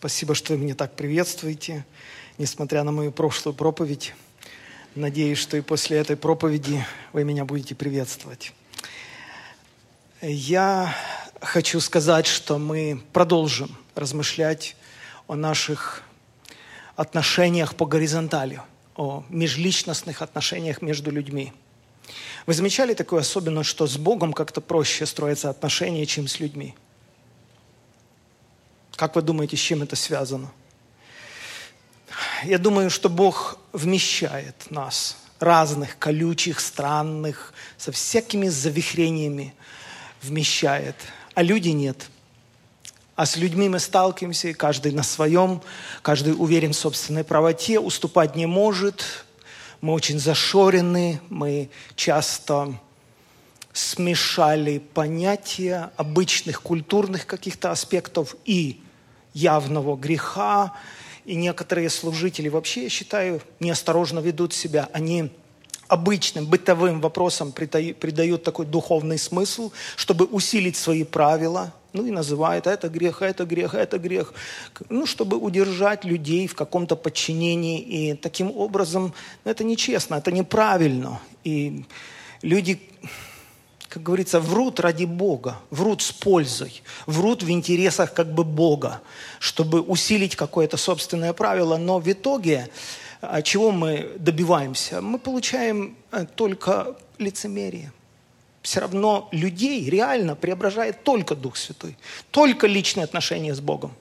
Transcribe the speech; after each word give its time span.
Спасибо, 0.00 0.34
что 0.34 0.56
меня 0.56 0.74
так 0.74 0.96
приветствуете, 0.96 1.84
несмотря 2.38 2.84
на 2.84 2.90
мою 2.90 3.12
прошлую 3.12 3.52
проповедь. 3.52 4.14
Надеюсь, 4.94 5.36
что 5.36 5.58
и 5.58 5.60
после 5.60 5.98
этой 5.98 6.16
проповеди 6.16 6.82
вы 7.12 7.22
меня 7.22 7.44
будете 7.44 7.74
приветствовать. 7.74 8.54
Я 10.22 10.96
хочу 11.42 11.80
сказать, 11.80 12.26
что 12.26 12.56
мы 12.58 13.02
продолжим 13.12 13.76
размышлять 13.94 14.74
о 15.26 15.36
наших 15.36 16.02
отношениях 16.96 17.74
по 17.74 17.84
горизонтали, 17.84 18.62
о 18.96 19.22
межличностных 19.28 20.22
отношениях 20.22 20.80
между 20.80 21.10
людьми. 21.10 21.52
Вы 22.46 22.54
замечали 22.54 22.94
такую 22.94 23.20
особенность, 23.20 23.68
что 23.68 23.86
с 23.86 23.98
Богом 23.98 24.32
как-то 24.32 24.62
проще 24.62 25.04
строятся 25.04 25.50
отношения, 25.50 26.06
чем 26.06 26.26
с 26.26 26.40
людьми– 26.40 26.74
как 29.00 29.16
вы 29.16 29.22
думаете, 29.22 29.56
с 29.56 29.60
чем 29.60 29.80
это 29.80 29.96
связано? 29.96 30.52
Я 32.44 32.58
думаю, 32.58 32.90
что 32.90 33.08
Бог 33.08 33.56
вмещает 33.72 34.54
нас, 34.68 35.16
разных, 35.38 35.98
колючих, 35.98 36.60
странных, 36.60 37.54
со 37.78 37.92
всякими 37.92 38.48
завихрениями 38.48 39.54
вмещает, 40.20 40.96
а 41.34 41.40
люди 41.40 41.70
нет. 41.70 42.10
А 43.16 43.24
с 43.24 43.38
людьми 43.38 43.70
мы 43.70 43.78
сталкиваемся, 43.78 44.52
каждый 44.52 44.92
на 44.92 45.02
своем, 45.02 45.62
каждый 46.02 46.34
уверен 46.34 46.74
в 46.74 46.76
собственной 46.76 47.24
правоте, 47.24 47.80
уступать 47.80 48.36
не 48.36 48.44
может. 48.44 49.24
Мы 49.80 49.94
очень 49.94 50.20
зашорены, 50.20 51.22
мы 51.30 51.70
часто 51.96 52.78
смешали 53.72 54.76
понятия 54.76 55.90
обычных 55.96 56.60
культурных 56.60 57.24
каких-то 57.24 57.70
аспектов 57.70 58.36
и 58.44 58.82
явного 59.34 59.96
греха. 59.96 60.72
И 61.24 61.34
некоторые 61.34 61.90
служители 61.90 62.48
вообще, 62.48 62.84
я 62.84 62.88
считаю, 62.88 63.40
неосторожно 63.60 64.20
ведут 64.20 64.52
себя. 64.52 64.88
Они 64.92 65.30
обычным 65.88 66.46
бытовым 66.46 67.00
вопросам 67.00 67.52
придают 67.52 68.44
такой 68.44 68.64
духовный 68.64 69.18
смысл, 69.18 69.72
чтобы 69.96 70.24
усилить 70.24 70.76
свои 70.76 71.04
правила, 71.04 71.72
ну 71.92 72.06
и 72.06 72.10
называют 72.10 72.66
это 72.66 72.88
грех, 72.88 73.22
это 73.22 73.44
грех, 73.44 73.74
это 73.74 73.98
грех, 73.98 74.32
ну, 74.88 75.06
чтобы 75.06 75.36
удержать 75.36 76.04
людей 76.04 76.46
в 76.46 76.54
каком-то 76.54 76.94
подчинении. 76.94 77.80
И 77.80 78.14
таким 78.14 78.50
образом 78.56 79.12
ну, 79.44 79.50
это 79.50 79.64
нечестно, 79.64 80.14
это 80.14 80.30
неправильно. 80.30 81.20
И 81.42 81.84
люди 82.42 82.80
как 83.90 84.04
говорится, 84.04 84.38
врут 84.38 84.78
ради 84.78 85.04
Бога, 85.04 85.58
врут 85.70 86.00
с 86.00 86.12
пользой, 86.12 86.80
врут 87.06 87.42
в 87.42 87.50
интересах 87.50 88.14
как 88.14 88.32
бы 88.32 88.44
Бога, 88.44 89.02
чтобы 89.40 89.80
усилить 89.80 90.36
какое-то 90.36 90.76
собственное 90.76 91.32
правило, 91.32 91.76
но 91.76 91.98
в 91.98 92.10
итоге 92.10 92.70
а, 93.20 93.42
чего 93.42 93.72
мы 93.72 94.12
добиваемся? 94.16 95.00
Мы 95.00 95.18
получаем 95.18 95.96
э, 96.12 96.24
только 96.36 96.96
лицемерие. 97.18 97.92
Все 98.62 98.78
равно 98.78 99.28
людей 99.32 99.90
реально 99.90 100.36
преображает 100.36 101.02
только 101.02 101.34
Дух 101.34 101.56
Святой, 101.56 101.98
только 102.30 102.68
личные 102.68 103.02
отношения 103.02 103.56
с 103.56 103.60
Богом. 103.60 103.92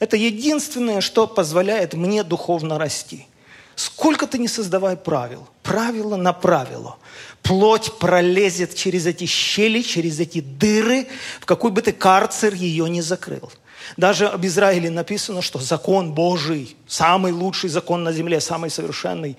Это 0.00 0.16
единственное, 0.16 1.02
что 1.02 1.26
позволяет 1.26 1.92
мне 1.92 2.24
духовно 2.24 2.78
расти– 2.78 3.26
Сколько 3.76 4.26
ты 4.26 4.38
не 4.38 4.48
создавай 4.48 4.96
правил, 4.96 5.48
правило 5.62 6.16
на 6.16 6.32
правило. 6.32 6.96
Плоть 7.42 7.98
пролезет 7.98 8.74
через 8.74 9.06
эти 9.06 9.26
щели, 9.26 9.82
через 9.82 10.20
эти 10.20 10.40
дыры, 10.40 11.08
в 11.40 11.46
какой 11.46 11.70
бы 11.70 11.82
ты 11.82 11.92
карцер 11.92 12.54
ее 12.54 12.88
не 12.88 13.02
закрыл. 13.02 13.50
Даже 13.96 14.26
об 14.28 14.44
Израиле 14.46 14.90
написано, 14.90 15.42
что 15.42 15.58
закон 15.58 16.14
Божий, 16.14 16.76
самый 16.86 17.32
лучший 17.32 17.68
закон 17.68 18.04
на 18.04 18.12
земле, 18.12 18.40
самый 18.40 18.70
совершенный, 18.70 19.36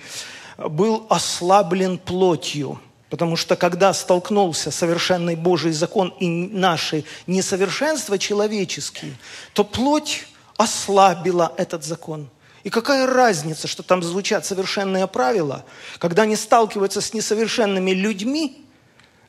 был 0.57 1.07
ослаблен 1.09 1.97
плотью. 1.97 2.79
Потому 3.09 3.37
что 3.37 3.55
когда 3.55 3.93
столкнулся 3.93 4.71
совершенный 4.71 5.35
Божий 5.35 5.71
закон 5.71 6.09
и 6.19 6.27
наши 6.27 7.05
несовершенства 7.27 8.19
человеческие, 8.19 9.15
то 9.53 9.63
плоть 9.63 10.27
ослабила 10.57 11.53
этот 11.57 11.83
закон– 11.85 12.29
и 12.65 12.71
какая 12.71 13.05
разница, 13.05 13.67
что 13.67 13.83
там 13.83 14.01
звучат 14.01 14.43
совершенные 14.43 15.05
правила, 15.05 15.63
когда 15.99 16.23
они 16.23 16.35
сталкиваются 16.35 16.99
с 16.99 17.13
несовершенными 17.13 17.91
людьми, 17.91 18.65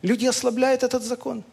люди 0.00 0.24
ослабляют 0.24 0.82
этот 0.82 1.02
закон. 1.02 1.44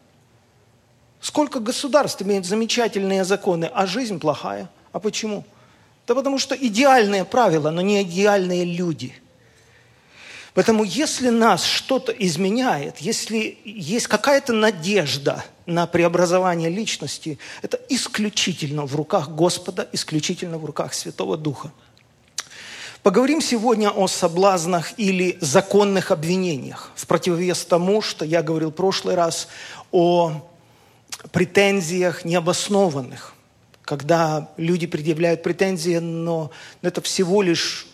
Сколько 1.20 1.60
государств 1.60 2.22
имеют 2.22 2.46
замечательные 2.46 3.22
законы, 3.24 3.70
а 3.72 3.84
жизнь 3.84 4.18
плохая. 4.18 4.70
А 4.92 4.98
почему? 4.98 5.44
Да 6.06 6.14
потому 6.14 6.38
что 6.38 6.54
идеальные 6.54 7.26
правила, 7.26 7.70
но 7.70 7.82
не 7.82 8.02
идеальные 8.02 8.64
люди– 8.64 9.14
Поэтому 10.54 10.84
если 10.84 11.30
нас 11.30 11.64
что-то 11.64 12.12
изменяет, 12.12 12.98
если 12.98 13.58
есть 13.64 14.06
какая-то 14.06 14.52
надежда 14.52 15.44
на 15.66 15.86
преобразование 15.86 16.70
личности, 16.70 17.40
это 17.62 17.80
исключительно 17.88 18.86
в 18.86 18.94
руках 18.94 19.30
Господа, 19.30 19.88
исключительно 19.92 20.58
в 20.58 20.64
руках 20.64 20.94
Святого 20.94 21.36
Духа. 21.36 21.72
Поговорим 23.02 23.42
сегодня 23.42 23.90
о 23.90 24.06
соблазнах 24.06 24.92
или 24.96 25.36
законных 25.40 26.12
обвинениях, 26.12 26.92
в 26.94 27.06
противовес 27.06 27.64
тому, 27.64 28.00
что 28.00 28.24
я 28.24 28.42
говорил 28.42 28.70
в 28.70 28.74
прошлый 28.74 29.16
раз 29.16 29.48
о 29.90 30.40
претензиях 31.32 32.24
необоснованных, 32.24 33.34
когда 33.82 34.48
люди 34.56 34.86
предъявляют 34.86 35.42
претензии, 35.42 35.98
но 35.98 36.52
это 36.80 37.02
всего 37.02 37.42
лишь 37.42 37.88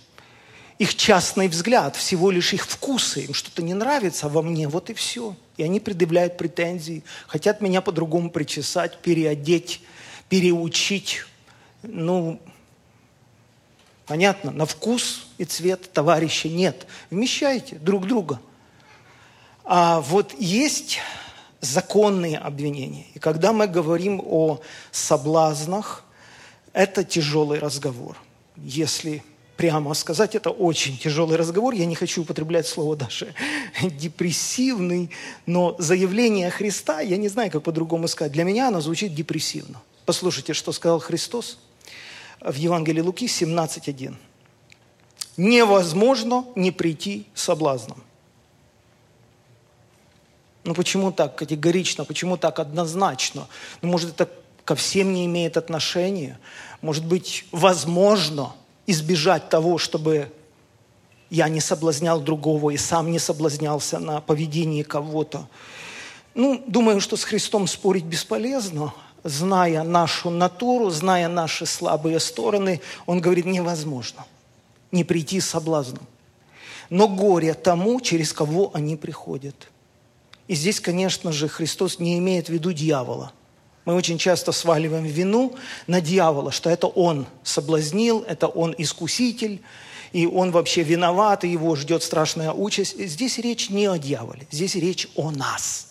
их 0.80 0.94
частный 0.94 1.48
взгляд, 1.48 1.94
всего 1.94 2.30
лишь 2.30 2.54
их 2.54 2.66
вкусы, 2.66 3.26
им 3.26 3.34
что-то 3.34 3.60
не 3.60 3.74
нравится 3.74 4.30
во 4.30 4.40
мне, 4.40 4.66
вот 4.66 4.88
и 4.88 4.94
все. 4.94 5.36
И 5.58 5.62
они 5.62 5.78
предъявляют 5.78 6.38
претензии, 6.38 7.04
хотят 7.26 7.60
меня 7.60 7.82
по-другому 7.82 8.30
причесать, 8.30 8.96
переодеть, 8.96 9.82
переучить. 10.30 11.26
Ну, 11.82 12.40
понятно, 14.06 14.52
на 14.52 14.64
вкус 14.64 15.26
и 15.36 15.44
цвет 15.44 15.92
товарища 15.92 16.48
нет. 16.48 16.86
Вмещайте 17.10 17.76
друг 17.76 18.06
друга. 18.06 18.40
А 19.64 20.00
вот 20.00 20.32
есть 20.38 21.00
законные 21.60 22.38
обвинения. 22.38 23.04
И 23.12 23.18
когда 23.18 23.52
мы 23.52 23.66
говорим 23.66 24.22
о 24.24 24.60
соблазнах, 24.92 26.04
это 26.72 27.04
тяжелый 27.04 27.58
разговор. 27.58 28.16
Если 28.56 29.22
прямо 29.60 29.92
сказать, 29.92 30.34
это 30.34 30.48
очень 30.48 30.96
тяжелый 30.96 31.36
разговор. 31.36 31.74
Я 31.74 31.84
не 31.84 31.94
хочу 31.94 32.22
употреблять 32.22 32.66
слово 32.66 32.96
даже 32.96 33.34
депрессивный, 33.82 35.10
но 35.44 35.76
заявление 35.78 36.48
Христа, 36.48 37.02
я 37.02 37.18
не 37.18 37.28
знаю, 37.28 37.50
как 37.50 37.62
по-другому 37.62 38.08
сказать, 38.08 38.32
для 38.32 38.44
меня 38.44 38.68
оно 38.68 38.80
звучит 38.80 39.14
депрессивно. 39.14 39.82
Послушайте, 40.06 40.54
что 40.54 40.72
сказал 40.72 40.98
Христос 40.98 41.58
в 42.40 42.54
Евангелии 42.54 43.02
Луки 43.02 43.26
17.1. 43.26 44.14
Невозможно 45.36 46.46
не 46.56 46.70
прийти 46.70 47.26
соблазном. 47.34 48.02
Ну 50.64 50.72
почему 50.72 51.12
так 51.12 51.36
категорично, 51.36 52.06
почему 52.06 52.38
так 52.38 52.60
однозначно? 52.60 53.46
Ну, 53.82 53.90
может, 53.90 54.18
это 54.18 54.32
ко 54.64 54.74
всем 54.74 55.12
не 55.12 55.26
имеет 55.26 55.58
отношения? 55.58 56.38
Может 56.80 57.04
быть, 57.04 57.44
возможно– 57.52 58.54
избежать 58.90 59.48
того, 59.48 59.78
чтобы 59.78 60.32
я 61.30 61.48
не 61.48 61.60
соблазнял 61.60 62.20
другого 62.20 62.70
и 62.70 62.76
сам 62.76 63.10
не 63.10 63.18
соблазнялся 63.18 63.98
на 63.98 64.20
поведении 64.20 64.82
кого-то. 64.82 65.48
Ну, 66.34 66.62
думаю, 66.66 67.00
что 67.00 67.16
с 67.16 67.24
Христом 67.24 67.66
спорить 67.66 68.04
бесполезно. 68.04 68.92
Зная 69.22 69.82
нашу 69.82 70.30
натуру, 70.30 70.90
зная 70.90 71.28
наши 71.28 71.66
слабые 71.66 72.20
стороны, 72.20 72.80
Он 73.06 73.20
говорит, 73.20 73.44
невозможно 73.46 74.24
не 74.92 75.04
прийти 75.04 75.40
с 75.40 75.48
соблазном. 75.48 76.06
Но 76.88 77.06
горе 77.06 77.54
тому, 77.54 78.00
через 78.00 78.32
кого 78.32 78.72
они 78.74 78.96
приходят. 78.96 79.70
И 80.48 80.56
здесь, 80.56 80.80
конечно 80.80 81.30
же, 81.30 81.46
Христос 81.46 82.00
не 82.00 82.18
имеет 82.18 82.48
в 82.48 82.52
виду 82.52 82.72
дьявола– 82.72 83.32
мы 83.90 83.96
очень 83.96 84.18
часто 84.18 84.52
сваливаем 84.52 85.02
вину 85.02 85.56
на 85.88 86.00
дьявола, 86.00 86.52
что 86.52 86.70
это 86.70 86.86
он 86.86 87.26
соблазнил, 87.42 88.24
это 88.24 88.46
он 88.46 88.72
искуситель, 88.78 89.60
и 90.12 90.26
он 90.26 90.52
вообще 90.52 90.84
виноват, 90.84 91.42
и 91.42 91.48
его 91.48 91.74
ждет 91.74 92.04
страшная 92.04 92.52
участь. 92.52 92.96
Здесь 92.96 93.38
речь 93.38 93.68
не 93.68 93.86
о 93.86 93.98
дьяволе, 93.98 94.46
здесь 94.52 94.76
речь 94.76 95.08
о 95.16 95.32
нас. 95.32 95.88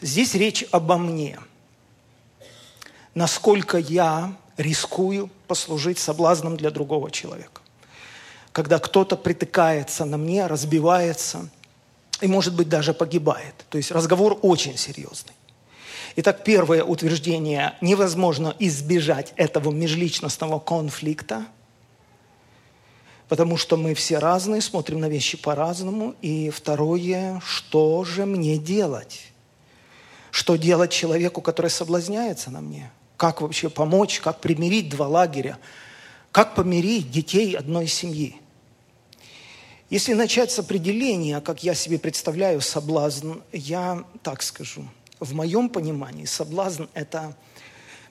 Здесь 0.00 0.34
речь 0.34 0.64
обо 0.72 0.98
мне. 0.98 1.38
Насколько 3.14 3.78
я 3.78 4.36
рискую 4.56 5.30
послужить 5.46 6.00
соблазном 6.00 6.56
для 6.56 6.72
другого 6.72 7.12
человека. 7.12 7.62
Когда 8.50 8.80
кто-то 8.80 9.16
притыкается 9.16 10.04
на 10.04 10.16
мне, 10.16 10.48
разбивается– 10.48 11.48
и, 12.20 12.26
может 12.26 12.54
быть, 12.54 12.68
даже 12.68 12.94
погибает. 12.94 13.54
То 13.70 13.78
есть 13.78 13.90
разговор 13.90 14.38
очень 14.42 14.76
серьезный. 14.76 15.34
Итак, 16.16 16.42
первое 16.42 16.82
утверждение. 16.82 17.74
Невозможно 17.80 18.54
избежать 18.58 19.32
этого 19.36 19.70
межличностного 19.70 20.58
конфликта, 20.58 21.46
потому 23.28 23.56
что 23.56 23.76
мы 23.76 23.94
все 23.94 24.18
разные, 24.18 24.60
смотрим 24.60 25.00
на 25.00 25.08
вещи 25.08 25.36
по-разному. 25.36 26.16
И 26.22 26.50
второе, 26.50 27.40
что 27.44 28.04
же 28.04 28.26
мне 28.26 28.58
делать? 28.58 29.32
Что 30.30 30.56
делать 30.56 30.90
человеку, 30.90 31.40
который 31.40 31.70
соблазняется 31.70 32.50
на 32.50 32.60
мне? 32.60 32.90
Как 33.16 33.40
вообще 33.40 33.68
помочь, 33.68 34.20
как 34.20 34.40
примирить 34.40 34.88
два 34.88 35.06
лагеря? 35.08 35.58
Как 36.32 36.54
помирить 36.54 37.10
детей 37.10 37.56
одной 37.56 37.86
семьи? 37.86 38.40
Если 39.90 40.12
начать 40.12 40.50
с 40.50 40.58
определения, 40.58 41.40
как 41.40 41.62
я 41.62 41.74
себе 41.74 41.98
представляю 41.98 42.60
соблазн, 42.60 43.36
я 43.52 44.04
так 44.22 44.42
скажу. 44.42 44.86
В 45.18 45.34
моем 45.34 45.70
понимании 45.70 46.26
соблазн– 46.26 46.84
это 46.94 47.34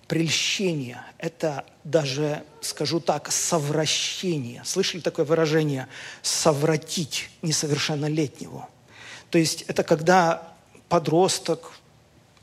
прельщение, 0.08 1.04
это 1.20 1.66
даже, 1.84 2.44
скажу 2.62 3.00
так, 3.00 3.32
совращение. 3.32 4.64
Слышали 4.66 5.02
такое 5.02 5.24
выражение 5.26 5.88
«совратить 6.24 7.30
несовершеннолетнего»? 7.44 8.68
То 9.30 9.38
есть 9.38 9.62
это 9.68 9.84
когда 9.84 10.56
подросток, 10.90 11.74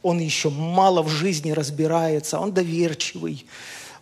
он 0.02 0.20
еще 0.20 0.48
мало 0.48 1.02
в 1.02 1.08
жизни 1.08 1.50
разбирается, 1.50 2.38
он 2.38 2.52
доверчивый, 2.52 3.46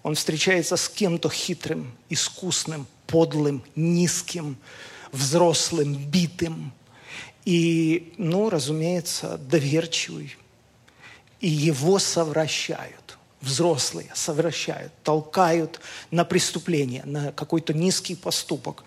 он 0.02 0.14
встречается 0.14 0.76
с 0.76 0.90
кем-то 0.90 1.30
хитрым, 1.30 1.90
искусным, 2.10 2.86
подлым, 3.06 3.64
низким, 3.76 4.58
взрослым, 5.12 5.94
битым. 5.94 6.72
И, 7.44 8.12
ну, 8.18 8.50
разумеется, 8.50 9.38
доверчивый. 9.38 10.36
И 11.40 11.48
его 11.48 11.98
совращают. 11.98 13.18
Взрослые 13.40 14.10
совращают, 14.14 14.92
толкают 15.02 15.80
на 16.12 16.24
преступление, 16.24 17.02
на 17.04 17.32
какой-то 17.32 17.74
низкий 17.74 18.14
поступок. 18.14 18.84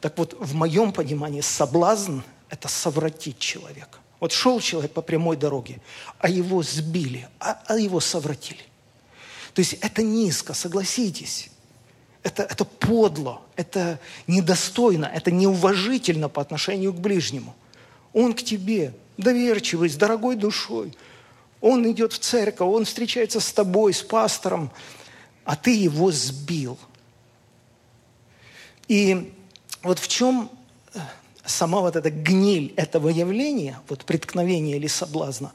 Так 0.00 0.16
вот, 0.16 0.36
в 0.38 0.54
моем 0.54 0.92
понимании 0.92 1.40
соблазн– 1.40 2.20
это 2.48 2.68
совратить 2.68 3.40
человека. 3.40 3.98
Вот 4.20 4.30
шел 4.30 4.60
человек 4.60 4.92
по 4.92 5.02
прямой 5.02 5.36
дороге, 5.36 5.80
а 6.20 6.28
его 6.28 6.62
сбили, 6.62 7.28
а, 7.40 7.60
а 7.66 7.76
его 7.76 7.98
совратили. 7.98 8.62
То 9.54 9.60
есть 9.60 9.74
это 9.74 10.02
низко, 10.02 10.54
согласитесь 10.54 11.50
это, 12.22 12.42
это 12.42 12.64
подло, 12.64 13.42
это 13.56 13.98
недостойно, 14.26 15.06
это 15.06 15.30
неуважительно 15.30 16.28
по 16.28 16.42
отношению 16.42 16.92
к 16.92 16.96
ближнему. 16.96 17.54
Он 18.12 18.32
к 18.32 18.42
тебе 18.42 18.92
доверчивый, 19.16 19.88
с 19.88 19.96
дорогой 19.96 20.36
душой. 20.36 20.96
Он 21.60 21.90
идет 21.90 22.12
в 22.12 22.18
церковь, 22.18 22.68
он 22.68 22.84
встречается 22.84 23.40
с 23.40 23.52
тобой, 23.52 23.92
с 23.92 24.02
пастором, 24.02 24.70
а 25.44 25.56
ты 25.56 25.74
его 25.74 26.10
сбил. 26.12 26.78
И 28.86 29.32
вот 29.82 29.98
в 29.98 30.08
чем 30.08 30.50
э, 30.94 31.00
сама 31.44 31.80
вот 31.80 31.96
эта 31.96 32.10
гниль 32.10 32.72
этого 32.76 33.08
явления, 33.08 33.80
вот 33.88 34.04
преткновение 34.04 34.76
или 34.76 34.86
соблазна, 34.86 35.52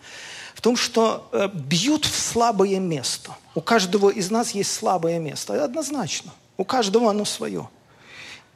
в 0.54 0.62
том, 0.62 0.76
что 0.76 1.30
э, 1.32 1.50
бьют 1.54 2.06
в 2.06 2.16
слабое 2.16 2.80
место. 2.80 3.36
У 3.56 3.62
каждого 3.62 4.10
из 4.10 4.30
нас 4.30 4.52
есть 4.52 4.72
слабое 4.72 5.20
место, 5.20 5.64
однозначно. 5.64 6.32
У 6.58 6.64
каждого 6.64 7.10
оно 7.10 7.26
свое. 7.26 7.70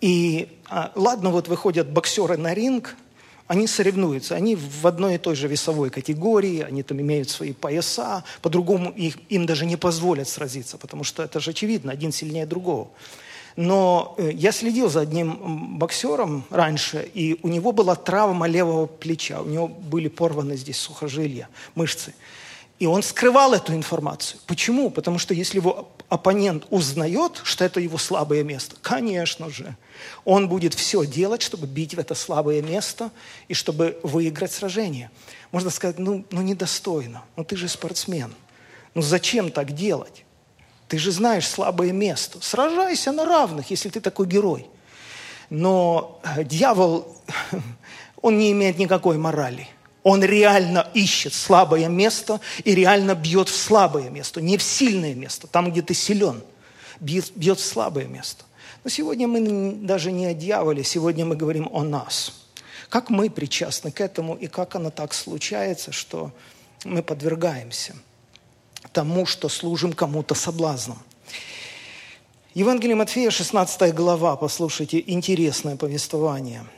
И 0.01 0.49
а, 0.69 0.91
ладно, 0.95 1.31
вот 1.31 1.47
выходят 1.47 1.89
боксеры 1.89 2.37
на 2.37 2.53
ринг, 2.53 2.95
они 3.47 3.65
соревнуются, 3.65 4.35
они 4.35 4.55
в 4.55 4.85
одной 4.85 5.15
и 5.15 5.17
той 5.17 5.35
же 5.35 5.47
весовой 5.47 5.89
категории, 5.89 6.61
они 6.61 6.83
там 6.83 6.99
имеют 6.99 7.29
свои 7.29 7.53
пояса, 7.53 8.23
по-другому 8.41 8.91
их, 8.91 9.17
им 9.29 9.45
даже 9.45 9.65
не 9.65 9.77
позволят 9.77 10.27
сразиться, 10.27 10.77
потому 10.77 11.03
что 11.03 11.23
это 11.23 11.39
же 11.39 11.51
очевидно, 11.51 11.91
один 11.91 12.11
сильнее 12.11 12.45
другого. 12.45 12.89
Но 13.55 14.13
э, 14.17 14.31
я 14.33 14.51
следил 14.51 14.89
за 14.89 14.99
одним 14.99 15.77
боксером 15.79 16.43
раньше, 16.49 17.09
и 17.13 17.39
у 17.41 17.47
него 17.47 17.71
была 17.71 17.95
травма 17.95 18.47
левого 18.47 18.85
плеча, 18.85 19.41
у 19.41 19.45
него 19.45 19.67
были 19.67 20.09
порваны 20.09 20.57
здесь 20.57 20.77
сухожилия, 20.77 21.49
мышцы. 21.73 22.13
И 22.79 22.85
он 22.85 23.01
скрывал 23.01 23.53
эту 23.53 23.73
информацию. 23.73 24.39
Почему? 24.45 24.91
Потому 24.91 25.17
что 25.17 25.33
если 25.33 25.57
его 25.57 25.89
оппонент 26.09 26.65
узнает, 26.69 27.41
что 27.43 27.65
это 27.65 27.79
его 27.79 27.97
слабое 27.97 28.43
место, 28.43 28.75
конечно 28.81 29.49
же, 29.49 29.75
он 30.25 30.47
будет 30.47 30.75
все 30.75 31.05
делать, 31.05 31.41
чтобы 31.41 31.65
бить 31.65 31.95
в 31.95 31.99
это 31.99 32.13
слабое 32.13 32.61
место 32.61 33.09
и 33.47 33.55
чтобы 33.55 33.99
выиграть 34.03 34.51
сражение. 34.51 35.09
Можно 35.51 35.71
сказать, 35.71 35.97
ну, 35.97 36.23
ну 36.29 36.41
недостойно, 36.43 37.23
ну 37.35 37.43
ты 37.43 37.57
же 37.57 37.67
спортсмен. 37.67 38.33
Ну 38.93 39.01
зачем 39.01 39.51
так 39.51 39.71
делать? 39.71 40.23
Ты 40.87 40.99
же 40.99 41.11
знаешь 41.11 41.47
слабое 41.47 41.91
место. 41.91 42.39
Сражайся 42.41 43.11
на 43.11 43.25
равных, 43.25 43.71
если 43.71 43.89
ты 43.89 43.99
такой 43.99 44.27
герой. 44.27 44.67
Но 45.49 46.21
э, 46.23 46.43
дьявол, 46.43 47.17
он 48.21 48.37
не 48.37 48.51
имеет 48.51 48.77
никакой 48.77 49.17
морали. 49.17 49.67
Он 50.07 50.23
реально 50.23 50.89
ищет 50.93 51.33
слабое 51.33 51.89
место 51.89 52.39
и 52.63 52.73
реально 52.73 53.13
бьет 53.13 53.49
в 53.49 53.55
слабое 53.57 54.09
место, 54.09 54.39
не 54.39 54.57
в 54.57 54.63
сильное 54.63 55.13
место, 55.13 55.47
там, 55.47 55.69
где 55.69 55.81
ты 55.81 55.93
силен, 55.93 56.41
бьет, 57.01 57.33
бьет 57.35 57.59
в 57.59 57.65
слабое 57.65 58.05
место. 58.05 58.45
Но 58.85 58.89
сегодня 58.89 59.27
мы 59.27 59.73
даже 59.81 60.13
не 60.13 60.27
о 60.27 60.33
дьяволе, 60.33 60.85
сегодня 60.85 61.25
мы 61.25 61.35
говорим 61.35 61.67
о 61.73 61.83
нас. 61.83 62.31
Как 62.87 63.09
мы 63.09 63.29
причастны 63.29 63.91
к 63.91 63.99
этому 63.99 64.35
и 64.35 64.47
как 64.47 64.75
оно 64.75 64.91
так 64.91 65.13
случается, 65.13 65.91
что 65.91 66.31
мы 66.85 67.03
подвергаемся 67.03 67.93
тому, 68.93 69.25
что 69.25 69.49
служим 69.49 69.91
кому-то 69.91 70.35
соблазном. 70.35 70.99
Евангелие 72.53 72.95
Матфея, 72.95 73.29
16 73.29 73.93
глава, 73.93 74.37
послушайте, 74.37 75.03
интересное 75.05 75.75
повествование– 75.75 76.65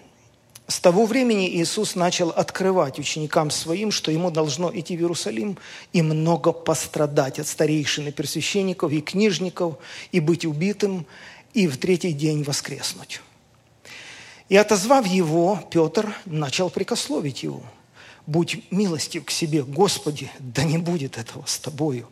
с 0.70 0.80
того 0.80 1.08
времени 1.08 1.50
Иисус 1.50 1.96
начал 1.96 2.30
открывать 2.30 3.00
ученикам 3.00 3.50
своим, 3.50 3.90
что 3.92 4.12
ему 4.12 4.30
должно 4.30 4.72
идти 4.72 4.96
в 4.96 5.00
Иерусалим 5.00 5.58
и 5.94 6.04
много 6.04 6.52
пострадать 6.52 7.40
от 7.40 7.48
старейшин 7.48 8.08
и 8.08 8.12
первосвященников 8.12 8.92
и 8.92 9.02
книжников, 9.02 9.78
и 10.12 10.20
быть 10.20 10.46
убитым, 10.46 11.08
и 11.56 11.68
в 11.68 11.78
третий 11.78 12.14
день 12.14 12.44
воскреснуть. 12.44 13.22
И 14.48 14.56
отозвав 14.56 15.08
его, 15.08 15.60
Петр 15.72 16.16
начал 16.26 16.70
прикословить 16.70 17.42
его. 17.42 17.64
«Будь 18.28 18.64
милостив 18.70 19.26
к 19.26 19.32
себе, 19.32 19.64
Господи, 19.64 20.30
да 20.38 20.64
не 20.64 20.78
будет 20.78 21.18
этого 21.18 21.44
с 21.48 21.58
тобою». 21.58 22.08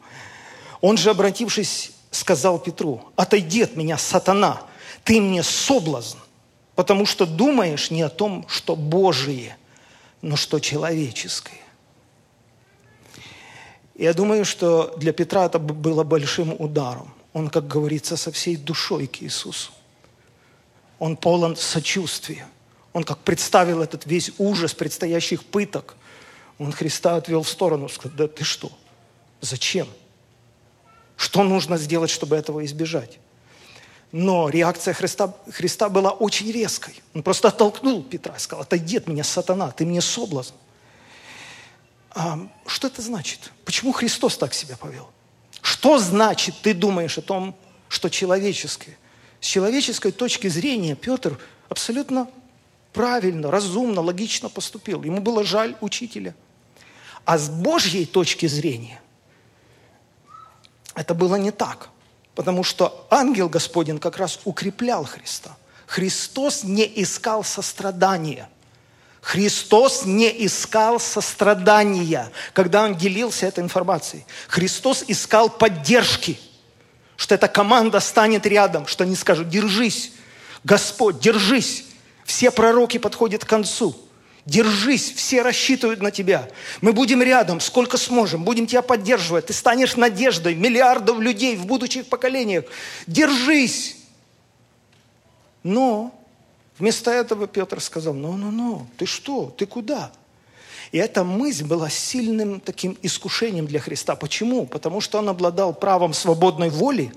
Он 0.81 0.97
же, 0.97 1.11
обратившись, 1.11 1.91
сказал 2.09 2.57
Петру, 2.57 3.03
«Отойди 3.15 3.61
от 3.61 3.75
меня, 3.75 3.99
сатана, 3.99 4.63
ты 5.03 5.21
мне 5.21 5.43
соблазн, 5.43 6.17
Потому 6.77 7.07
что 7.07 7.25
думаешь 7.25 7.89
не 7.89 8.03
о 8.03 8.09
том, 8.09 8.45
что 8.47 8.75
Божие, 8.75 9.57
но 10.21 10.35
что 10.35 10.59
человеческое. 10.59 11.59
Я 13.95 14.13
думаю, 14.13 14.45
что 14.45 14.93
для 14.95 15.11
Петра 15.11 15.47
это 15.47 15.57
было 15.57 16.03
большим 16.03 16.53
ударом. 16.53 17.11
Он, 17.33 17.49
как 17.49 17.67
говорится, 17.67 18.15
со 18.15 18.31
всей 18.31 18.57
душой 18.57 19.07
к 19.07 19.23
Иисусу. 19.23 19.71
Он 20.99 21.17
полон 21.17 21.55
сочувствия. 21.55 22.45
Он 22.93 23.03
как 23.03 23.17
представил 23.23 23.81
этот 23.81 24.05
весь 24.05 24.29
ужас 24.37 24.75
предстоящих 24.75 25.43
пыток. 25.43 25.95
Он 26.59 26.71
Христа 26.71 27.15
отвел 27.15 27.41
в 27.41 27.49
сторону, 27.49 27.89
сказал, 27.89 28.15
да 28.15 28.27
ты 28.27 28.43
что? 28.43 28.71
Зачем? 29.41 29.87
Что 31.15 31.41
нужно 31.41 31.77
сделать, 31.77 32.11
чтобы 32.11 32.35
этого 32.35 32.63
избежать? 32.65 33.17
Но 34.11 34.49
реакция 34.49 34.93
Христа, 34.93 35.33
Христа 35.51 35.89
была 35.89 36.11
очень 36.11 36.51
резкой. 36.51 37.01
Он 37.13 37.23
просто 37.23 37.49
оттолкнул 37.49 38.03
Петра 38.03 38.35
и 38.35 38.39
сказал, 38.39 38.63
отойди 38.63 38.97
от 38.97 39.07
меня, 39.07 39.23
сатана, 39.23 39.71
ты 39.71 39.85
мне 39.85 40.01
соблазн. 40.01 40.53
А, 42.11 42.39
что 42.65 42.87
это 42.87 43.01
значит? 43.01 43.51
Почему 43.65 43.91
Христос 43.91 44.37
так 44.37 44.53
себя 44.53 44.77
повел? 44.77 45.09
Что 45.61 45.99
значит, 45.99 46.55
ты 46.61 46.73
думаешь 46.73 47.17
о 47.17 47.21
том, 47.21 47.55
что 47.89 48.09
человеческое? 48.09 48.97
С 49.41 49.45
человеческой 49.45 50.11
точки 50.11 50.47
зрения 50.47 50.95
Петр 50.95 51.37
абсолютно 51.67 52.29
правильно, 52.93 53.51
разумно, 53.51 54.01
логично 54.01 54.49
поступил. 54.49 55.03
Ему 55.03 55.19
было 55.19 55.43
жаль 55.43 55.75
учителя. 55.81 56.33
А 57.25 57.37
с 57.37 57.49
Божьей 57.49 58.05
точки 58.05 58.45
зрения 58.45 59.01
это 60.95 61.13
было 61.13 61.35
не 61.35 61.51
так– 61.51 61.89
Потому 62.37 62.63
что 62.63 63.07
ангел 63.09 63.49
Господень 63.49 63.97
как 63.97 64.17
раз 64.17 64.41
укреплял 64.45 65.03
Христа. 65.05 65.57
Христос 65.87 66.63
не 66.63 66.83
искал 67.01 67.43
сострадания. 67.43 68.47
Христос 69.21 70.05
не 70.05 70.45
искал 70.45 70.99
сострадания, 70.99 72.31
когда 72.53 72.83
Он 72.83 72.95
делился 72.95 73.47
этой 73.47 73.63
информацией. 73.63 74.23
Христос 74.49 75.03
искал 75.07 75.49
поддержки, 75.49 76.39
что 77.15 77.33
эта 77.33 77.47
команда 77.47 77.99
станет 77.99 78.45
рядом, 78.45 78.85
что 78.85 79.03
они 79.03 79.15
скажут, 79.15 79.49
держись, 79.49 80.11
Господь, 80.63 81.19
держись. 81.19 81.85
Все 82.23 82.51
пророки 82.51 82.99
подходят 82.99 83.45
к 83.45 83.49
концу. 83.49 83.97
Держись, 84.47 85.11
все 85.11 85.41
рассчитывают 85.41 86.01
на 86.01 86.09
тебя. 86.09 86.47
Мы 86.79 86.93
будем 86.93 87.21
рядом, 87.21 87.59
сколько 87.59 87.97
сможем, 87.97 88.45
будем 88.45 88.65
тебя 88.65 88.81
поддерживать. 88.81 89.47
Ты 89.47 89.53
станешь 89.53 89.97
надеждой 89.97 90.55
миллиардов 90.55 91.19
людей 91.19 91.57
в 91.57 91.65
будущих 91.65 92.07
поколениях. 92.07 92.63
Держись. 93.07 93.97
Но 95.63 96.17
вместо 96.79 97.11
этого 97.11 97.45
Петр 97.45 97.81
сказал, 97.81 98.13
ну-ну-ну, 98.13 98.87
ты 98.95 99.05
что, 99.05 99.53
ты 99.57 99.65
куда? 99.65 100.13
И 100.93 100.97
эта 100.97 101.25
мысль 101.25 101.65
была 101.65 101.89
сильным 101.89 102.61
таким 102.61 102.97
искушением 103.01 103.67
для 103.67 103.81
Христа. 103.81 104.15
Почему? 104.15 104.65
Потому 104.65 105.01
что 105.01 105.17
он 105.17 105.27
обладал 105.27 105.73
правом 105.73 106.13
свободной 106.13 106.69
воли, 106.69 107.11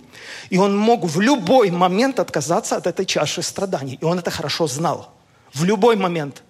и 0.48 0.58
он 0.58 0.76
мог 0.76 1.04
в 1.04 1.20
любой 1.20 1.70
момент 1.70 2.18
отказаться 2.18 2.74
от 2.74 2.88
этой 2.88 3.06
чаши 3.06 3.42
страданий. 3.42 3.98
И 4.00 4.04
он 4.04 4.18
это 4.18 4.32
хорошо 4.32 4.66
знал. 4.66 5.14
В 5.54 5.62
любой 5.62 5.94
момент– 5.94 6.42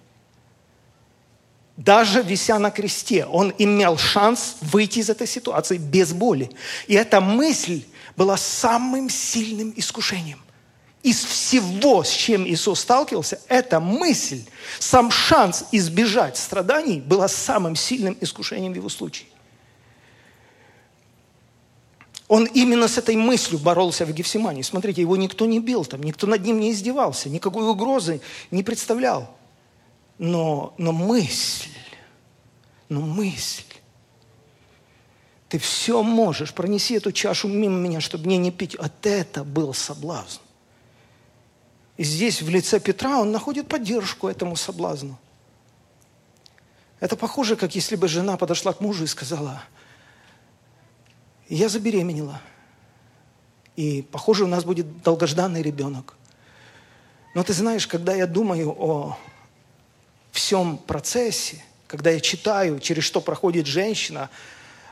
даже 1.80 2.22
вися 2.22 2.58
на 2.58 2.70
кресте, 2.70 3.24
он 3.24 3.54
имел 3.56 3.96
шанс 3.96 4.56
выйти 4.60 4.98
из 4.98 5.08
этой 5.08 5.26
ситуации 5.26 5.78
без 5.78 6.12
боли. 6.12 6.50
И 6.86 6.94
эта 6.94 7.22
мысль 7.22 7.84
была 8.16 8.36
самым 8.36 9.08
сильным 9.08 9.72
искушением. 9.74 10.42
Из 11.02 11.24
всего, 11.24 12.04
с 12.04 12.10
чем 12.10 12.46
Иисус 12.46 12.80
сталкивался, 12.80 13.40
эта 13.48 13.80
мысль, 13.80 14.42
сам 14.78 15.10
шанс 15.10 15.64
избежать 15.72 16.36
страданий 16.36 17.00
была 17.00 17.28
самым 17.28 17.74
сильным 17.76 18.14
искушением 18.20 18.74
в 18.74 18.76
его 18.76 18.90
случае. 18.90 19.28
Он 22.28 22.44
именно 22.44 22.88
с 22.88 22.98
этой 22.98 23.16
мыслью 23.16 23.58
боролся 23.58 24.04
в 24.04 24.12
Гефсимании. 24.12 24.60
Смотрите, 24.60 25.00
его 25.00 25.16
никто 25.16 25.46
не 25.46 25.60
бил 25.60 25.86
там, 25.86 26.02
никто 26.02 26.26
над 26.26 26.42
ним 26.42 26.60
не 26.60 26.72
издевался, 26.72 27.30
никакой 27.30 27.66
угрозы 27.66 28.20
не 28.50 28.62
представлял. 28.62 29.34
Но, 30.20 30.74
но 30.76 30.92
мысль, 30.92 31.70
но 32.90 33.00
мысль. 33.00 33.64
Ты 35.48 35.58
все 35.58 36.02
можешь, 36.02 36.52
пронеси 36.52 36.96
эту 36.96 37.10
чашу 37.10 37.48
мимо 37.48 37.78
меня, 37.78 38.02
чтобы 38.02 38.26
мне 38.26 38.36
не 38.36 38.50
пить. 38.50 38.76
Вот 38.78 38.92
это 39.06 39.44
был 39.44 39.72
соблазн. 39.72 40.42
И 41.96 42.04
здесь 42.04 42.42
в 42.42 42.50
лице 42.50 42.80
Петра 42.80 43.18
он 43.18 43.32
находит 43.32 43.66
поддержку 43.66 44.28
этому 44.28 44.56
соблазну. 44.56 45.18
Это 47.00 47.16
похоже, 47.16 47.56
как 47.56 47.74
если 47.74 47.96
бы 47.96 48.06
жена 48.06 48.36
подошла 48.36 48.74
к 48.74 48.82
мужу 48.82 49.04
и 49.04 49.06
сказала, 49.06 49.62
я 51.48 51.70
забеременела. 51.70 52.42
И, 53.74 54.02
похоже, 54.02 54.44
у 54.44 54.48
нас 54.48 54.64
будет 54.64 55.02
долгожданный 55.02 55.62
ребенок. 55.62 56.14
Но 57.34 57.42
ты 57.42 57.54
знаешь, 57.54 57.86
когда 57.86 58.12
я 58.14 58.26
думаю 58.26 58.70
о 58.78 59.16
всем 60.32 60.78
процессе, 60.78 61.62
когда 61.86 62.10
я 62.10 62.20
читаю, 62.20 62.80
через 62.80 63.04
что 63.04 63.20
проходит 63.20 63.66
женщина, 63.66 64.30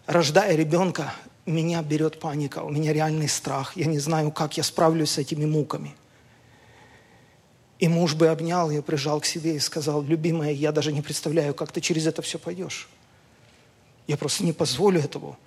рождая 0.06 0.56
ребенка, 0.56 1.14
меня 1.46 1.82
берет 1.82 2.20
паника, 2.20 2.58
у 2.58 2.70
меня 2.70 2.92
реальный 2.92 3.28
страх. 3.28 3.76
Я 3.76 3.86
не 3.86 3.98
знаю, 3.98 4.30
как 4.30 4.56
я 4.56 4.62
справлюсь 4.62 5.10
с 5.12 5.18
этими 5.18 5.44
муками. 5.44 5.94
И 7.78 7.86
муж 7.86 8.14
бы 8.14 8.28
обнял 8.28 8.70
ее, 8.70 8.82
прижал 8.82 9.20
к 9.20 9.24
себе 9.24 9.56
и 9.56 9.60
сказал, 9.60 10.02
любимая, 10.02 10.52
я 10.52 10.72
даже 10.72 10.92
не 10.92 11.00
представляю, 11.00 11.54
как 11.54 11.70
ты 11.70 11.80
через 11.80 12.06
это 12.06 12.22
все 12.22 12.38
пойдешь. 12.38 12.88
Я 14.06 14.16
просто 14.16 14.44
не 14.44 14.52
позволю 14.52 15.00
этого. 15.00 15.38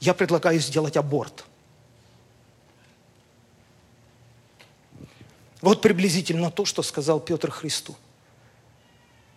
Я 0.00 0.12
предлагаю 0.12 0.60
сделать 0.60 0.96
аборт. 0.96 1.44
Вот 5.62 5.80
приблизительно 5.80 6.50
то, 6.50 6.64
что 6.64 6.82
сказал 6.82 7.20
Петр 7.20 7.50
Христу. 7.50 7.96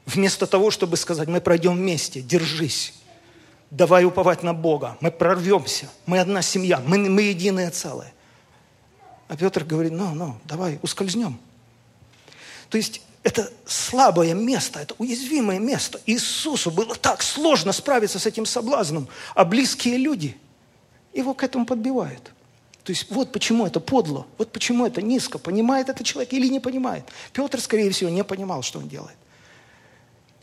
Вместо 0.05 0.45
того, 0.45 0.71
чтобы 0.71 0.97
сказать, 0.97 1.27
мы 1.27 1.41
пройдем 1.41 1.75
вместе, 1.75 2.21
держись, 2.21 2.93
давай 3.71 4.05
уповать 4.05 4.43
на 4.43 4.53
Бога, 4.53 4.97
мы 5.01 5.11
прорвемся, 5.11 5.89
мы 6.05 6.19
одна 6.19 6.41
семья, 6.41 6.81
мы, 6.85 6.97
мы 6.97 7.23
единое 7.23 7.71
целое. 7.71 8.13
А 9.27 9.35
Петр 9.35 9.63
говорит, 9.63 9.91
ну, 9.91 10.13
ну, 10.13 10.37
давай 10.45 10.79
ускользнем. 10.83 11.39
То 12.69 12.77
есть 12.77 13.01
это 13.23 13.51
слабое 13.65 14.35
место, 14.35 14.79
это 14.79 14.93
уязвимое 14.99 15.57
место. 15.57 15.99
Иисусу 16.05 16.69
было 16.69 16.95
так 16.95 17.23
сложно 17.23 17.71
справиться 17.71 18.19
с 18.19 18.27
этим 18.27 18.45
соблазном, 18.45 19.07
а 19.33 19.43
близкие 19.45 19.97
люди 19.97 20.37
его 21.11 21.33
к 21.33 21.43
этому 21.43 21.65
подбивают. 21.65 22.31
То 22.83 22.91
есть 22.91 23.09
вот 23.09 23.31
почему 23.31 23.65
это 23.65 23.79
подло, 23.79 24.27
вот 24.37 24.51
почему 24.51 24.85
это 24.85 25.01
низко, 25.01 25.39
понимает 25.39 25.89
это 25.89 26.03
человек 26.03 26.33
или 26.33 26.47
не 26.47 26.59
понимает. 26.59 27.05
Петр, 27.33 27.59
скорее 27.59 27.89
всего, 27.89 28.11
не 28.11 28.23
понимал, 28.23 28.61
что 28.61 28.77
он 28.77 28.87
делает. 28.87 29.17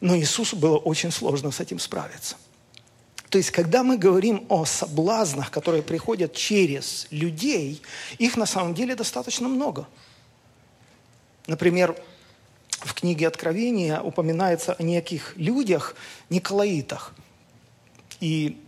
Но 0.03 0.17
Иисусу 0.17 0.57
было 0.57 0.79
очень 0.79 1.13
сложно 1.13 1.53
с 1.53 1.61
этим 1.61 1.79
справиться. 1.79 2.35
То 3.29 3.39
есть, 3.39 3.53
когда 3.53 3.85
мы 3.85 3.97
говорим 3.97 4.45
о 4.49 4.65
соблазнах, 4.65 5.53
которые 5.53 5.85
приходят 5.85 6.35
через 6.35 7.07
людей, 7.11 7.81
их 8.19 8.37
на 8.37 8.45
самом 8.45 8.75
деле 8.75 8.97
достаточно 8.97 9.49
много. 9.49 9.87
Например, 11.47 11.97
в 12.69 12.95
книге 12.95 13.29
Откровения 13.29 14.01
упоминается 14.01 14.73
о 14.73 14.83
неких 14.83 15.37
людях, 15.37 15.95
Николаитах. 16.31 17.15
И 18.19 18.61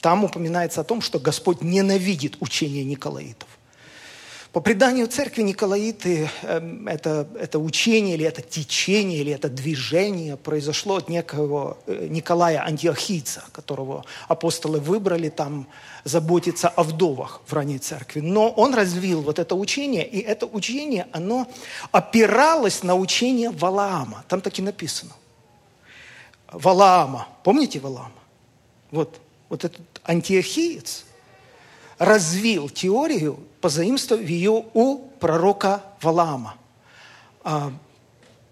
там 0.00 0.24
упоминается 0.24 0.80
о 0.80 0.84
том, 0.84 1.02
что 1.02 1.18
Господь 1.18 1.60
ненавидит 1.60 2.38
учение 2.40 2.82
Николаитов. 2.82 3.57
По 4.52 4.60
преданию 4.60 5.06
церкви 5.08 5.42
Николаиты 5.42 6.30
эм, 6.42 6.88
это, 6.88 7.28
это 7.38 7.58
учение 7.58 8.14
или 8.14 8.24
это 8.24 8.40
течение 8.40 9.18
или 9.18 9.30
это 9.30 9.50
движение 9.50 10.38
произошло 10.38 10.96
от 10.96 11.10
некого 11.10 11.76
э, 11.86 12.06
Николая 12.08 12.64
Антиохийца, 12.64 13.44
которого 13.52 14.06
апостолы 14.26 14.80
выбрали 14.80 15.28
там 15.28 15.66
заботиться 16.04 16.68
о 16.70 16.82
вдовах 16.82 17.42
в 17.46 17.52
ранней 17.52 17.78
церкви. 17.78 18.20
Но 18.20 18.48
он 18.48 18.72
развил 18.72 19.20
вот 19.20 19.38
это 19.38 19.54
учение, 19.54 20.06
и 20.06 20.18
это 20.18 20.46
учение, 20.46 21.08
оно 21.12 21.46
опиралось 21.92 22.82
на 22.82 22.94
учение 22.94 23.50
Валаама. 23.50 24.24
Там 24.28 24.40
так 24.40 24.58
и 24.58 24.62
написано. 24.62 25.12
Валаама. 26.50 27.28
Помните 27.44 27.80
Валаама? 27.80 28.12
Вот, 28.90 29.20
вот 29.50 29.64
этот 29.64 29.82
антиохиец– 30.04 31.04
развил 31.98 32.68
теорию, 32.68 33.38
позаимствовав 33.60 34.24
ее 34.24 34.64
у 34.72 34.98
пророка 35.20 35.82
Валаама. 36.00 36.54
А, 37.42 37.72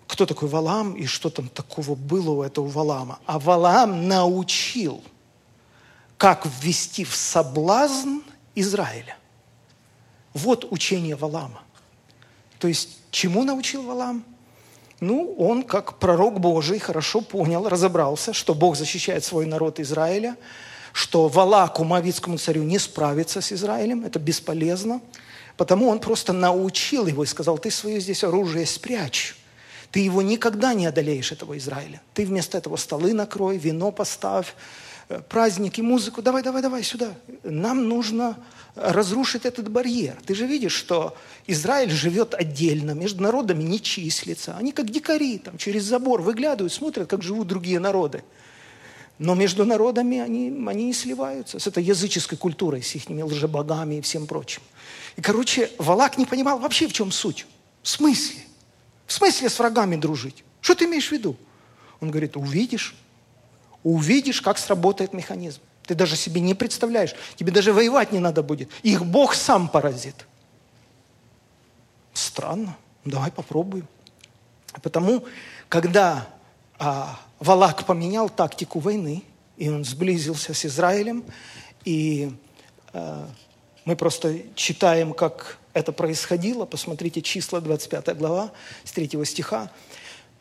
кто 0.07 0.27
такой 0.27 0.49
Валаам 0.49 0.95
и 0.95 1.07
что 1.07 1.31
там 1.31 1.49
такого 1.49 1.95
было 1.95 2.31
у 2.31 2.43
этого 2.43 2.69
Валаама? 2.69 3.19
А 3.27 3.39
Валаам 3.39 4.09
научил, 4.09 5.03
как 6.17 6.47
ввести 6.61 7.05
в 7.05 7.15
соблазн 7.15 8.19
Израиля. 8.55 9.17
Вот 10.35 10.71
учение 10.71 11.17
Валаама. 11.17 11.63
То 12.59 12.69
есть, 12.69 12.99
чему 13.11 13.45
научил 13.45 13.83
Валаам? 13.83 14.25
Ну, 14.99 15.35
он, 15.39 15.63
как 15.63 15.99
пророк 15.99 16.41
Божий, 16.41 16.79
хорошо 16.79 17.21
понял, 17.21 17.69
разобрался, 17.69 18.33
что 18.33 18.55
Бог 18.55 18.77
защищает 18.77 19.25
свой 19.25 19.47
народ 19.47 19.79
Израиля– 19.79 20.37
что 20.97 21.29
Валаку, 21.29 21.85
Моавицкому 21.85 22.39
царю, 22.39 22.63
не 22.63 22.79
справится 22.79 23.43
с 23.43 23.53
Израилем, 23.53 24.07
это 24.07 24.19
бесполезно. 24.19 25.03
Потому 25.59 25.89
он 25.89 25.99
просто 25.99 26.33
научил 26.33 27.07
его 27.07 27.23
и 27.23 27.27
сказал, 27.27 27.59
ты 27.59 27.71
свое 27.71 28.01
здесь 28.01 28.25
оружие 28.25 28.65
спрячь. 28.65 29.37
Ты 29.91 30.01
его 30.01 30.23
никогда 30.23 30.73
не 30.73 30.87
одолеешь, 30.87 31.33
этого 31.33 31.59
Израиля. 31.59 32.01
Ты 32.15 32.25
вместо 32.25 32.57
этого 32.57 32.77
столы 32.77 33.13
накрой, 33.13 33.59
вино 33.59 33.93
поставь, 33.93 34.55
э, 35.11 35.21
праздники, 35.29 35.83
музыку. 35.83 36.23
Давай, 36.23 36.43
давай, 36.43 36.63
давай 36.63 36.83
сюда. 36.83 37.13
Нам 37.45 37.87
нужно 37.91 38.39
разрушить 38.75 39.45
этот 39.45 39.71
барьер. 39.71 40.17
Ты 40.25 40.35
же 40.35 40.47
видишь, 40.47 40.73
что 40.73 41.15
Израиль 41.47 41.91
живет 41.91 42.33
отдельно, 42.33 42.93
между 42.93 43.23
народами 43.23 43.63
не 43.63 43.83
числится. 43.83 44.57
Они 44.57 44.73
как 44.73 44.89
дикари, 44.89 45.37
там 45.37 45.59
через 45.59 45.85
забор 45.85 46.23
выглядывают, 46.23 46.73
смотрят, 46.73 47.07
как 47.07 47.23
живут 47.23 47.49
другие 47.49 47.81
народы. 47.81 48.25
Но 49.19 49.35
между 49.35 49.65
народами 49.65 50.19
они, 50.19 50.49
они 50.67 50.85
не 50.85 50.93
сливаются 50.93 51.59
с 51.59 51.67
этой 51.67 51.83
языческой 51.83 52.37
культурой, 52.37 52.83
с 52.83 52.95
их 52.95 53.09
лжебогами 53.09 53.97
и 53.97 54.01
всем 54.03 54.27
прочим. 54.27 54.63
И, 55.17 55.23
короче, 55.23 55.71
Валак 55.79 56.19
не 56.19 56.27
понимал 56.27 56.59
вообще, 56.59 56.87
в 56.87 56.93
чем 56.93 57.11
суть. 57.11 57.47
В 57.83 57.89
смысле? 57.89 58.41
В 59.07 59.13
смысле 59.13 59.49
с 59.49 59.59
врагами 59.59 59.97
дружить? 59.97 60.45
Что 60.61 60.75
ты 60.75 60.85
имеешь 60.85 61.09
в 61.09 61.13
виду? 61.13 61.37
Он 62.01 62.11
говорит, 62.11 62.37
увидишь, 62.37 62.95
увидишь, 63.83 64.43
как 64.43 64.59
сработает 64.59 65.15
механизм. 65.15 65.61
Ты 65.85 65.95
даже 65.95 66.17
себе 66.17 66.41
не 66.41 66.55
представляешь. 66.55 67.15
Тебе 67.37 67.53
даже 67.53 67.73
воевать 67.73 68.13
не 68.13 68.19
надо 68.19 68.43
будет. 68.43 68.69
Их 68.83 69.07
Бог 69.07 69.35
сам 69.35 69.69
поразит. 69.69 70.27
Странно. 72.13 72.77
Давай 73.05 73.31
попробуем. 73.31 73.87
Потому, 74.83 75.25
когда 75.69 76.29
а, 76.79 77.19
Валак 77.39 77.85
поменял 77.85 78.29
тактику 78.29 78.79
войны, 78.79 79.23
и 79.57 79.69
он 79.69 79.85
сблизился 79.85 80.55
с 80.55 80.65
Израилем, 80.65 81.25
и 81.85 82.33
э, 82.93 83.27
мы 83.85 83.97
просто 83.97 84.39
читаем, 84.55 85.13
как 85.13 85.59
это 85.75 85.93
происходило. 85.93 86.65
Посмотрите 86.65 87.21
числа 87.21 87.61
25 87.61 88.17
глава 88.17 88.51
с 88.85 88.93
3 88.93 89.25
стиха. 89.25 89.71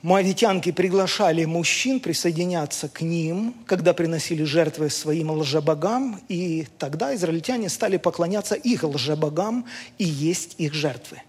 Моавитянки 0.01 0.71
приглашали 0.71 1.45
мужчин 1.45 1.99
присоединяться 1.99 2.87
к 2.87 3.01
ним, 3.01 3.55
когда 3.65 3.93
приносили 3.93 4.43
жертвы 4.43 4.89
своим 4.89 5.31
лжебогам, 5.31 6.21
и 6.29 6.67
тогда 6.77 7.15
израильтяне 7.15 7.69
стали 7.69 7.97
поклоняться 7.97 8.55
их 8.55 8.83
лжебогам 8.83 9.65
и 9.97 10.03
есть 10.05 10.55
их 10.59 10.73
жертвы. 10.73 11.21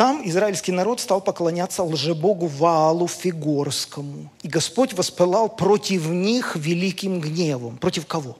Там 0.00 0.26
израильский 0.26 0.72
народ 0.72 0.98
стал 0.98 1.20
поклоняться 1.20 1.82
лжебогу 1.82 2.46
Ваалу 2.46 3.06
Фигорскому. 3.06 4.32
И 4.40 4.48
Господь 4.48 4.94
воспылал 4.94 5.50
против 5.50 6.06
них 6.06 6.56
великим 6.56 7.20
гневом. 7.20 7.76
Против 7.76 8.06
кого? 8.06 8.38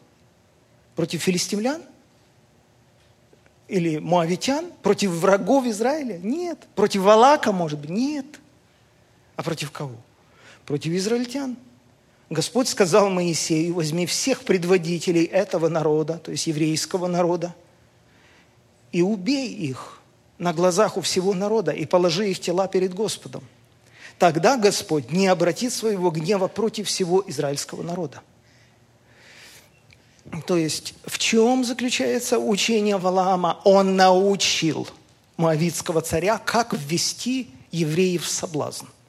Против 0.97 1.21
филистимлян? 1.21 1.83
Или 3.69 3.99
моавитян? 3.99 4.73
Против 4.83 5.11
врагов 5.11 5.67
Израиля? 5.67 6.19
Нет. 6.23 6.67
Против 6.75 7.02
Валака, 7.02 7.52
может 7.52 7.79
быть? 7.79 7.90
Нет. 7.90 8.25
А 9.37 9.43
против 9.43 9.71
кого? 9.71 9.97
Против 10.64 10.93
израильтян. 10.93 11.59
Господь 12.31 12.69
сказал 12.69 13.11
Моисею, 13.11 13.75
возьми 13.75 14.07
всех 14.07 14.45
предводителей 14.45 15.25
этого 15.25 15.69
народа, 15.69 16.23
то 16.25 16.31
есть 16.31 16.47
еврейского 16.47 17.07
народа, 17.07 17.55
и 18.93 19.02
убей 19.02 19.52
их 19.52 20.00
на 20.40 20.52
глазах 20.52 20.97
у 20.97 21.02
всего 21.02 21.35
народа, 21.35 21.70
и 21.70 21.85
положи 21.85 22.30
их 22.30 22.40
тела 22.40 22.66
перед 22.66 22.94
Господом. 22.94 23.44
Тогда 24.18 24.56
Господь 24.56 25.12
не 25.12 25.28
обратит 25.28 25.73
своего 25.73 26.11
гнева 26.11 26.49
против 26.49 26.88
всего 26.88 27.23
израильского 27.26 27.82
народа. 27.82 28.23
То 30.47 30.56
есть 30.56 30.94
в 31.04 31.18
чем 31.18 31.64
заключается 31.64 32.38
учение 32.38 32.97
Валаама? 32.97 33.61
Он 33.64 33.97
научил 33.97 34.88
моавитского 35.37 36.00
царя, 36.00 36.38
как 36.38 36.73
ввести 36.73 37.50
евреев 37.70 38.25
в 38.25 38.30
соблазн– 38.30 38.87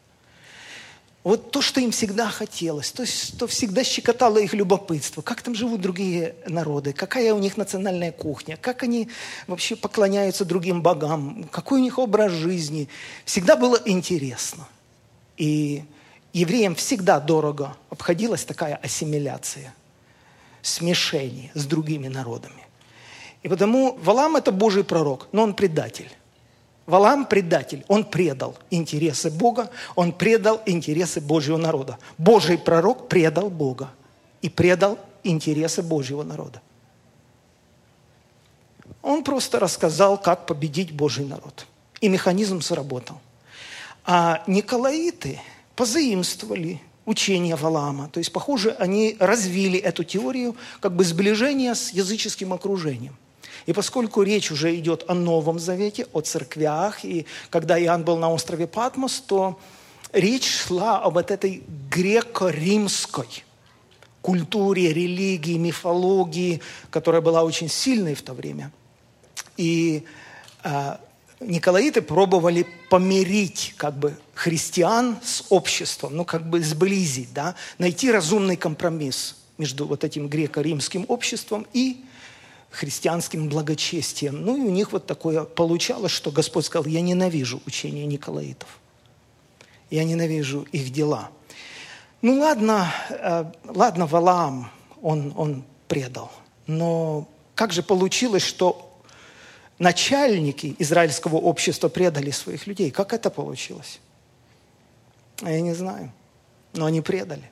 вот 1.24 1.52
то, 1.52 1.62
что 1.62 1.80
им 1.80 1.92
всегда 1.92 2.30
хотелось, 2.30 2.92
то, 2.92 3.06
что 3.06 3.46
всегда 3.46 3.84
щекотало 3.84 4.40
их 4.40 4.54
любопытство. 4.54 5.22
Как 5.22 5.42
там 5.42 5.54
живут 5.54 5.82
другие 5.82 6.36
народы, 6.48 6.94
какая 6.94 7.34
у 7.34 7.40
них 7.40 7.58
национальная 7.58 8.12
кухня, 8.12 8.58
как 8.58 8.82
они 8.82 9.08
вообще 9.46 9.76
поклоняются 9.76 10.46
другим 10.46 10.82
богам, 10.82 11.48
какой 11.52 11.80
у 11.80 11.84
них 11.84 12.00
образ 12.00 12.32
жизни. 12.32 12.90
Всегда 13.26 13.56
было 13.56 13.80
интересно. 13.86 14.68
И 15.38 15.84
евреям 16.34 16.74
всегда 16.74 17.20
дорого 17.20 17.78
обходилась 17.90 18.44
такая 18.44 18.76
ассимиляция, 18.76 19.76
смешение 20.64 21.52
с 21.54 21.66
другими 21.66 22.08
народами. 22.08 22.66
И 23.44 23.48
потому 23.48 23.98
Валам– 24.02 24.36
это 24.38 24.52
Божий 24.52 24.84
пророк, 24.84 25.28
но 25.32 25.44
он 25.44 25.54
предатель. 25.54 26.12
Валам 26.86 27.26
предатель, 27.26 27.86
он 27.88 28.04
предал 28.04 28.58
интересы 28.70 29.30
Бога, 29.30 29.70
он 29.96 30.12
предал 30.12 30.62
интересы 30.66 31.22
Божьего 31.22 31.58
народа. 31.58 32.00
Божий 32.18 32.58
пророк 32.58 33.08
предал 33.08 33.50
Бога 33.50 33.92
и 34.42 34.50
предал 34.50 34.98
интересы 35.24 35.84
Божьего 35.84 36.24
народа. 36.24 36.62
Он 39.02 39.24
просто 39.24 39.60
рассказал, 39.60 40.18
как 40.18 40.46
победить 40.46 40.92
Божий 40.92 41.26
народ. 41.26 41.66
И 42.02 42.10
механизм 42.10 42.62
сработал. 42.62 43.20
А 44.04 44.44
Николаиты 44.48 45.40
позаимствовали 45.76 46.82
учение 47.06 47.56
Валаама. 47.56 48.10
То 48.10 48.20
есть, 48.20 48.32
похоже, 48.32 48.76
они 48.80 49.16
развили 49.20 49.80
эту 49.80 50.04
теорию 50.04 50.56
как 50.80 50.96
бы 50.96 51.04
сближения 51.04 51.76
с 51.76 51.92
языческим 51.92 52.54
окружением– 52.54 53.16
и 53.66 53.74
поскольку 53.74 54.24
речь 54.24 54.52
уже 54.52 54.76
идет 54.76 55.06
о 55.08 55.14
Новом 55.14 55.60
Завете, 55.60 56.08
о 56.14 56.22
церквях, 56.22 57.06
и 57.06 57.26
когда 57.50 57.80
Иоанн 57.80 58.04
был 58.04 58.18
на 58.18 58.32
острове 58.32 58.68
Патмос, 58.68 59.22
то 59.22 59.60
речь 60.14 60.48
шла 60.48 61.00
об 61.00 61.14
вот 61.14 61.32
этой 61.32 61.64
греко-римской 61.90 63.44
культуре, 64.22 64.94
религии, 64.94 65.58
мифологии, 65.58 66.62
которая 66.90 67.22
была 67.22 67.44
очень 67.44 67.70
сильной 67.70 68.16
в 68.16 68.22
то 68.22 68.34
время. 68.34 68.72
И 69.58 70.06
э, 70.64 70.98
Николаиты 71.40 72.02
пробовали 72.02 72.68
помирить 72.90 73.74
как 73.78 73.98
бы 73.98 74.16
христиан 74.36 75.18
с 75.24 75.44
обществом, 75.50 76.16
ну 76.16 76.26
как 76.26 76.48
бы 76.48 76.62
сблизить, 76.62 77.34
да, 77.34 77.56
найти 77.78 78.12
разумный 78.12 78.58
компромисс 78.58 79.36
между 79.58 79.86
вот 79.86 80.04
этим 80.04 80.28
греко-римским 80.28 81.06
обществом 81.08 81.66
и 81.74 82.04
христианским 82.72 83.50
благочестием. 83.50 84.44
Ну 84.44 84.58
и 84.58 84.62
у 84.62 84.72
них 84.72 84.94
вот 84.94 85.06
такое 85.06 85.44
получалось, 85.44 86.12
что 86.12 86.32
Господь 86.32 86.66
сказал, 86.66 86.86
я 86.86 87.02
ненавижу 87.02 87.62
учение 87.68 88.06
Николаитов. 88.06 88.80
Я 89.90 90.06
ненавижу 90.06 90.66
их 90.72 90.90
дела. 90.92 91.30
Ну 92.22 92.40
ладно, 92.40 92.92
э, 93.10 93.46
ладно, 93.66 94.08
Валаам, 94.08 94.72
он, 95.02 95.34
он 95.36 95.64
предал. 95.88 96.32
Но 96.66 97.28
как 97.56 97.74
же 97.74 97.84
получилось, 97.84 98.44
что 98.44 98.90
начальники 99.78 100.76
израильского 100.80 101.36
общества 101.36 101.90
предали 101.90 102.32
своих 102.32 102.68
людей? 102.68 102.90
Как 102.90 103.12
это 103.12 103.30
получилось? 103.30 104.00
Я 105.42 105.60
не 105.60 105.74
знаю. 105.74 106.14
Но 106.74 106.86
они 106.86 107.02
предали. 107.02 107.52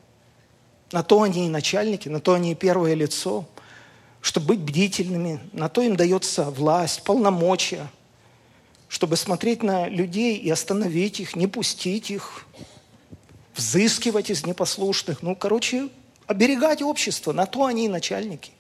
На 0.94 1.04
то 1.04 1.24
они 1.24 1.48
и 1.48 1.50
начальники, 1.50 2.08
на 2.08 2.22
то 2.22 2.36
они 2.36 2.54
и 2.54 2.56
первое 2.56 2.94
лицо– 2.94 3.46
чтобы 4.22 4.48
быть 4.48 4.60
бдительными. 4.60 5.40
На 5.54 5.70
то 5.70 5.82
им 5.82 5.96
дается 5.96 6.46
власть, 6.50 7.04
полномочия, 7.04 7.88
чтобы 8.88 9.16
смотреть 9.16 9.64
на 9.64 9.88
людей 9.88 10.38
и 10.38 10.50
остановить 10.50 11.20
их, 11.20 11.36
не 11.36 11.48
пустить 11.48 12.12
их, 12.12 12.46
взыскивать 13.56 14.30
из 14.30 14.46
непослушных. 14.46 15.22
Ну, 15.22 15.36
короче, 15.36 15.90
оберегать 16.28 16.82
общество. 16.82 17.32
На 17.32 17.46
то 17.46 17.66
они 17.66 17.86
и 17.86 17.90
начальники. 17.90 18.52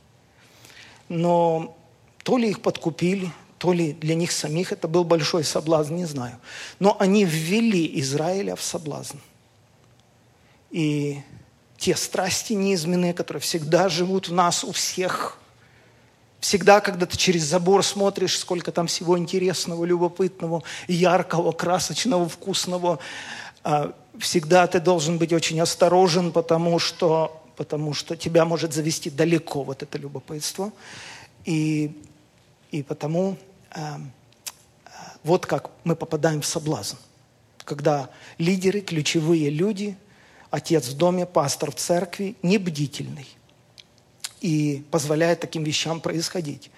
Но 1.07 1.75
то 2.23 2.37
ли 2.37 2.49
их 2.49 2.61
подкупили, 2.61 3.31
то 3.57 3.73
ли 3.73 3.93
для 3.93 4.15
них 4.15 4.31
самих 4.31 4.71
это 4.71 4.87
был 4.87 5.03
большой 5.03 5.43
соблазн, 5.43 5.95
не 5.95 6.05
знаю. 6.05 6.39
Но 6.79 6.95
они 6.99 7.25
ввели 7.25 7.99
Израиля 7.99 8.55
в 8.55 8.61
соблазн. 8.61 9.17
И 10.71 11.19
те 11.77 11.95
страсти 11.95 12.53
неизменные, 12.53 13.13
которые 13.13 13.41
всегда 13.41 13.89
живут 13.89 14.29
в 14.29 14.33
нас, 14.33 14.63
у 14.63 14.71
всех, 14.71 15.39
Всегда, 16.39 16.79
когда 16.79 17.05
ты 17.05 17.17
через 17.17 17.43
забор 17.43 17.83
смотришь, 17.83 18.39
сколько 18.39 18.71
там 18.71 18.87
всего 18.87 19.17
интересного, 19.17 19.83
любопытного, 19.83 20.63
яркого, 20.87 21.51
красочного, 21.51 22.29
вкусного, 22.29 22.99
а, 23.63 23.93
всегда 24.17 24.65
ты 24.67 24.79
должен 24.79 25.17
быть 25.17 25.33
очень 25.33 25.59
осторожен, 25.59 26.31
потому 26.31 26.79
что, 26.79 27.43
потому 27.57 27.93
что 27.93 28.15
тебя 28.15 28.45
может 28.45 28.73
завести 28.73 29.09
далеко 29.09 29.63
вот 29.63 29.83
это 29.83 29.97
любопытство. 29.97 30.71
И, 31.43 31.91
и 32.71 32.83
потому 32.83 33.37
а, 33.71 33.99
а, 34.85 34.89
вот 35.23 35.45
как 35.45 35.71
мы 35.83 35.97
попадаем 35.97 36.41
в 36.41 36.45
соблазн. 36.45 36.95
Когда 37.65 38.09
лидеры, 38.37 38.79
ключевые 38.79 39.49
люди, 39.49 39.97
отец 40.51 40.87
в 40.87 40.97
доме, 40.97 41.25
пастор 41.25 41.71
в 41.71 41.75
церкви, 41.75 42.37
небдительный 42.41 43.27
и 44.41 44.83
позволяет 44.91 45.39
таким 45.39 45.63
вещам 45.63 46.01
происходить. 46.01 46.71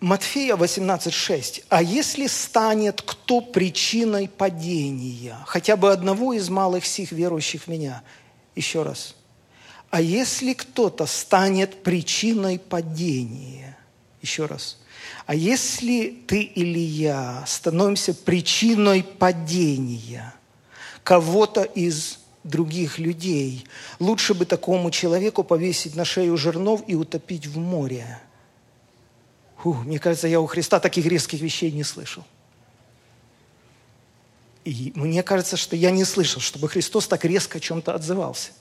Матфея 0.00 0.56
18.6. 0.56 1.64
«А 1.68 1.82
если 1.82 2.26
станет 2.26 3.02
кто 3.02 3.42
причиной 3.42 4.28
падения, 4.28 5.36
хотя 5.46 5.76
бы 5.76 5.92
одного 5.92 6.32
из 6.32 6.48
малых 6.48 6.86
сих 6.86 7.12
верующих 7.12 7.64
в 7.64 7.68
меня?» 7.68 8.02
Еще 8.56 8.82
раз. 8.82 9.14
«А 9.90 10.00
если 10.00 10.54
кто-то 10.54 11.04
станет 11.04 11.82
причиной 11.82 12.58
падения?» 12.58 13.76
Еще 14.22 14.46
раз. 14.46 14.78
«А 15.26 15.34
если 15.34 16.22
ты 16.26 16.42
или 16.42 16.78
я 16.78 17.44
становимся 17.46 18.14
причиной 18.14 19.02
падения 19.02 20.32
кого-то 21.02 21.62
из 21.62 22.19
других 22.44 22.98
людей. 22.98 23.66
Лучше 23.98 24.34
бы 24.34 24.46
такому 24.46 24.90
человеку 24.90 25.44
повесить 25.44 25.94
на 25.94 26.04
шею 26.04 26.36
жернов 26.36 26.82
и 26.86 26.94
утопить 26.94 27.46
в 27.46 27.58
море. 27.58 28.20
Фу, 29.58 29.74
мне 29.74 29.98
кажется, 29.98 30.26
я 30.26 30.40
у 30.40 30.46
Христа 30.46 30.80
таких 30.80 31.06
резких 31.06 31.40
вещей 31.40 31.70
не 31.70 31.84
слышал. 31.84 32.24
И 34.64 34.92
мне 34.94 35.22
кажется, 35.22 35.56
что 35.56 35.76
я 35.76 35.90
не 35.90 36.04
слышал, 36.04 36.40
чтобы 36.40 36.68
Христос 36.68 37.08
так 37.08 37.24
резко 37.24 37.58
о 37.58 37.60
чем-то 37.60 37.94
отзывался. 37.94 38.52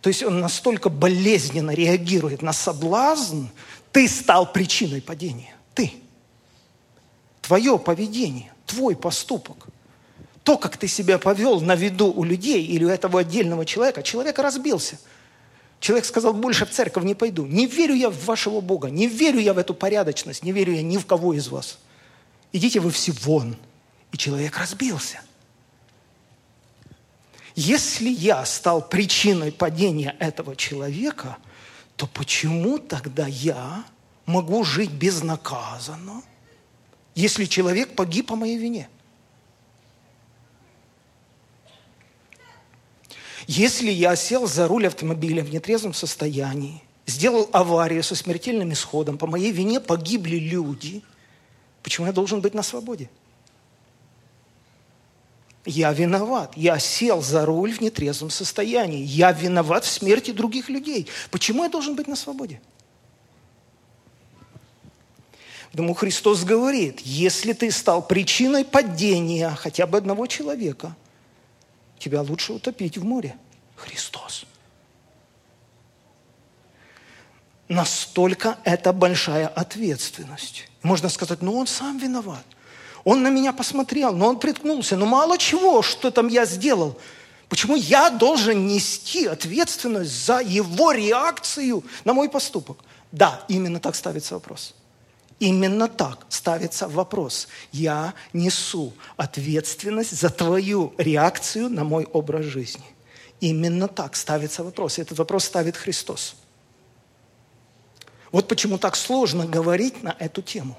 То 0.00 0.08
есть 0.08 0.22
он 0.22 0.40
настолько 0.40 0.88
болезненно 0.88 1.72
реагирует 1.72 2.42
на 2.42 2.52
соблазн, 2.52 3.46
ты 3.92 4.08
стал 4.08 4.52
причиной 4.52 5.00
падения. 5.00 5.54
Ты. 5.74 5.94
Твое 7.40 7.78
поведение, 7.78 8.52
твой 8.66 8.96
поступок– 8.96 9.68
то, 10.46 10.56
как 10.56 10.76
ты 10.76 10.86
себя 10.86 11.18
повел 11.18 11.60
на 11.60 11.74
виду 11.74 12.06
у 12.06 12.22
людей 12.22 12.64
или 12.64 12.84
у 12.84 12.88
этого 12.88 13.18
отдельного 13.18 13.66
человека, 13.66 14.04
человек 14.04 14.38
разбился. 14.38 14.96
Человек 15.80 16.04
сказал, 16.04 16.34
больше 16.34 16.64
в 16.64 16.70
церковь 16.70 17.02
не 17.02 17.16
пойду. 17.16 17.46
Не 17.46 17.66
верю 17.66 17.94
я 17.94 18.10
в 18.10 18.24
вашего 18.26 18.60
Бога, 18.60 18.88
не 18.88 19.08
верю 19.08 19.40
я 19.40 19.54
в 19.54 19.58
эту 19.58 19.74
порядочность, 19.74 20.44
не 20.44 20.52
верю 20.52 20.72
я 20.72 20.82
ни 20.82 20.98
в 20.98 21.04
кого 21.04 21.34
из 21.34 21.48
вас. 21.48 21.80
Идите 22.52 22.78
вы 22.78 22.92
все 22.92 23.10
вон. 23.10 23.56
И 24.12 24.16
человек 24.16 24.56
разбился. 24.56 25.20
Если 27.56 28.08
я 28.08 28.44
стал 28.44 28.88
причиной 28.88 29.50
падения 29.50 30.14
этого 30.20 30.54
человека, 30.54 31.38
то 31.96 32.06
почему 32.06 32.78
тогда 32.78 33.26
я 33.26 33.84
могу 34.26 34.62
жить 34.62 34.92
безнаказанно, 34.92 36.22
если 37.16 37.46
человек 37.46 37.96
погиб 37.96 38.28
по 38.28 38.36
моей 38.36 38.58
вине? 38.58 38.88
Если 43.46 43.90
я 43.90 44.16
сел 44.16 44.46
за 44.46 44.66
руль 44.66 44.86
автомобиля 44.86 45.42
в 45.44 45.50
нетрезвом 45.50 45.94
состоянии, 45.94 46.82
сделал 47.06 47.48
аварию 47.52 48.02
со 48.02 48.16
смертельным 48.16 48.72
исходом, 48.72 49.18
по 49.18 49.26
моей 49.26 49.52
вине 49.52 49.80
погибли 49.80 50.36
люди, 50.36 51.02
почему 51.82 52.06
я 52.06 52.12
должен 52.12 52.40
быть 52.40 52.54
на 52.54 52.62
свободе? 52.62 53.08
Я 55.64 55.92
виноват. 55.92 56.52
Я 56.56 56.78
сел 56.78 57.20
за 57.20 57.44
руль 57.44 57.72
в 57.72 57.80
нетрезвом 57.80 58.30
состоянии. 58.30 59.02
Я 59.02 59.32
виноват 59.32 59.84
в 59.84 59.90
смерти 59.90 60.30
других 60.30 60.68
людей. 60.68 61.08
Почему 61.30 61.64
я 61.64 61.68
должен 61.68 61.96
быть 61.96 62.06
на 62.06 62.14
свободе? 62.14 62.60
Потому 65.72 65.92
Христос 65.94 66.44
говорит, 66.44 67.00
если 67.00 67.52
ты 67.52 67.70
стал 67.72 68.00
причиной 68.06 68.64
падения 68.64 69.50
хотя 69.50 69.88
бы 69.88 69.98
одного 69.98 70.28
человека, 70.28 70.96
тебя 71.98 72.22
лучше 72.22 72.52
утопить 72.52 72.98
в 72.98 73.04
море. 73.04 73.36
Христос. 73.76 74.44
Настолько 77.68 78.58
это 78.64 78.92
большая 78.92 79.48
ответственность. 79.48 80.68
Можно 80.82 81.08
сказать, 81.08 81.42
ну 81.42 81.56
он 81.56 81.66
сам 81.66 81.98
виноват. 81.98 82.44
Он 83.04 83.22
на 83.22 83.28
меня 83.28 83.52
посмотрел, 83.52 84.12
но 84.12 84.28
он 84.28 84.38
приткнулся. 84.38 84.96
Ну 84.96 85.06
мало 85.06 85.38
чего, 85.38 85.82
что 85.82 86.10
там 86.10 86.28
я 86.28 86.44
сделал. 86.44 86.98
Почему 87.48 87.76
я 87.76 88.10
должен 88.10 88.66
нести 88.66 89.26
ответственность 89.26 90.10
за 90.24 90.40
его 90.40 90.92
реакцию 90.92 91.84
на 92.04 92.12
мой 92.12 92.28
поступок? 92.28 92.78
Да, 93.12 93.44
именно 93.48 93.78
так 93.78 93.94
ставится 93.94 94.34
вопрос. 94.34 94.74
Именно 95.38 95.88
так 95.88 96.26
ставится 96.28 96.88
вопрос. 96.88 97.48
Я 97.72 98.14
несу 98.32 98.92
ответственность 99.16 100.18
за 100.18 100.30
твою 100.30 100.94
реакцию 100.96 101.68
на 101.68 101.84
мой 101.84 102.04
образ 102.04 102.46
жизни. 102.46 102.84
Именно 103.40 103.88
так 103.88 104.16
ставится 104.16 104.64
вопрос. 104.64 104.98
И 104.98 105.02
этот 105.02 105.18
вопрос 105.18 105.44
ставит 105.44 105.76
Христос. 105.76 106.36
Вот 108.32 108.48
почему 108.48 108.78
так 108.78 108.96
сложно 108.96 109.46
говорить 109.46 110.02
на 110.02 110.16
эту 110.18 110.42
тему 110.42 110.78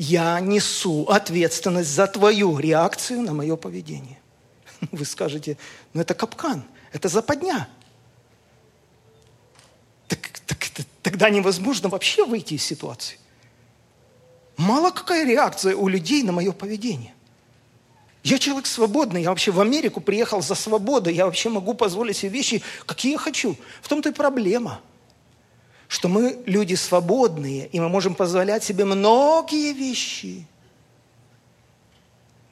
я 0.00 0.40
несу 0.40 1.04
ответственность 1.04 1.90
за 1.90 2.06
твою 2.06 2.58
реакцию 2.58 3.20
на 3.20 3.34
мое 3.34 3.54
поведение. 3.56 4.18
Вы 4.92 5.04
скажете, 5.04 5.58
ну 5.92 6.00
это 6.00 6.14
капкан, 6.14 6.64
это 6.90 7.10
западня. 7.10 7.68
Так, 10.08 10.20
так, 10.46 10.58
тогда 11.10 11.28
невозможно 11.28 11.88
вообще 11.88 12.24
выйти 12.24 12.54
из 12.54 12.62
ситуации. 12.62 13.18
Мало 14.56 14.90
какая 14.90 15.26
реакция 15.26 15.74
у 15.74 15.88
людей 15.88 16.22
на 16.22 16.30
мое 16.32 16.52
поведение. 16.52 17.14
Я 18.22 18.38
человек 18.38 18.66
свободный, 18.66 19.22
я 19.22 19.30
вообще 19.30 19.50
в 19.50 19.60
Америку 19.60 20.00
приехал 20.00 20.40
за 20.40 20.54
свободой, 20.54 21.14
я 21.14 21.24
вообще 21.24 21.48
могу 21.48 21.74
позволить 21.74 22.18
себе 22.18 22.30
вещи, 22.30 22.62
какие 22.86 23.12
я 23.12 23.18
хочу. 23.18 23.56
В 23.82 23.88
том-то 23.88 24.10
и 24.10 24.12
проблема– 24.12 24.80
что 25.90 26.08
мы 26.08 26.40
люди 26.46 26.76
свободные, 26.76 27.66
и 27.66 27.80
мы 27.80 27.88
можем 27.88 28.14
позволять 28.14 28.62
себе 28.62 28.84
многие 28.84 29.72
вещи. 29.72 30.46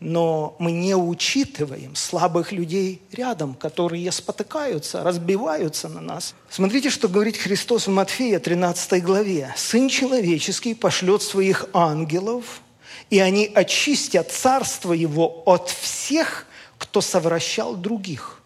Но 0.01 0.55
мы 0.61 0.71
не 0.71 0.95
учитываем 0.95 1.97
слабых 1.97 2.53
людей 2.53 3.03
рядом, 3.11 3.55
которые 3.55 4.11
спотыкаются, 4.13 5.03
разбиваются 5.03 5.89
на 5.89 6.01
нас. 6.01 6.35
Смотрите, 6.49 6.89
что 6.89 7.09
говорит 7.09 7.37
Христос 7.37 7.89
в 7.89 7.91
Матфея 7.91 8.39
13 8.39 9.03
главе. 9.03 9.53
«Сын 9.57 9.89
человеческий 9.89 10.75
пошлет 10.75 11.23
своих 11.23 11.67
ангелов, 11.73 12.63
и 13.11 13.19
они 13.19 13.51
очистят 13.53 14.31
царство 14.31 14.93
его 14.93 15.43
от 15.47 15.69
всех, 15.69 16.47
кто 16.79 17.01
совращал 17.01 17.75
других». 17.75 18.41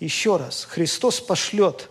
Еще 0.00 0.36
раз, 0.36 0.66
Христос 0.68 1.20
пошлет 1.20 1.88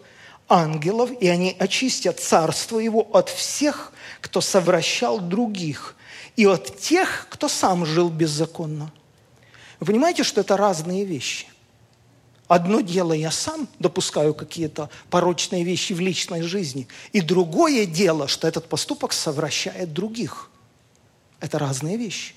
ангелов, 0.50 1.12
и 1.22 1.30
они 1.30 1.56
очистят 1.58 2.20
царство 2.20 2.78
его 2.78 3.08
от 3.13 3.30
всех, 3.30 3.94
кто 4.20 4.41
совращал 4.41 5.20
других, 5.20 5.96
и 6.36 6.46
от 6.46 6.78
тех, 6.78 7.28
кто 7.30 7.48
сам 7.48 7.86
жил 7.86 8.10
беззаконно. 8.10 8.91
Вы 9.80 9.88
понимаете, 9.88 10.24
что 10.24 10.41
это 10.41 10.58
разные 10.58 11.06
вещи? 11.06 11.48
Одно 12.48 12.82
дело, 12.82 13.13
я 13.13 13.32
сам 13.32 13.67
допускаю 13.80 14.34
какие-то 14.34 14.89
порочные 15.10 15.63
вещи 15.63 15.94
в 15.94 16.00
личной 16.00 16.41
жизни, 16.41 16.88
и 17.13 17.22
другое 17.22 17.86
дело, 17.86 18.28
что 18.28 18.48
этот 18.48 18.67
поступок 18.67 19.13
совращает 19.13 19.94
других. 19.94 20.50
Это 21.39 21.58
разные 21.60 21.98
вещи. 21.98 22.36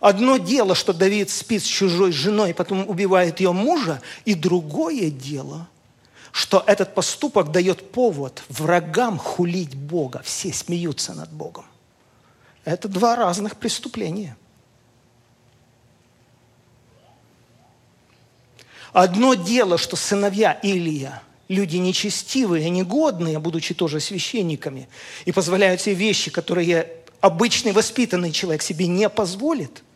Одно 0.00 0.36
дело, 0.36 0.74
что 0.74 0.92
Давид 0.92 1.30
спит 1.30 1.62
с 1.62 1.66
чужой 1.66 2.12
женой, 2.12 2.52
потом 2.52 2.88
убивает 2.88 3.40
ее 3.40 3.52
мужа, 3.52 4.02
и 4.24 4.34
другое 4.34 5.10
дело– 5.10 5.68
что 6.34 6.64
этот 6.66 6.96
поступок 6.96 7.52
дает 7.52 7.92
повод 7.92 8.42
врагам 8.48 9.18
хулить 9.18 9.76
Бога. 9.76 10.20
Все 10.24 10.52
смеются 10.52 11.14
над 11.14 11.30
Богом. 11.32 11.64
Это 12.64 12.88
два 12.88 13.16
разных 13.16 13.56
преступления. 13.56 14.36
Одно 18.92 19.34
дело, 19.34 19.76
что 19.76 19.96
сыновья 19.96 20.52
Илия, 20.62 21.22
люди 21.48 21.76
нечестивые, 21.76 22.70
негодные, 22.70 23.38
будучи 23.38 23.74
тоже 23.74 24.00
священниками, 24.00 24.88
и 25.24 25.32
позволяют 25.32 25.80
себе 25.80 25.96
вещи, 25.96 26.30
которые 26.30 26.90
обычный 27.20 27.72
воспитанный 27.72 28.32
человек 28.32 28.62
себе 28.62 28.86
не 28.86 29.08
позволит– 29.08 29.82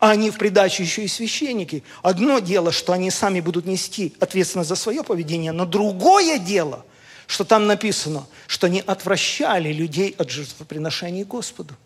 а 0.00 0.12
они 0.12 0.30
в 0.30 0.38
придачу 0.38 0.82
еще 0.82 1.04
и 1.04 1.08
священники. 1.08 1.84
Одно 2.02 2.38
дело, 2.38 2.72
что 2.72 2.94
они 2.94 3.10
сами 3.10 3.40
будут 3.40 3.66
нести 3.66 4.14
ответственность 4.18 4.70
за 4.70 4.74
свое 4.74 5.04
поведение, 5.04 5.52
но 5.52 5.66
другое 5.66 6.38
дело, 6.38 6.86
что 7.30 7.44
там 7.44 7.68
написано, 7.68 8.26
что 8.48 8.66
они 8.66 8.80
отвращали 8.84 9.72
людей 9.72 10.16
от 10.18 10.30
жертвоприношений 10.30 11.22
Господу. 11.22 11.76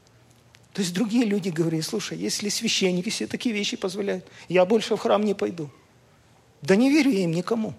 То 0.72 0.80
есть 0.80 0.94
другие 0.94 1.26
люди 1.26 1.50
говорили, 1.50 1.82
слушай, 1.82 2.16
если 2.16 2.48
священники 2.48 3.10
все 3.10 3.26
такие 3.26 3.54
вещи 3.54 3.76
позволяют, 3.76 4.26
я 4.48 4.64
больше 4.64 4.96
в 4.96 5.00
храм 5.00 5.22
не 5.22 5.34
пойду. 5.34 5.68
Да 6.62 6.76
не 6.76 6.90
верю 6.90 7.10
я 7.10 7.24
им 7.24 7.32
никому. 7.32 7.74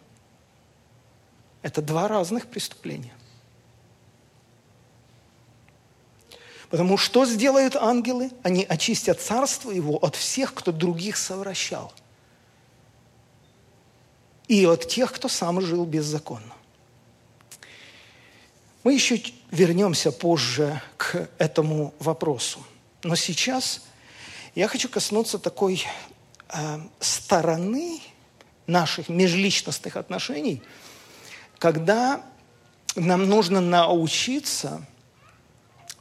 Это 1.63 1.81
два 1.81 2.07
разных 2.07 2.45
преступления. 2.45 3.15
Потому 6.69 6.97
что 6.97 7.25
сделают 7.25 7.75
ангелы? 7.75 8.29
Они 8.43 8.63
очистят 8.63 9.19
царство 9.19 9.71
его 9.71 9.97
от 9.97 10.15
всех, 10.15 10.53
кто 10.53 10.71
других 10.71 11.17
совращал. 11.17 11.91
И 14.47 14.67
от 14.67 14.87
тех, 14.87 15.11
кто 15.11 15.27
сам 15.27 15.61
жил 15.61 15.83
беззаконно. 15.85 16.53
Мы 18.85 18.93
еще 18.93 19.21
вернемся 19.51 20.13
позже 20.13 20.81
к 20.95 21.27
этому 21.37 21.93
вопросу. 21.99 22.65
Но 23.03 23.15
сейчас 23.15 23.81
я 24.55 24.69
хочу 24.69 24.87
коснуться 24.87 25.37
такой 25.37 25.83
э, 26.47 26.79
стороны 27.01 27.99
наших 28.67 29.09
межличностных 29.09 29.97
отношений, 29.97 30.61
когда 31.59 32.23
нам 32.95 33.27
нужно 33.27 33.59
научиться– 33.59 34.85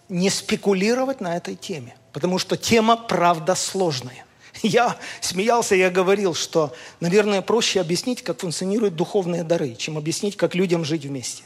не 0.09 0.31
спекулировать 0.31 1.21
на 1.21 1.37
этой 1.37 1.57
теме, 1.57 1.97
потому 2.13 2.39
что 2.39 2.57
тема, 2.57 2.97
правда, 2.97 3.55
сложная. 3.55 4.25
Я 4.63 4.97
смеялся, 5.21 5.75
я 5.75 5.91
говорил, 5.91 6.35
что, 6.35 6.73
наверное, 7.01 7.43
проще 7.43 7.81
объяснить, 7.81 8.23
как 8.23 8.41
функционируют 8.41 8.95
духовные 8.95 9.43
дары, 9.43 9.75
чем 9.75 9.99
объяснить, 9.99 10.37
как 10.37 10.55
людям 10.55 10.85
жить 10.85 11.05
вместе. 11.05 11.43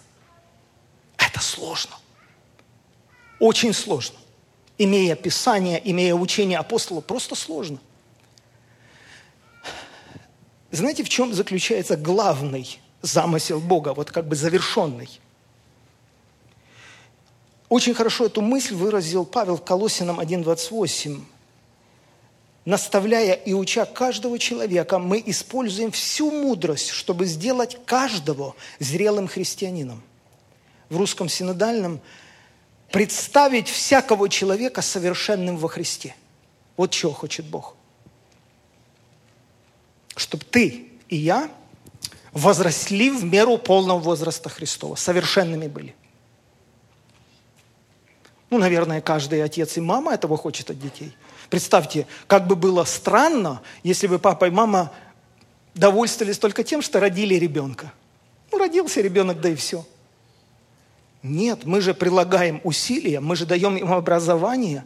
Это 1.28 1.40
сложно. 1.40 1.96
Очень 3.38 3.72
сложно. 3.72 4.18
Имея 4.78 5.16
Писание, 5.16 5.80
имея 5.90 6.14
учение 6.14 6.58
апостола, 6.58 7.00
просто 7.00 7.34
сложно. 7.34 7.78
Знаете, 10.70 11.02
в 11.02 11.08
чем 11.08 11.32
заключается 11.32 11.96
главный 11.96 12.78
замысел 13.02 13.60
Бога, 13.60 13.94
вот 13.94 14.10
как 14.10 14.26
бы 14.28 14.36
завершенный– 14.36 15.08
очень 17.68 17.92
хорошо 17.92 18.26
эту 18.26 18.40
мысль 18.40 18.74
выразил 18.74 19.26
Павел 19.26 19.56
в 19.56 19.64
Колосинам 19.64 20.20
1.28. 20.20 21.20
Наставляя 22.64 23.34
и 23.34 23.52
уча 23.52 23.84
каждого 23.84 24.38
человека, 24.38 24.98
мы 24.98 25.22
используем 25.24 25.90
всю 25.90 26.30
мудрость, 26.30 26.90
чтобы 26.90 27.26
сделать 27.26 27.78
каждого 27.84 28.54
зрелым 28.78 29.28
христианином. 29.28 30.02
В 30.88 30.96
русском 30.96 31.28
синодальном 31.28 32.00
представить 32.90 33.68
всякого 33.68 34.28
человека 34.28 34.82
совершенным 34.82 35.56
во 35.56 35.68
Христе. 35.68 36.14
Вот 36.76 36.90
чего 36.90 37.12
хочет 37.12 37.46
Бог. 37.46 37.74
Чтобы 40.16 40.44
ты 40.44 40.88
и 41.08 41.16
я 41.16 41.50
возросли 42.32 43.10
в 43.10 43.24
меру 43.24 43.58
полного 43.58 43.98
возраста 43.98 44.48
Христова, 44.48 44.94
совершенными 44.94 45.66
были. 45.66 45.94
Ну, 48.50 48.58
наверное, 48.58 49.00
каждый 49.00 49.42
отец 49.42 49.76
и 49.76 49.80
мама 49.80 50.14
этого 50.14 50.36
хочет 50.36 50.70
от 50.70 50.80
детей. 50.80 51.14
Представьте, 51.50 52.06
как 52.26 52.46
бы 52.46 52.56
было 52.56 52.84
странно, 52.84 53.60
если 53.82 54.06
бы 54.06 54.18
папа 54.18 54.46
и 54.46 54.50
мама 54.50 54.92
довольствовались 55.74 56.38
только 56.38 56.64
тем, 56.64 56.82
что 56.82 57.00
родили 57.00 57.34
ребенка. 57.34 57.92
Ну, 58.50 58.58
родился 58.58 59.00
ребенок, 59.00 59.40
да 59.40 59.50
и 59.50 59.54
все. 59.54 59.84
Нет, 61.22 61.64
мы 61.64 61.80
же 61.80 61.94
прилагаем 61.94 62.60
усилия, 62.64 63.20
мы 63.20 63.34
же 63.34 63.44
даем 63.44 63.76
ему 63.76 63.94
образование, 63.94 64.84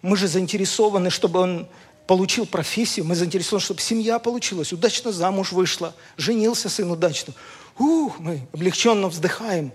мы 0.00 0.16
же 0.16 0.26
заинтересованы, 0.26 1.10
чтобы 1.10 1.40
он 1.40 1.68
получил 2.06 2.46
профессию, 2.46 3.04
мы 3.04 3.14
заинтересованы, 3.14 3.62
чтобы 3.62 3.80
семья 3.80 4.18
получилась, 4.18 4.72
удачно 4.72 5.12
замуж 5.12 5.52
вышла, 5.52 5.94
женился 6.16 6.68
сын 6.68 6.90
удачно. 6.90 7.34
Ух, 7.78 8.18
мы 8.18 8.46
облегченно 8.52 9.08
вздыхаем. 9.08 9.72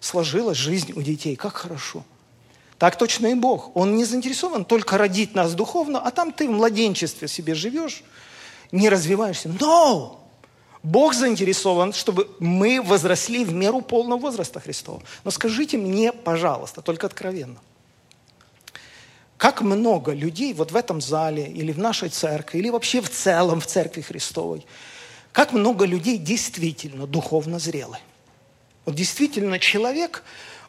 Сложилась 0.00 0.58
жизнь 0.58 0.92
у 0.96 1.02
детей, 1.02 1.36
как 1.36 1.54
хорошо. 1.54 2.04
Так 2.78 2.96
точно 2.96 3.28
и 3.28 3.34
Бог. 3.34 3.76
Он 3.76 3.96
не 3.96 4.04
заинтересован 4.04 4.64
только 4.64 4.98
родить 4.98 5.36
нас 5.36 5.54
духовно, 5.54 6.00
а 6.00 6.10
там 6.10 6.32
ты 6.32 6.48
в 6.48 6.50
младенчестве 6.50 7.28
себе 7.28 7.54
живешь, 7.54 8.02
не 8.72 8.88
развиваешься. 8.88 9.54
Но 9.60 10.21
Бог 10.82 11.14
заинтересован, 11.14 11.92
чтобы 11.92 12.28
мы 12.40 12.82
возросли 12.82 13.44
в 13.44 13.52
меру 13.52 13.82
полного 13.82 14.18
возраста 14.18 14.58
Христова. 14.58 15.02
Но 15.24 15.30
скажите 15.30 15.78
мне, 15.78 16.12
пожалуйста, 16.12 16.82
только 16.82 17.06
откровенно. 17.06 17.58
Как 19.36 19.60
много 19.60 20.12
людей 20.12 20.54
вот 20.54 20.72
в 20.72 20.76
этом 20.76 21.00
зале 21.00 21.46
или 21.46 21.72
в 21.72 21.78
нашей 21.78 22.08
церкви, 22.08 22.58
или 22.58 22.68
вообще 22.68 23.00
в 23.00 23.10
целом 23.10 23.60
в 23.60 23.66
церкви 23.66 24.00
Христовой, 24.00 24.66
как 25.32 25.52
много 25.52 25.84
людей 25.84 26.18
действительно 26.18 27.06
духовно 27.06 27.58
зрелы. 27.58 27.98
Вот 28.84 28.94
действительно 28.94 29.58
человек, 29.58 30.24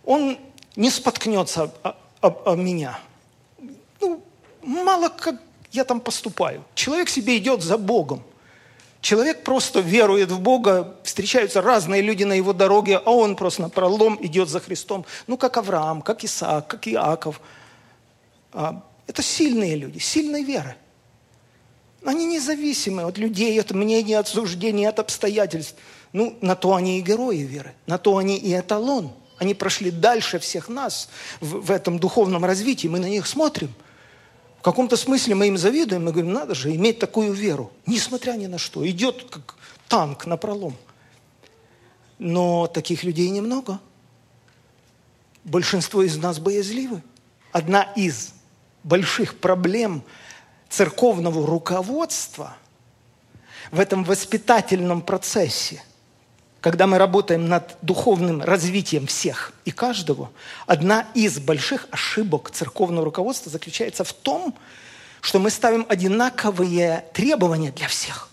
он 0.05 0.37
не 0.75 0.89
споткнется 0.89 1.71
об, 2.21 2.47
об, 2.47 2.57
меня. 2.57 2.99
Ну, 3.99 4.23
мало 4.61 5.09
как 5.09 5.35
я 5.71 5.83
там 5.83 5.99
поступаю. 5.99 6.63
Человек 6.75 7.09
себе 7.09 7.37
идет 7.37 7.61
за 7.63 7.77
Богом. 7.77 8.23
Человек 9.03 9.43
просто 9.43 9.81
верует 9.81 10.31
в 10.31 10.39
Бога, 10.39 10.95
встречаются 11.03 11.61
разные 11.61 12.01
люди 12.01 12.23
на 12.23 12.31
его 12.31 12.53
дороге, 12.53 13.01
а 13.03 13.11
он 13.11 13.35
просто 13.35 13.63
на 13.63 13.69
пролом 13.69 14.17
идет 14.21 14.47
за 14.47 14.61
Христом. 14.61 15.05
Ну, 15.27 15.35
как 15.37 15.57
Авраам, 15.57 16.01
как 16.01 16.23
Исаак, 16.23 16.67
как 16.67 16.87
Иаков. 16.87 17.41
А, 18.53 18.81
это 19.05 19.21
сильные 19.21 19.75
люди, 19.75 19.99
сильной 19.99 20.43
веры. 20.43 20.77
Они 22.05 22.25
независимы 22.25 23.03
от 23.03 23.17
людей, 23.17 23.59
от 23.59 23.71
мнений, 23.71 24.13
от 24.13 24.29
суждений, 24.29 24.85
от 24.85 24.99
обстоятельств. 24.99 25.75
Ну, 26.13 26.37
на 26.39 26.55
то 26.55 26.73
они 26.73 26.99
и 26.99 27.01
герои 27.01 27.39
веры, 27.39 27.73
на 27.87 27.97
то 27.97 28.15
они 28.15 28.37
и 28.37 28.57
эталон– 28.57 29.11
они 29.43 29.53
прошли 29.53 29.91
дальше 29.91 30.39
всех 30.39 30.69
нас 30.69 31.09
в, 31.41 31.65
в 31.65 31.71
этом 31.71 31.99
духовном 31.99 32.45
развитии. 32.45 32.87
Мы 32.87 32.99
на 32.99 33.09
них 33.09 33.27
смотрим. 33.27 33.73
В 34.63 34.65
каком-то 34.65 34.95
смысле 34.95 35.35
мы 35.35 35.49
им 35.49 35.57
завидуем. 35.57 36.05
Мы 36.05 36.13
говорим, 36.13 36.31
надо 36.31 36.55
же 36.55 36.73
иметь 36.73 36.97
такую 36.97 37.33
веру. 37.33 37.73
Несмотря 37.85 38.31
ни 38.31 38.47
на 38.47 38.57
что. 38.57 38.89
Идет 38.89 39.29
как 39.29 39.55
танк 39.89 40.25
на 40.25 40.37
пролом. 40.37 40.77
Но 42.17 42.67
таких 42.67 43.03
людей 43.03 43.29
немного. 43.29 43.81
Большинство 45.43 46.01
из 46.01 46.15
нас 46.15 46.39
боязливы. 46.39 47.03
Одна 47.51 47.83
из 47.97 48.33
больших 48.85 49.37
проблем 49.37 50.01
церковного 50.69 51.45
руководства 51.45 52.55
в 53.69 53.81
этом 53.81 54.05
воспитательном 54.05 55.01
процессе– 55.01 55.83
когда 56.63 56.87
мы 56.87 56.97
работаем 56.97 57.49
над 57.49 57.75
духовным 57.81 58.41
развитием 58.41 59.05
всех 59.05 59.51
и 59.65 59.71
каждого, 59.71 60.31
одна 60.65 61.05
из 61.13 61.37
больших 61.37 61.89
ошибок 61.91 62.51
церковного 62.51 63.03
руководства 63.03 63.51
заключается 63.51 64.05
в 64.05 64.13
том, 64.13 64.55
что 65.19 65.39
мы 65.39 65.49
ставим 65.49 65.85
одинаковые 65.89 67.03
требования 67.13 67.73
для 67.73 67.89
всех. 67.89 68.29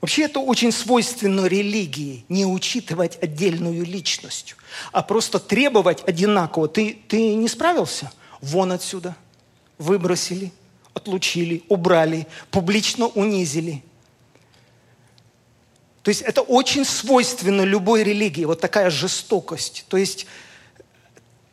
Вообще 0.00 0.26
это 0.26 0.38
очень 0.38 0.70
свойственно 0.70 1.46
религии, 1.46 2.24
не 2.28 2.46
учитывать 2.46 3.18
отдельную 3.20 3.84
личность, 3.84 4.54
а 4.92 5.02
просто 5.02 5.40
требовать 5.40 6.06
одинаково. 6.06 6.68
Ты, 6.68 7.00
ты 7.08 7.34
не 7.34 7.48
справился? 7.48 8.12
Вон 8.40 8.70
отсюда. 8.70 9.16
Выбросили, 9.76 10.52
отлучили, 10.94 11.64
убрали, 11.68 12.28
публично 12.52 13.08
унизили– 13.08 13.82
то 16.06 16.10
есть 16.10 16.22
это 16.22 16.40
очень 16.40 16.84
свойственно 16.84 17.62
любой 17.62 18.04
религии, 18.04 18.44
вот 18.44 18.60
такая 18.60 18.90
жестокость. 18.90 19.86
То 19.88 19.96
есть 19.96 20.28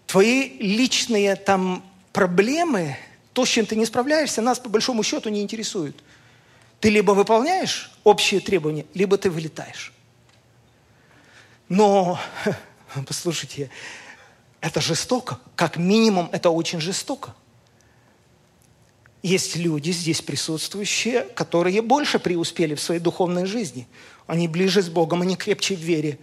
твои 0.05 0.59
личные 0.59 1.35
там 1.35 1.83
проблемы, 2.11 2.95
то, 3.33 3.47
с 3.47 3.49
чем 3.49 3.65
ты 3.65 3.75
не 3.75 3.87
справляешься, 3.87 4.43
нас 4.43 4.59
по 4.59 4.69
большому 4.69 5.01
счету 5.01 5.29
не 5.29 5.41
интересует. 5.41 5.95
Ты 6.79 6.91
либо 6.91 7.13
выполняешь 7.13 7.91
общие 8.03 8.41
требования, 8.41 8.85
либо 8.93 9.17
ты 9.17 9.31
вылетаешь. 9.31 9.91
Но, 11.67 12.19
послушайте, 13.07 13.71
это 14.61 14.81
жестоко. 14.81 15.39
Как 15.55 15.77
минимум, 15.77 16.29
это 16.31 16.51
очень 16.51 16.79
жестоко. 16.79 17.33
Есть 19.23 19.55
люди 19.55 19.89
здесь 19.89 20.21
присутствующие, 20.21 21.21
которые 21.21 21.81
больше 21.81 22.19
преуспели 22.19 22.75
в 22.75 22.81
своей 22.81 23.01
духовной 23.01 23.47
жизни– 23.47 23.87
они 24.27 24.47
ближе 24.47 24.81
с 24.81 24.89
Богом, 24.89 25.21
они 25.21 25.35
крепче 25.35 25.75
в 25.75 25.79
вере. 25.79 26.19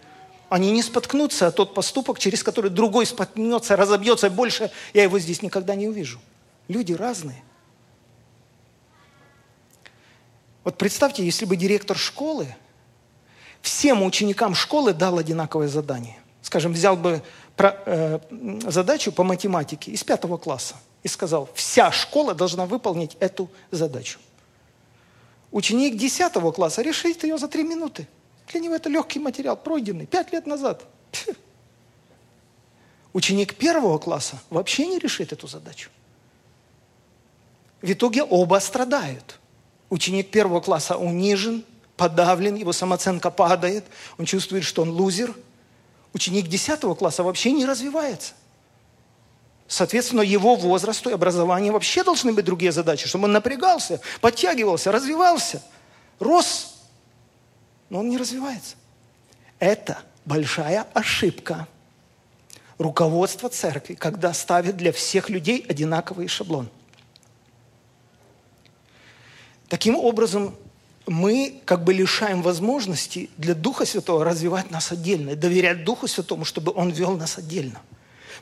Они 0.49 0.73
не 0.73 0.83
споткнутся, 0.83 1.47
а 1.47 1.51
тот 1.53 1.75
поступок, 1.75 2.19
через 2.19 2.43
который 2.43 2.71
другой 2.71 3.07
споткнется, 3.07 3.77
разобьется, 3.77 4.31
больше 4.31 4.71
я 4.95 5.05
его 5.05 5.19
здесь 5.19 5.43
никогда 5.43 5.75
не 5.75 5.87
увижу. 5.89 6.21
Люди 6.67 6.93
разные. 6.93 7.43
Вот 10.65 10.77
представьте, 10.77 11.25
если 11.25 11.45
бы 11.45 11.57
директор 11.57 11.97
школы 11.97 12.49
всем 13.63 14.03
ученикам 14.03 14.55
школы 14.55 14.93
дал 14.93 15.19
одинаковое 15.19 15.69
задание. 15.69 16.17
Скажем, 16.43 16.73
взял 16.73 16.97
бы 16.97 17.23
э, 17.59 18.19
задачу 18.67 19.13
по 19.13 19.23
математике 19.23 19.93
из 19.93 20.03
пятого 20.03 20.37
класса 20.37 20.77
и 21.03 21.09
сказал, 21.09 21.49
вся 21.55 21.93
школа 21.93 22.35
должна 22.35 22.67
выполнить 22.67 23.17
эту 23.21 23.51
задачу. 23.71 24.19
Ученик 25.51 25.97
10 25.97 26.33
класса 26.55 26.83
решит 26.83 27.23
ее 27.25 27.39
за 27.39 27.49
три 27.49 27.65
минуты. 27.65 28.07
Для 28.49 28.61
него 28.61 28.75
это 28.75 28.89
легкий 28.89 29.19
материал, 29.19 29.57
пройденный, 29.57 30.07
пять 30.07 30.33
лет 30.33 30.47
назад. 30.47 30.85
Ученик 33.13 33.57
первого 33.57 33.99
класса 33.99 34.41
вообще 34.51 34.87
не 34.87 34.99
решит 34.99 35.33
эту 35.33 35.49
задачу. 35.49 35.91
В 37.83 37.91
итоге 37.91 38.23
оба 38.23 38.61
страдают. 38.61 39.41
Ученик 39.89 40.31
первого 40.31 40.61
класса 40.61 40.97
унижен, 40.97 41.65
подавлен, 41.97 42.55
его 42.55 42.73
самооценка 42.73 43.31
падает, 43.31 43.85
он 44.19 44.27
чувствует, 44.27 44.65
что 44.65 44.83
он 44.83 44.91
лузер. 44.91 45.35
Ученик 46.13 46.47
десятого 46.47 46.95
класса 46.95 47.23
вообще 47.25 47.53
не 47.53 47.67
развивается. 47.67 48.35
Соответственно, 49.71 50.23
его 50.23 50.57
возрасту 50.57 51.11
и 51.11 51.13
образованию 51.13 51.73
вообще 51.73 52.03
должны 52.03 52.33
быть 52.33 52.45
другие 52.45 52.73
задачи, 52.73 53.07
чтобы 53.07 53.27
он 53.27 53.33
напрягался, 53.33 54.01
подтягивался, 54.21 54.91
развивался, 54.91 55.63
рос. 56.19 56.75
Но 57.89 58.01
он 58.01 58.09
не 58.09 58.19
развивается. 58.19 58.75
Это 59.61 59.99
большая 60.25 60.89
ошибка 60.93 61.69
руководства 62.79 63.49
церкви, 63.49 63.95
когда 63.95 64.35
ставит 64.35 64.77
для 64.77 64.91
всех 64.91 65.31
людей 65.31 65.65
одинаковый 65.69 66.27
шаблон. 66.27 66.69
Таким 69.69 69.95
образом, 69.95 70.57
мы 71.07 71.63
как 71.65 71.85
бы 71.85 71.95
лишаем 71.95 72.43
возможности 72.43 73.31
для 73.37 73.55
Духа 73.55 73.87
Святого 73.87 74.25
развивать 74.25 74.73
нас 74.73 74.91
отдельно, 74.91 75.37
доверять 75.37 75.85
Духу 75.85 76.09
Святому, 76.09 76.45
чтобы 76.45 76.73
Он 76.73 76.91
вел 76.91 77.17
нас 77.17 77.39
отдельно– 77.39 77.81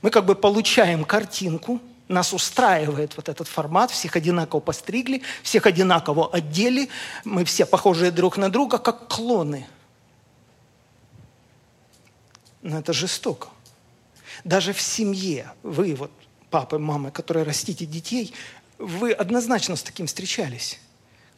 мы 0.02 0.10
как 0.10 0.24
бы 0.24 0.34
получаем 0.34 1.04
картинку, 1.04 1.80
нас 2.08 2.32
устраивает 2.32 3.16
вот 3.16 3.28
этот 3.28 3.48
формат, 3.48 3.90
всех 3.90 4.16
одинаково 4.16 4.60
постригли, 4.60 5.22
всех 5.42 5.66
одинаково 5.66 6.30
одели, 6.32 6.88
мы 7.24 7.44
все 7.44 7.66
похожие 7.66 8.10
друг 8.10 8.38
на 8.38 8.50
друга, 8.50 8.78
как 8.78 9.08
клоны. 9.08 9.66
Но 12.62 12.78
это 12.78 12.92
жестоко. 12.92 13.48
Даже 14.44 14.72
в 14.72 14.80
семье, 14.80 15.52
вы 15.62 15.94
вот, 15.94 16.10
папы, 16.50 16.78
мамы, 16.78 17.10
которые 17.10 17.44
растите 17.44 17.84
детей, 17.84 18.32
вы 18.78 19.12
однозначно 19.12 19.76
с 19.76 19.82
таким 19.82 20.06
встречались. 20.06 20.80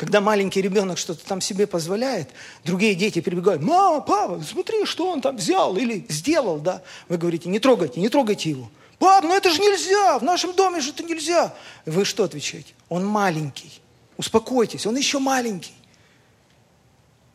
Когда 0.01 0.23
маленький 0.23 0.63
ребенок 0.63 0.97
что-то 0.97 1.27
там 1.27 1.43
себе 1.43 1.67
позволяет, 1.67 2.31
другие 2.65 2.95
дети 2.95 3.21
прибегают, 3.21 3.61
мама, 3.61 4.01
папа, 4.01 4.43
смотри, 4.43 4.87
что 4.87 5.11
он 5.11 5.21
там 5.21 5.37
взял 5.37 5.77
или 5.77 6.07
сделал, 6.09 6.59
да. 6.59 6.81
Вы 7.11 7.19
говорите, 7.19 7.51
не 7.51 7.59
трогайте, 7.59 8.01
не 8.01 8.09
трогайте 8.09 8.49
его. 8.49 8.71
Пап, 8.99 9.25
ну 9.25 9.37
это 9.37 9.51
же 9.51 9.61
нельзя, 9.61 10.19
в 10.19 10.23
нашем 10.23 10.55
доме 10.55 10.81
же 10.81 10.93
это 10.93 11.03
нельзя. 11.03 11.53
Вы 11.85 12.07
что 12.07 12.25
отвечаете? 12.25 12.73
Он 12.89 13.05
маленький. 13.05 13.83
Успокойтесь, 14.17 14.87
он 14.87 14.97
еще 14.97 15.19
маленький. 15.19 15.75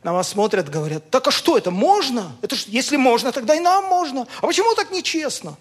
На 0.01 0.13
вас 0.13 0.29
смотрят, 0.29 0.67
говорят, 0.67 1.11
так 1.11 1.27
а 1.27 1.29
что 1.29 1.59
это, 1.59 1.69
можно? 1.69 2.35
Это 2.41 2.55
ж, 2.55 2.63
если 2.65 2.97
можно, 2.97 3.31
тогда 3.31 3.53
и 3.53 3.59
нам 3.59 3.85
можно. 3.85 4.25
А 4.41 4.47
почему 4.47 4.73
так 4.73 4.89
нечестно? 4.89 5.55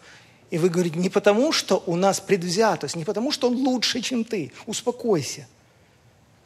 И 0.48 0.56
вы 0.56 0.70
говорите, 0.70 0.98
не 0.98 1.10
потому, 1.10 1.52
что 1.52 1.82
у 1.84 1.96
нас 1.96 2.18
предвзятость, 2.18 2.96
не 2.96 3.04
потому, 3.04 3.30
что 3.30 3.48
он 3.48 3.56
лучше, 3.56 4.00
чем 4.00 4.24
ты. 4.24 4.52
Успокойся. 4.64 5.46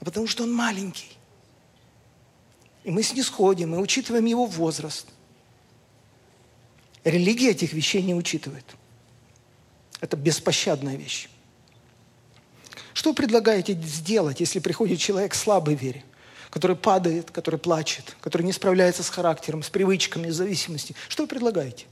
А 0.01 0.05
потому, 0.05 0.27
что 0.27 0.45
он 0.45 0.53
маленький. 0.53 1.11
И 2.85 2.91
мы 2.91 3.03
снисходим, 3.03 3.71
мы 3.71 3.81
учитываем 3.81 4.25
его 4.25 4.47
возраст. 4.47 5.07
Религия 7.05 7.51
этих 7.51 7.73
вещей 7.73 8.03
не 8.03 8.15
учитывает. 8.15 8.65
Это 10.01 10.17
беспощадная 10.17 10.97
вещь. 10.97 11.29
Что 12.93 13.13
предлагаете 13.13 13.75
сделать, 13.75 14.41
если 14.41 14.59
приходит 14.59 14.99
человек 14.99 15.35
слабой 15.35 15.75
вере? 15.75 16.05
который 16.51 16.77
падает, 16.77 17.31
который 17.31 17.59
плачет, 17.59 18.17
который 18.21 18.43
не 18.43 18.53
справляется 18.53 19.03
с 19.03 19.11
характером, 19.11 19.63
с 19.63 19.71
привычками, 19.71 20.31
с 20.31 20.37
зависимостью. 20.37 20.97
Что 21.09 21.25
вы 21.25 21.29
предлагаете? 21.29 21.87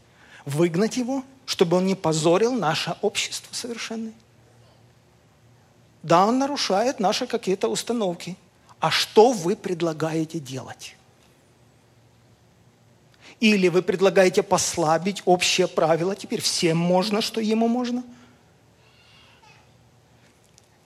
Выгнать 0.44 0.96
его, 0.96 1.24
чтобы 1.44 1.76
он 1.76 1.86
не 1.86 1.94
позорил 1.94 2.52
наше 2.52 2.96
общество 3.02 3.54
совершенно? 3.54 4.12
Да, 6.06 6.24
он 6.24 6.38
нарушает 6.38 7.00
наши 7.00 7.26
какие-то 7.26 7.66
установки. 7.66 8.36
А 8.78 8.92
что 8.92 9.32
вы 9.32 9.56
предлагаете 9.56 10.38
делать? 10.38 10.94
Или 13.40 13.66
вы 13.66 13.82
предлагаете 13.82 14.44
послабить 14.44 15.22
общее 15.24 15.66
правило, 15.66 16.14
теперь 16.14 16.40
всем 16.40 16.78
можно, 16.78 17.20
что 17.20 17.40
ему 17.40 17.66
можно? 17.66 18.04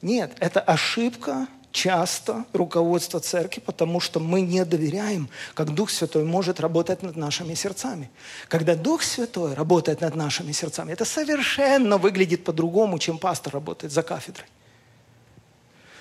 Нет, 0.00 0.34
это 0.40 0.60
ошибка 0.62 1.48
часто 1.70 2.46
руководство 2.54 3.20
церкви, 3.20 3.60
потому 3.60 4.00
что 4.00 4.20
мы 4.20 4.40
не 4.40 4.64
доверяем, 4.64 5.28
как 5.52 5.74
Дух 5.74 5.90
Святой 5.90 6.24
может 6.24 6.60
работать 6.60 7.02
над 7.02 7.16
нашими 7.16 7.52
сердцами. 7.52 8.10
Когда 8.48 8.74
Дух 8.74 9.02
Святой 9.02 9.52
работает 9.52 10.00
над 10.00 10.14
нашими 10.14 10.52
сердцами, 10.52 10.92
это 10.92 11.04
совершенно 11.04 11.98
выглядит 11.98 12.42
по-другому, 12.42 12.98
чем 12.98 13.18
пастор 13.18 13.52
работает 13.52 13.92
за 13.92 14.02
кафедрой. 14.02 14.46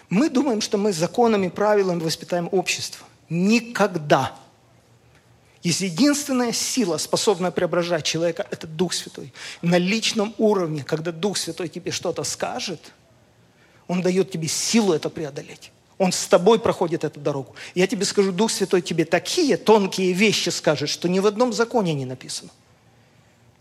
Мы 0.10 0.30
думаем, 0.30 0.62
что 0.62 0.78
мы 0.78 0.92
законами, 0.92 1.50
правилами 1.50 2.00
воспитаем 2.00 2.50
общество. 2.52 3.06
Никогда. 3.30 4.36
Есть 5.62 5.82
единственная 5.82 6.52
сила, 6.52 6.98
способная 6.98 7.52
преображать 7.52 8.06
человека, 8.06 8.48
это 8.50 8.66
Дух 8.66 8.94
Святой. 8.94 9.34
На 9.62 9.78
личном 9.78 10.34
уровне, 10.38 10.84
когда 10.84 11.12
Дух 11.12 11.38
Святой 11.38 11.68
тебе 11.70 11.92
что-то 11.92 12.24
скажет– 12.24 12.94
он 13.90 14.04
дает 14.04 14.32
тебе 14.32 14.48
силу 14.48 14.94
это 14.94 15.10
преодолеть. 15.10 15.72
Он 15.98 16.14
с 16.14 16.28
тобой 16.28 16.60
проходит 16.60 17.04
эту 17.04 17.20
дорогу. 17.20 17.56
Я 17.74 17.88
тебе 17.88 18.06
скажу, 18.06 18.32
Дух 18.32 18.52
Святой 18.52 18.82
тебе 18.82 19.04
такие 19.04 19.58
тонкие 19.58 20.14
вещи 20.14 20.50
скажет, 20.50 20.90
что 20.90 21.10
ни 21.10 21.20
в 21.20 21.26
одном 21.26 21.52
законе 21.52 21.94
не 21.94 22.06
написано. 22.06 22.52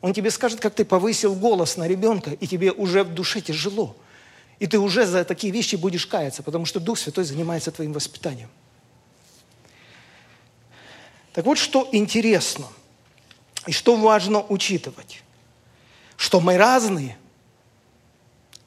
Он 0.03 0.13
тебе 0.13 0.31
скажет, 0.31 0.61
как 0.61 0.75
ты 0.75 0.85
повысил 0.85 1.35
голос 1.35 1.79
на 1.79 1.89
ребенка, 1.89 2.31
и 2.31 2.47
тебе 2.47 2.71
уже 2.73 3.05
в 3.05 3.15
душе 3.15 3.41
тяжело. 3.41 3.97
И 4.59 4.67
ты 4.67 4.79
уже 4.79 5.07
за 5.07 5.25
такие 5.25 5.53
вещи 5.53 5.77
будешь 5.77 6.07
каяться, 6.07 6.43
потому 6.43 6.65
что 6.67 6.81
Дух 6.81 6.99
Святой 6.99 7.25
занимается 7.25 7.71
твоим 7.71 7.93
воспитанием. 7.93 8.51
Так 11.33 11.45
вот, 11.45 11.59
что 11.59 11.89
интересно 11.93 12.67
и 13.67 13.73
что 13.73 13.97
важно 13.97 14.43
учитывать, 14.43 15.23
что 16.17 16.41
мы 16.41 16.57
разные– 16.57 17.17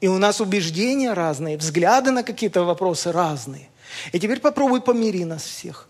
и 0.02 0.08
у 0.08 0.18
нас 0.18 0.40
убеждения 0.40 1.12
разные, 1.12 1.56
взгляды 1.56 2.10
на 2.10 2.24
какие-то 2.24 2.64
вопросы 2.64 3.12
разные. 3.12 3.68
И 4.10 4.18
теперь 4.18 4.40
попробуй 4.40 4.80
помири 4.80 5.24
нас 5.24 5.44
всех. 5.44 5.88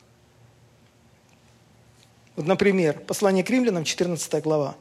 Вот, 2.36 2.46
например, 2.46 3.00
послание 3.00 3.42
к 3.42 3.48
римлянам, 3.48 3.84
14 3.84 4.42
глава. 4.42 4.76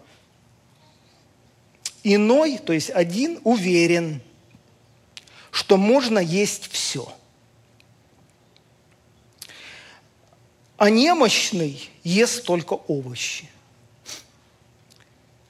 Иной, 2.04 2.58
то 2.58 2.74
есть 2.74 2.90
один, 2.90 3.40
уверен, 3.46 4.22
что 5.52 5.78
можно 5.78 6.20
есть 6.20 6.72
все. 6.72 7.12
А 10.78 10.90
немощный 10.90 11.90
ест 12.04 12.46
только 12.46 12.74
овощи. 12.74 13.50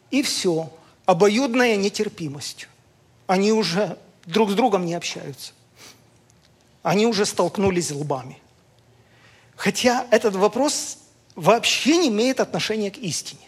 И 0.09 0.21
все. 0.23 0.69
Обоюдная 1.05 1.77
нетерпимость 1.77 2.67
они 3.31 3.53
уже 3.53 3.97
друг 4.25 4.51
с 4.51 4.55
другом 4.55 4.85
не 4.85 4.93
общаются. 4.93 5.53
Они 6.83 7.07
уже 7.07 7.25
столкнулись 7.25 7.89
лбами. 7.89 8.37
Хотя 9.55 10.05
этот 10.11 10.35
вопрос 10.35 10.97
вообще 11.35 11.95
не 11.95 12.09
имеет 12.09 12.41
отношения 12.41 12.91
к 12.91 12.97
истине. 12.97 13.47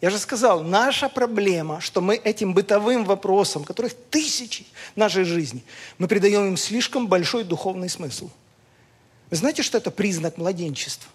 Я 0.00 0.10
же 0.10 0.18
сказал, 0.18 0.62
наша 0.62 1.08
проблема, 1.08 1.80
что 1.80 2.00
мы 2.00 2.14
этим 2.14 2.54
бытовым 2.54 3.04
вопросам, 3.04 3.64
которых 3.64 3.94
тысячи 4.10 4.64
в 4.94 4.96
нашей 4.96 5.24
жизни, 5.24 5.64
мы 5.98 6.06
придаем 6.06 6.46
им 6.46 6.56
слишком 6.56 7.08
большой 7.08 7.42
духовный 7.42 7.88
смысл. 7.88 8.30
Вы 9.30 9.36
знаете, 9.36 9.62
что 9.62 9.78
это 9.78 9.90
признак 9.90 10.38
младенчества? 10.38 11.10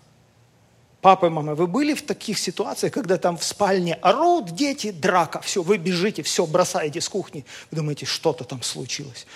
Папа 1.01 1.25
и 1.25 1.29
мама, 1.29 1.55
вы 1.55 1.67
были 1.67 1.93
в 1.93 2.01
таких 2.01 2.37
ситуациях, 2.39 2.93
когда 2.93 3.17
там 3.17 3.37
в 3.37 3.43
спальне 3.43 3.95
орут 3.95 4.55
дети, 4.55 4.91
драка, 4.91 5.41
все, 5.41 5.61
вы 5.61 5.77
бежите, 5.77 6.23
все, 6.23 6.45
бросаете 6.45 7.01
с 7.01 7.09
кухни. 7.09 7.45
Вы 7.71 7.77
думаете, 7.77 8.05
что-то 8.05 8.45
там 8.45 8.61
случилось. 8.63 9.27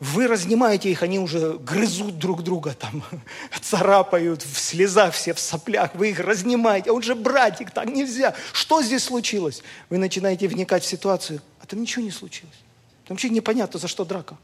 Вы 0.00 0.26
разнимаете 0.26 0.90
их, 0.90 1.02
они 1.02 1.18
уже 1.18 1.56
грызут 1.58 2.18
друг 2.18 2.42
друга, 2.42 2.74
там, 2.74 3.02
царапают, 3.62 4.42
в 4.42 4.58
слезах 4.58 5.14
все, 5.14 5.32
в 5.32 5.40
соплях. 5.40 5.94
Вы 5.94 6.10
их 6.10 6.20
разнимаете, 6.20 6.90
он 6.90 7.02
же 7.02 7.14
братик, 7.14 7.70
так 7.70 7.86
нельзя. 7.86 8.34
Что 8.52 8.82
здесь 8.82 9.04
случилось? 9.04 9.62
Вы 9.90 9.98
начинаете 9.98 10.48
вникать 10.48 10.82
в 10.82 10.86
ситуацию, 10.86 11.40
а 11.60 11.66
там 11.66 11.80
ничего 11.80 12.04
не 12.04 12.10
случилось. 12.10 12.58
Там 13.06 13.14
вообще 13.14 13.28
непонятно, 13.30 13.78
за 13.78 13.88
что 13.88 14.04
драка. 14.04 14.36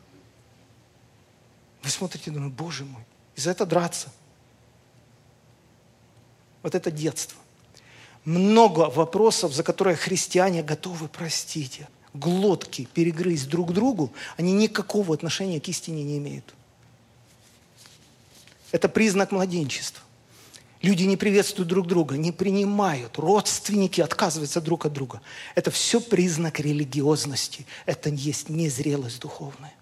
Вы 1.82 1.90
смотрите, 1.90 2.30
думаете, 2.30 2.54
боже 2.54 2.84
мой, 2.84 3.02
из-за 3.34 3.50
этого 3.50 3.68
драться. 3.68 4.08
Вот 6.62 6.74
это 6.74 6.90
детство. 6.90 7.38
Много 8.24 8.90
вопросов, 8.90 9.52
за 9.52 9.62
которые 9.62 9.96
христиане 9.96 10.62
готовы 10.62 11.08
простить. 11.08 11.82
Глотки 12.12 12.88
перегрызть 12.92 13.48
друг 13.48 13.72
другу, 13.72 14.12
они 14.36 14.52
никакого 14.52 15.14
отношения 15.14 15.60
к 15.60 15.68
истине 15.68 16.02
не 16.02 16.18
имеют. 16.18 16.54
Это 18.72 18.88
признак 18.88 19.32
младенчества. 19.32 20.02
Люди 20.82 21.02
не 21.04 21.16
приветствуют 21.16 21.68
друг 21.68 21.86
друга, 21.86 22.16
не 22.16 22.32
принимают. 22.32 23.18
Родственники 23.18 24.00
отказываются 24.00 24.60
друг 24.62 24.86
от 24.86 24.92
друга. 24.92 25.20
Это 25.54 25.70
все 25.70 26.00
признак 26.00 26.58
религиозности. 26.58 27.66
Это 27.84 28.08
есть 28.08 28.48
незрелость 28.48 29.20
духовная. 29.20 29.74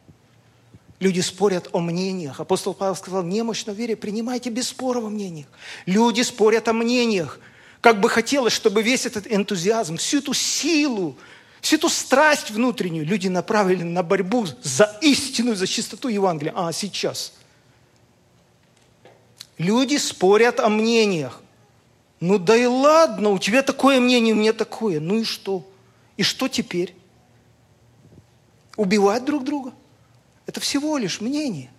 Люди 0.98 1.20
спорят 1.20 1.68
о 1.72 1.78
мнениях. 1.78 2.40
Апостол 2.40 2.74
Павел 2.74 2.96
сказал, 2.96 3.22
немощно 3.22 3.70
вере 3.70 3.94
принимайте 3.94 4.50
без 4.50 4.68
спора 4.68 5.00
во 5.00 5.08
мнениях. 5.08 5.46
Люди 5.86 6.22
спорят 6.22 6.66
о 6.66 6.72
мнениях. 6.72 7.38
Как 7.80 8.00
бы 8.00 8.10
хотелось, 8.10 8.52
чтобы 8.52 8.82
весь 8.82 9.06
этот 9.06 9.30
энтузиазм, 9.30 9.98
всю 9.98 10.18
эту 10.18 10.34
силу, 10.34 11.16
всю 11.60 11.76
эту 11.76 11.88
страсть 11.88 12.50
внутреннюю 12.50 13.06
люди 13.06 13.28
направили 13.28 13.82
на 13.82 14.02
борьбу 14.02 14.46
за 14.62 14.96
истину, 15.00 15.54
за 15.54 15.66
чистоту 15.66 16.08
Евангелия. 16.08 16.52
А, 16.56 16.72
сейчас. 16.72 17.32
Люди 19.58 19.96
спорят 19.96 20.60
о 20.60 20.68
мнениях. 20.68 21.42
Ну 22.20 22.38
да 22.38 22.56
и 22.56 22.66
ладно, 22.66 23.30
у 23.30 23.38
тебя 23.38 23.62
такое 23.62 24.00
мнение, 24.00 24.34
у 24.34 24.38
меня 24.38 24.52
такое. 24.52 25.00
Ну 25.00 25.18
и 25.18 25.24
что? 25.24 25.68
И 26.16 26.22
что 26.22 26.48
теперь? 26.48 26.94
Убивать 28.76 29.24
друг 29.24 29.44
друга? 29.44 29.72
Это 30.46 30.60
всего 30.60 30.96
лишь 30.96 31.20
мнение. 31.20 31.70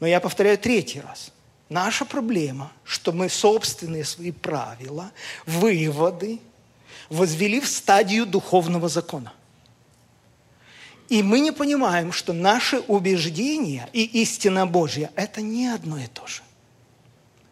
Но 0.00 0.06
я 0.06 0.20
повторяю 0.20 0.58
третий 0.58 1.00
раз. 1.00 1.30
Наша 1.68 2.04
проблема, 2.04 2.70
что 2.84 3.12
мы 3.12 3.28
собственные 3.28 4.04
свои 4.04 4.30
правила, 4.30 5.10
выводы 5.46 6.40
возвели 7.12 7.60
в 7.60 7.68
стадию 7.68 8.26
духовного 8.26 8.88
закона. 8.88 9.32
И 11.08 11.22
мы 11.22 11.40
не 11.40 11.52
понимаем, 11.52 12.10
что 12.10 12.32
наши 12.32 12.78
убеждения 12.80 13.88
и 13.92 14.02
истина 14.22 14.66
Божья– 14.66 15.10
это 15.16 15.42
не 15.42 15.68
одно 15.68 15.98
и 15.98 16.06
то 16.06 16.26
же. 16.26 16.42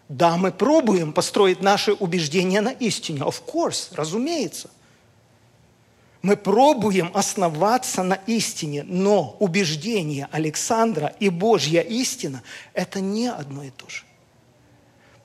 Да, 0.09 0.37
мы 0.39 0.51
пробуем 0.51 1.13
построить 1.13 1.61
наши 1.61 1.93
убеждения 1.93 2.63
на 2.63 2.71
истине. 2.71 3.21
Of 3.21 3.43
course, 3.47 3.89
разумеется. 3.93 4.71
Мы 6.23 6.37
пробуем 6.37 7.11
основаться 7.15 8.03
на 8.03 8.15
истине, 8.27 8.83
но 8.85 9.37
убеждение 9.41 10.29
Александра 10.33 11.15
и 11.21 11.29
Божья 11.29 11.81
истина– 11.83 12.43
это 12.75 13.01
не 13.01 13.29
одно 13.29 13.63
и 13.63 13.71
то 13.71 13.89
же. 13.89 14.05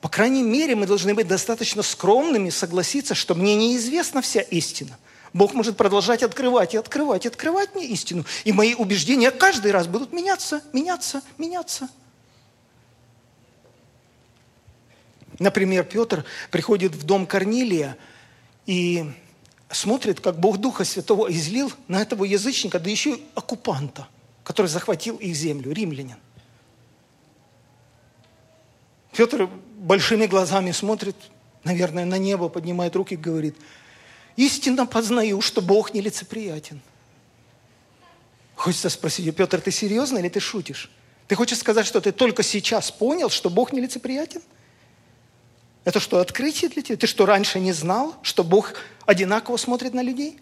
По 0.06 0.10
крайней 0.10 0.44
мере, 0.44 0.76
мы 0.76 0.86
должны 0.86 1.14
быть 1.14 1.26
достаточно 1.26 1.82
скромными, 1.82 2.50
согласиться, 2.50 3.16
что 3.16 3.34
мне 3.34 3.56
неизвестна 3.56 4.22
вся 4.22 4.40
истина. 4.40 4.96
Бог 5.32 5.52
может 5.52 5.76
продолжать 5.76 6.22
открывать 6.22 6.74
и 6.74 6.76
открывать, 6.76 7.24
и 7.24 7.28
открывать 7.28 7.74
мне 7.74 7.86
истину. 7.86 8.24
И 8.44 8.52
мои 8.52 8.74
убеждения 8.74 9.32
каждый 9.32 9.72
раз 9.72 9.88
будут 9.88 10.12
меняться, 10.12 10.62
меняться, 10.72 11.22
меняться. 11.38 11.88
Например, 15.40 15.82
Петр 15.82 16.24
приходит 16.52 16.94
в 16.94 17.02
дом 17.02 17.26
Корнилия 17.26 17.98
и 18.64 19.10
смотрит, 19.72 20.20
как 20.20 20.38
Бог 20.38 20.58
Духа 20.58 20.84
Святого 20.84 21.32
излил 21.32 21.72
на 21.88 22.00
этого 22.00 22.22
язычника, 22.22 22.78
да 22.78 22.88
еще 22.88 23.16
и 23.16 23.22
оккупанта, 23.34 24.06
который 24.44 24.68
захватил 24.68 25.16
их 25.16 25.34
землю, 25.34 25.72
римлянин. 25.72 26.18
Петр 29.10 29.48
большими 29.76 30.26
глазами 30.26 30.72
смотрит, 30.72 31.16
наверное, 31.64 32.04
на 32.04 32.18
небо, 32.18 32.48
поднимает 32.48 32.96
руки 32.96 33.14
и 33.14 33.16
говорит, 33.16 33.56
истинно 34.36 34.86
познаю, 34.86 35.40
что 35.40 35.60
Бог 35.60 35.94
нелицеприятен. 35.94 36.80
Хочется 38.54 38.88
спросить, 38.88 39.34
Петр, 39.36 39.60
ты 39.60 39.70
серьезно 39.70 40.18
или 40.18 40.28
ты 40.28 40.40
шутишь? 40.40 40.90
Ты 41.28 41.34
хочешь 41.34 41.58
сказать, 41.58 41.86
что 41.86 42.00
ты 42.00 42.12
только 42.12 42.42
сейчас 42.42 42.90
понял, 42.90 43.28
что 43.28 43.50
Бог 43.50 43.72
нелицеприятен? 43.72 44.40
Это 45.84 46.00
что, 46.00 46.18
открытие 46.18 46.70
для 46.70 46.82
тебя? 46.82 46.96
Ты 46.96 47.06
что, 47.06 47.26
раньше 47.26 47.60
не 47.60 47.72
знал, 47.72 48.16
что 48.22 48.42
Бог 48.42 48.74
одинаково 49.04 49.56
смотрит 49.56 49.94
на 49.94 50.02
людей? 50.02 50.40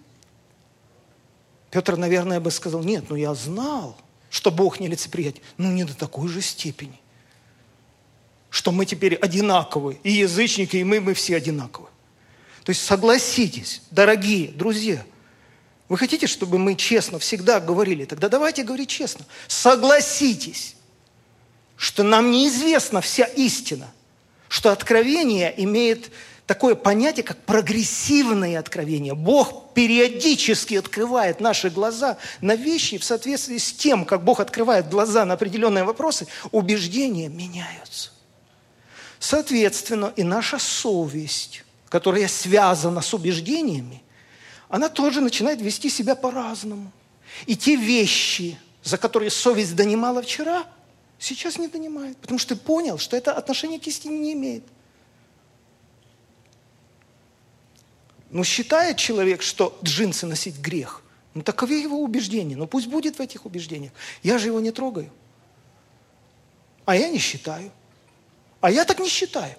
Петр, 1.70 1.96
наверное, 1.96 2.38
бы 2.38 2.50
сказал, 2.50 2.82
нет, 2.84 3.06
ну 3.08 3.16
я 3.16 3.34
знал, 3.34 3.96
что 4.30 4.52
Бог 4.52 4.78
нелицеприятен, 4.78 5.42
но 5.58 5.72
не 5.72 5.84
до 5.84 5.94
такой 5.94 6.28
же 6.28 6.40
степени, 6.40 7.00
что 8.54 8.70
мы 8.70 8.86
теперь 8.86 9.16
одинаковы, 9.16 9.98
и 10.04 10.12
язычники, 10.12 10.76
и 10.76 10.84
мы, 10.84 11.00
мы 11.00 11.14
все 11.14 11.36
одинаковы. 11.36 11.88
То 12.62 12.70
есть 12.70 12.84
согласитесь, 12.84 13.82
дорогие 13.90 14.48
друзья, 14.48 15.04
вы 15.88 15.98
хотите, 15.98 16.26
чтобы 16.26 16.58
мы 16.58 16.76
честно 16.76 17.18
всегда 17.18 17.58
говорили? 17.58 18.04
Тогда 18.04 18.28
давайте 18.28 18.62
говорить 18.62 18.88
честно. 18.88 19.26
Согласитесь, 19.48 20.76
что 21.76 22.04
нам 22.04 22.30
неизвестна 22.30 23.00
вся 23.00 23.24
истина– 23.24 23.92
что 24.54 24.70
откровение 24.70 25.52
имеет 25.64 26.12
такое 26.46 26.76
понятие, 26.76 27.24
как 27.24 27.38
прогрессивное 27.38 28.60
откровение. 28.60 29.12
Бог 29.12 29.74
периодически 29.74 30.74
открывает 30.74 31.40
наши 31.40 31.70
глаза 31.70 32.18
на 32.40 32.54
вещи 32.54 32.98
в 32.98 33.02
соответствии 33.02 33.58
с 33.58 33.72
тем, 33.72 34.04
как 34.04 34.22
Бог 34.22 34.38
открывает 34.38 34.88
глаза 34.88 35.24
на 35.24 35.34
определенные 35.34 35.82
вопросы, 35.82 36.28
убеждения 36.52 37.28
меняются. 37.28 38.13
Соответственно, 39.24 40.12
и 40.16 40.22
наша 40.22 40.58
совесть, 40.58 41.64
которая 41.88 42.28
связана 42.28 43.00
с 43.00 43.14
убеждениями, 43.14 44.02
она 44.68 44.90
тоже 44.90 45.22
начинает 45.22 45.62
вести 45.62 45.88
себя 45.88 46.14
по-разному. 46.14 46.92
И 47.46 47.56
те 47.56 47.74
вещи, 47.74 48.58
за 48.82 48.98
которые 48.98 49.30
совесть 49.30 49.74
донимала 49.74 50.20
вчера– 50.20 50.64
Сейчас 51.18 51.58
не 51.58 51.68
донимает, 51.68 52.18
потому 52.18 52.38
что 52.38 52.54
ты 52.54 52.60
понял, 52.60 52.98
что 52.98 53.16
это 53.16 53.32
отношение 53.32 53.80
к 53.80 53.86
истине 53.86 54.18
не 54.18 54.32
имеет. 54.34 54.64
Но 58.28 58.44
считает 58.44 58.98
человек, 58.98 59.40
что 59.40 59.78
джинсы 59.82 60.26
носить 60.26 60.58
грех. 60.58 61.02
Ну, 61.32 61.42
таковы 61.42 61.80
его 61.80 62.02
убеждения. 62.02 62.56
Ну, 62.56 62.66
пусть 62.66 62.88
будет 62.88 63.16
в 63.18 63.22
этих 63.22 63.46
убеждениях. 63.46 63.92
Я 64.22 64.36
же 64.36 64.48
его 64.48 64.60
не 64.60 64.70
трогаю. 64.70 65.10
А 66.84 66.94
я 66.94 67.08
не 67.08 67.18
считаю. 67.18 67.72
А 68.64 68.70
я 68.70 68.86
так 68.86 68.98
не 68.98 69.10
считаю. 69.10 69.54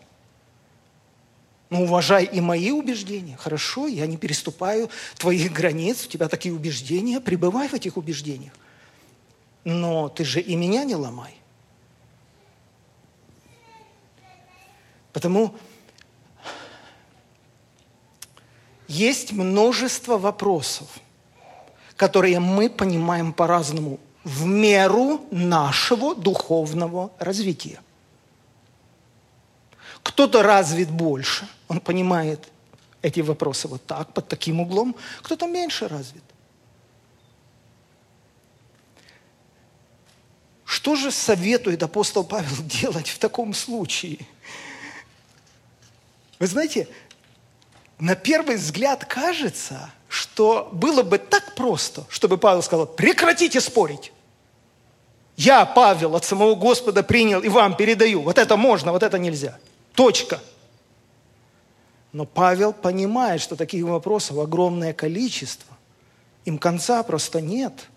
Ну, 1.69 1.83
уважай 1.83 2.23
и 2.25 2.41
мои 2.41 2.71
убеждения. 2.71 3.37
Хорошо, 3.37 3.85
я 3.85 4.07
не 4.07 4.17
переступаю 4.17 4.89
твоих 5.15 5.53
границ, 5.53 6.05
у 6.05 6.09
тебя 6.09 6.27
такие 6.27 6.55
убеждения, 6.55 7.21
пребывай 7.21 7.67
в 7.67 7.75
этих 7.75 7.97
убеждениях. 7.97 8.53
Но 9.63 10.09
ты 10.09 10.25
же 10.25 10.41
и 10.41 10.55
меня 10.55 10.83
не 10.85 10.95
ломай. 10.95 11.35
Потому 15.13 15.53
есть 18.87 19.33
множество 19.33 20.17
вопросов, 20.17 20.87
которые 21.95 22.39
мы 22.39 22.71
понимаем 22.71 23.33
по-разному 23.33 23.99
в 24.23 24.47
меру 24.47 25.27
нашего 25.29 26.15
духовного 26.15 27.11
развития. 27.19 27.79
Кто-то 30.05 30.43
развит 30.43 30.91
больше, 30.91 31.47
он 31.67 31.79
понимает 31.79 32.47
эти 33.01 33.21
вопросы 33.21 33.67
вот 33.67 33.83
так, 33.87 34.13
под 34.13 34.27
таким 34.27 34.59
углом, 34.61 34.95
кто-то 35.23 35.47
меньше 35.47 35.87
развит. 35.87 36.23
Что 40.63 40.95
же 40.95 41.09
советует 41.09 41.81
апостол 41.81 42.23
Павел 42.23 42.55
делать 42.59 43.09
в 43.09 43.17
таком 43.17 43.55
случае? 43.55 44.19
Вы 46.37 46.45
знаете, 46.45 46.87
на 47.97 48.13
первый 48.13 48.57
взгляд 48.57 49.05
кажется, 49.05 49.91
что 50.07 50.69
было 50.71 51.01
бы 51.01 51.17
так 51.17 51.55
просто, 51.55 52.05
чтобы 52.09 52.37
Павел 52.37 52.61
сказал, 52.61 52.85
прекратите 52.85 53.59
спорить. 53.59 54.11
Я, 55.35 55.65
Павел, 55.65 56.15
от 56.15 56.25
самого 56.25 56.53
Господа 56.53 57.01
принял 57.01 57.41
и 57.41 57.49
вам 57.49 57.75
передаю. 57.75 58.21
Вот 58.21 58.37
это 58.37 58.55
можно, 58.55 58.91
вот 58.91 59.01
это 59.01 59.17
нельзя. 59.17 59.57
Точка. 59.95 60.41
Но 62.11 62.25
Павел 62.25 62.73
понимает, 62.73 63.41
что 63.41 63.55
таких 63.55 63.83
вопросов 63.85 64.37
огромное 64.37 64.93
количество. 64.93 65.75
Им 66.45 66.57
конца 66.57 67.01
просто 67.03 67.41
нет– 67.41 67.89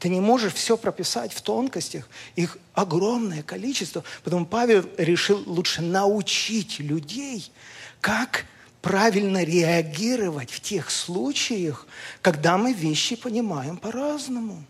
ты 0.00 0.08
не 0.08 0.20
можешь 0.20 0.54
все 0.54 0.78
прописать 0.78 1.34
в 1.34 1.42
тонкостях. 1.42 2.08
Их 2.34 2.56
огромное 2.72 3.42
количество. 3.42 4.02
Поэтому 4.24 4.46
Павел 4.46 4.82
решил 4.96 5.42
лучше 5.46 5.82
научить 5.82 6.80
людей, 6.80 7.52
как 8.00 8.46
правильно 8.80 9.44
реагировать 9.44 10.50
в 10.50 10.60
тех 10.60 10.90
случаях, 10.90 11.86
когда 12.22 12.56
мы 12.56 12.72
вещи 12.72 13.14
понимаем 13.14 13.76
по-разному. 13.76 14.64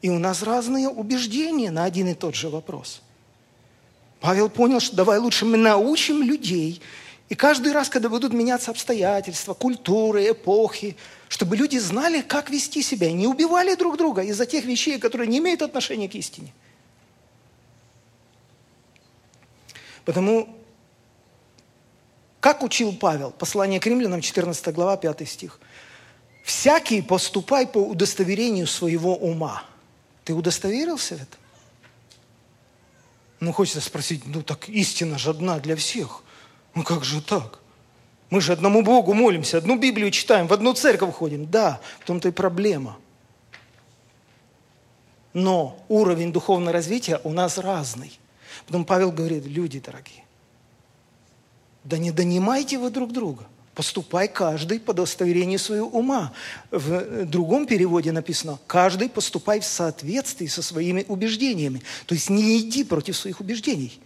И 0.00 0.08
у 0.08 0.18
нас 0.18 0.42
разные 0.42 0.88
убеждения 0.88 1.70
на 1.70 1.84
один 1.84 2.08
и 2.08 2.14
тот 2.14 2.34
же 2.34 2.48
вопрос. 2.48 3.02
Павел 4.20 4.48
понял, 4.48 4.80
что 4.80 4.96
давай 4.96 5.18
лучше 5.18 5.44
мы 5.44 5.56
научим 5.56 6.22
людей 6.22 6.80
и 7.28 7.34
каждый 7.34 7.72
раз, 7.72 7.88
когда 7.88 8.08
будут 8.08 8.32
меняться 8.32 8.70
обстоятельства, 8.70 9.52
культуры, 9.52 10.30
эпохи, 10.30 10.96
чтобы 11.28 11.56
люди 11.56 11.76
знали, 11.76 12.20
как 12.20 12.50
вести 12.50 12.82
себя, 12.82 13.10
не 13.10 13.26
убивали 13.26 13.74
друг 13.74 13.96
друга 13.96 14.22
из-за 14.22 14.46
тех 14.46 14.64
вещей, 14.64 14.98
которые 14.98 15.26
не 15.26 15.38
имеют 15.38 15.62
отношения 15.62 16.08
к 16.08 16.14
истине. 16.14 16.52
Потому, 20.04 20.48
как 22.38 22.62
учил 22.62 22.92
Павел, 22.92 23.32
послание 23.32 23.80
к 23.80 23.86
римлянам, 23.86 24.20
14 24.20 24.72
глава, 24.72 24.96
5 24.96 25.28
стих. 25.28 25.58
«Всякий 26.44 27.02
поступай 27.02 27.66
по 27.66 27.78
удостоверению 27.78 28.68
своего 28.68 29.16
ума». 29.16 29.64
Ты 30.22 30.32
удостоверился 30.32 31.16
в 31.16 31.22
этом? 31.22 31.40
Ну, 33.40 33.52
хочется 33.52 33.80
спросить, 33.80 34.22
ну 34.26 34.42
так 34.42 34.68
истина 34.68 35.18
же 35.18 35.30
одна 35.30 35.58
для 35.58 35.76
всех. 35.76 36.22
Ну 36.74 36.82
как 36.82 37.04
же 37.04 37.20
так? 37.20 37.60
Мы 38.30 38.40
же 38.40 38.52
одному 38.52 38.82
Богу 38.82 39.14
молимся, 39.14 39.58
одну 39.58 39.78
Библию 39.78 40.10
читаем, 40.10 40.48
в 40.48 40.52
одну 40.52 40.72
церковь 40.72 41.14
ходим. 41.14 41.46
Да, 41.46 41.80
в 42.00 42.04
том-то 42.04 42.28
и 42.28 42.32
проблема. 42.32 42.96
Но 45.32 45.78
уровень 45.88 46.32
духовного 46.32 46.72
развития 46.72 47.20
у 47.24 47.30
нас 47.30 47.58
разный. 47.58 48.18
Потом 48.66 48.84
Павел 48.84 49.12
говорит, 49.12 49.44
люди 49.44 49.80
дорогие, 49.80 50.24
да 51.84 51.98
не 51.98 52.10
донимайте 52.10 52.78
вы 52.78 52.90
друг 52.90 53.12
друга. 53.12 53.46
Поступай 53.76 54.26
каждый 54.26 54.80
по 54.80 54.92
удостоверению 54.92 55.58
своего 55.58 55.86
ума. 55.88 56.32
В 56.70 57.26
другом 57.26 57.66
переводе 57.66 58.10
написано, 58.10 58.58
каждый 58.66 59.10
поступай 59.10 59.60
в 59.60 59.66
соответствии 59.66 60.46
со 60.46 60.62
своими 60.62 61.04
убеждениями. 61.06 61.82
То 62.06 62.14
есть 62.14 62.30
не 62.30 62.58
иди 62.58 62.84
против 62.84 63.18
своих 63.18 63.38
убеждений. 63.40 64.00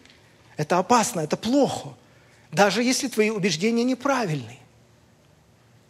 Это 0.57 0.79
опасно, 0.79 1.21
это 1.21 1.37
плохо. 1.37 1.91
Даже 2.51 2.83
если 2.83 3.07
твои 3.07 3.31
убеждения 3.31 3.85
неправильные. 3.85 4.59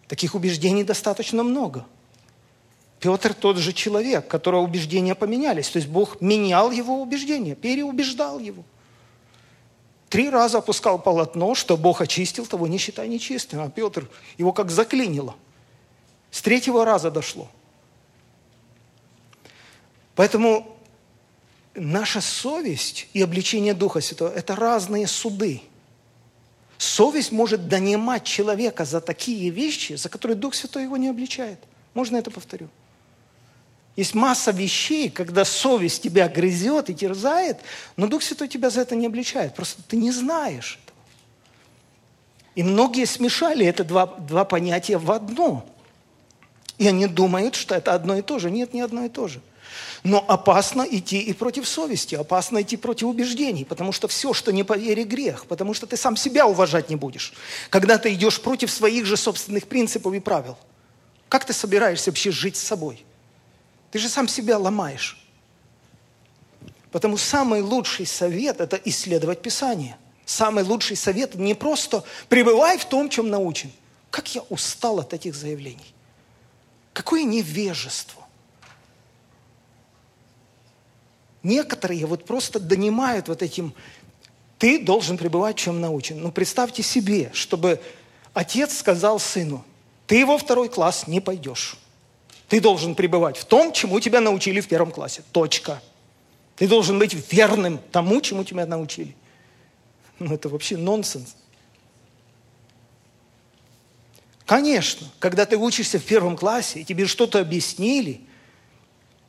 Таких 0.09 0.35
убеждений 0.35 0.85
достаточно 0.85 1.43
много. 1.43 1.87
Петр 3.01 3.33
тот 3.33 3.57
же 3.57 3.73
человек, 3.73 4.29
которого 4.29 4.61
убеждения 4.61 5.15
поменялись. 5.15 5.71
То 5.71 5.79
есть 5.79 5.89
Бог 5.89 6.21
менял 6.21 6.71
его 6.71 7.01
убеждения, 7.01 7.55
переубеждал 7.55 8.41
его. 8.41 8.63
Три 10.11 10.29
раза 10.29 10.59
опускал 10.59 10.99
полотно, 10.99 11.55
что 11.55 11.79
Бог 11.79 12.03
очистил, 12.03 12.45
того 12.45 12.67
не 12.67 12.77
считай 12.77 13.09
нечистым. 13.09 13.61
А 13.61 13.71
Петр 13.71 14.11
его 14.37 14.53
как 14.53 14.71
заклинило. 14.71 15.35
С 16.31 16.43
третьего 16.43 16.85
раза 16.85 17.11
дошло. 17.11 17.49
Поэтому 20.17 20.77
наша 21.75 22.21
совесть 22.21 23.09
и 23.15 23.23
обличение 23.23 23.73
Духа 23.73 24.03
Святого– 24.03 24.29
это 24.35 24.55
разные 24.55 25.07
суды– 25.07 25.63
Совесть 26.81 27.31
может 27.31 27.69
донимать 27.69 28.25
человека 28.25 28.87
за 28.87 29.03
такие 29.03 29.51
вещи, 29.51 29.97
за 29.97 30.09
которые 30.09 30.35
Дух 30.35 30.55
Святой 30.55 30.85
его 30.85 30.97
не 30.97 31.09
обличает. 31.09 31.59
Можно 31.93 32.17
это 32.17 32.31
повторю? 32.31 32.71
Есть 34.01 34.15
масса 34.15 34.51
вещей, 34.51 35.11
когда 35.11 35.45
совесть 35.45 36.03
тебя 36.03 36.27
грызет 36.27 36.89
и 36.89 36.95
терзает, 36.95 37.59
но 37.97 38.07
Дух 38.07 38.23
Святой 38.23 38.49
тебя 38.49 38.71
за 38.71 38.81
это 38.81 38.97
не 38.97 39.05
обличает. 39.05 39.55
Просто 39.55 39.83
ты 39.87 39.99
не 39.99 40.11
знаешь 40.11 40.81
этого. 40.83 40.97
И 42.55 42.63
многие 42.63 43.05
смешали 43.05 43.67
это 43.67 43.85
два, 43.85 44.07
два 44.07 44.47
понятия 44.47 44.97
в 44.97 45.13
одно. 45.13 45.67
И 46.79 46.89
они 46.89 47.09
думают, 47.09 47.55
что 47.55 47.75
это 47.75 47.93
одно 47.93 48.17
и 48.17 48.23
то 48.23 48.39
же. 48.39 48.51
Нет, 48.51 48.73
не 48.73 48.81
одно 48.81 49.05
и 49.05 49.11
то 49.11 49.29
же. 49.29 49.43
Но 50.03 50.25
опасно 50.27 50.87
идти 50.91 51.21
и 51.21 51.35
против 51.35 51.69
совести, 51.69 52.15
опасно 52.15 52.63
идти 52.63 52.79
против 52.79 53.07
убеждений, 53.07 53.67
потому 53.67 53.93
что 53.93 54.09
все, 54.09 54.33
что 54.33 54.51
не 54.51 54.65
по 54.65 54.79
вере, 54.79 55.05
грех, 55.05 55.45
потому 55.45 55.75
что 55.75 55.87
ты 55.87 55.99
сам 55.99 56.17
себя 56.17 56.47
уважать 56.47 56.89
не 56.89 56.97
будешь, 56.97 57.35
когда 57.69 57.99
ты 57.99 58.15
идешь 58.15 58.41
против 58.41 58.71
своих 58.71 59.05
же 59.05 59.19
собственных 59.19 59.67
принципов 59.67 60.15
и 60.15 60.21
правил. 60.21 60.57
Как 61.29 61.45
ты 61.45 61.53
собираешься 61.53 62.11
вообще 62.11 62.31
жить 62.31 62.57
с 62.57 62.63
собой? 62.63 63.05
Ты 63.91 63.99
же 63.99 64.09
сам 64.09 64.29
себя 64.29 64.59
ломаешь. 64.59 65.19
Потому 66.91 67.17
самый 67.17 67.63
лучший 67.63 68.07
совет– 68.07 68.61
это 68.63 68.77
исследовать 68.85 69.43
Писание. 69.43 69.97
Самый 70.25 70.65
лучший 70.65 70.97
совет– 70.97 71.35
не 71.37 71.55
просто 71.55 72.05
пребывай 72.29 72.79
в 72.79 72.85
том, 72.85 73.09
чем 73.09 73.31
научен. 73.31 73.71
Как 74.11 74.35
я 74.35 74.43
устал 74.43 74.99
от 74.99 75.13
этих 75.13 75.35
заявлений. 75.35 75.95
Какое 76.93 77.23
невежество. 77.23 78.25
Некоторые 81.43 82.07
вот 82.07 82.27
просто 82.27 82.61
донимают 82.61 83.29
вот 83.29 83.43
этим, 83.43 83.73
ты 84.59 84.79
должен 84.79 85.17
пребывать, 85.17 85.57
чем 85.57 85.81
научен. 85.81 86.21
Ну, 86.21 86.31
представьте 86.31 86.83
себе, 86.83 87.31
чтобы 87.33 87.81
отец 88.35 88.77
сказал 88.77 89.19
сыну, 89.19 89.65
ты 90.07 90.27
во 90.27 90.37
второй 90.37 90.69
класс 90.69 91.07
не 91.07 91.21
пойдешь. 91.21 91.79
Ты 92.51 92.61
должен 92.61 92.97
пребывать 92.97 93.37
в 93.37 93.45
том, 93.45 93.73
чему 93.73 94.01
тебя 94.01 94.21
научили 94.21 94.61
в 94.61 94.67
первом 94.67 94.91
классе. 94.91 95.23
Точка. 95.31 95.81
Ты 96.57 96.67
должен 96.67 96.99
быть 96.99 97.15
верным 97.33 97.79
тому, 97.93 98.21
чему 98.21 98.43
тебя 98.43 98.67
научили. 98.67 99.15
Ну, 100.19 100.35
это 100.35 100.49
вообще 100.49 100.77
нонсенс. 100.77 101.37
Конечно, 104.47 105.07
когда 105.21 105.47
ты 105.47 105.57
учишься 105.57 106.01
в 106.01 106.05
первом 106.05 106.37
классе, 106.37 106.81
и 106.81 106.85
тебе 106.85 107.07
что-то 107.07 107.39
объяснили, 107.39 108.21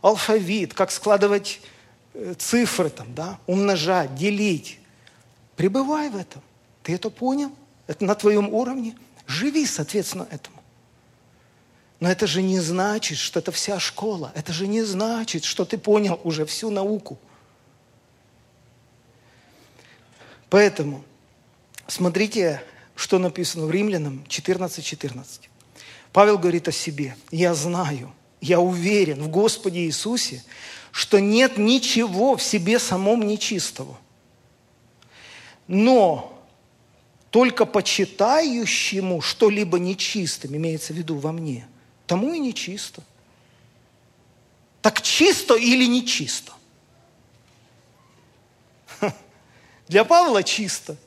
алфавит, 0.01 0.73
как 0.73 0.89
складывать 0.89 1.61
э, 2.15 2.33
цифры, 2.39 2.89
там, 2.89 3.13
да, 3.13 3.37
умножать, 3.45 4.15
делить, 4.15 4.79
пребывай 5.55 6.09
в 6.09 6.17
этом. 6.17 6.41
Ты 6.81 6.95
это 6.95 7.11
понял? 7.11 7.51
Это 7.85 8.03
на 8.03 8.15
твоем 8.15 8.51
уровне? 8.51 8.97
Живи, 9.27 9.67
соответственно, 9.67 10.27
этому. 10.31 10.60
Но 12.01 12.09
это 12.09 12.25
же 12.25 12.41
не 12.41 12.59
значит, 12.59 13.19
что 13.19 13.39
это 13.39 13.51
вся 13.51 13.79
школа. 13.79 14.31
Это 14.33 14.51
же 14.51 14.65
не 14.65 14.81
значит, 14.81 15.45
что 15.45 15.65
ты 15.65 15.77
понял 15.77 16.19
уже 16.23 16.47
всю 16.47 16.71
науку. 16.71 17.19
Поэтому 20.49 21.05
смотрите, 21.87 22.63
что 22.95 23.19
написано 23.19 23.67
в 23.67 23.71
Римлянам 23.71 24.25
14.14. 24.27 24.81
14. 24.81 25.49
Павел 26.11 26.39
говорит 26.39 26.67
о 26.67 26.71
себе. 26.71 27.15
«Я 27.29 27.53
знаю, 27.53 28.11
я 28.41 28.59
уверен 28.59 29.21
в 29.21 29.27
Господе 29.29 29.81
Иисусе, 29.81 30.43
что 30.91 31.19
нет 31.19 31.59
ничего 31.59 32.35
в 32.35 32.41
себе 32.41 32.79
самом 32.79 33.27
нечистого. 33.27 33.95
Но 35.67 36.43
только 37.29 37.67
почитающему 37.67 39.21
что-либо 39.21 39.77
нечистым, 39.77 40.57
имеется 40.57 40.93
в 40.93 40.97
виду 40.97 41.17
во 41.17 41.31
мне, 41.31 41.67
тому 42.11 42.33
и 42.33 42.39
нечисто. 42.39 43.01
Так 44.81 45.01
чисто 45.01 45.55
или 45.55 45.85
нечисто? 45.85 46.51
Для 49.87 50.03
Павла 50.03 50.43
чисто, 50.43 50.97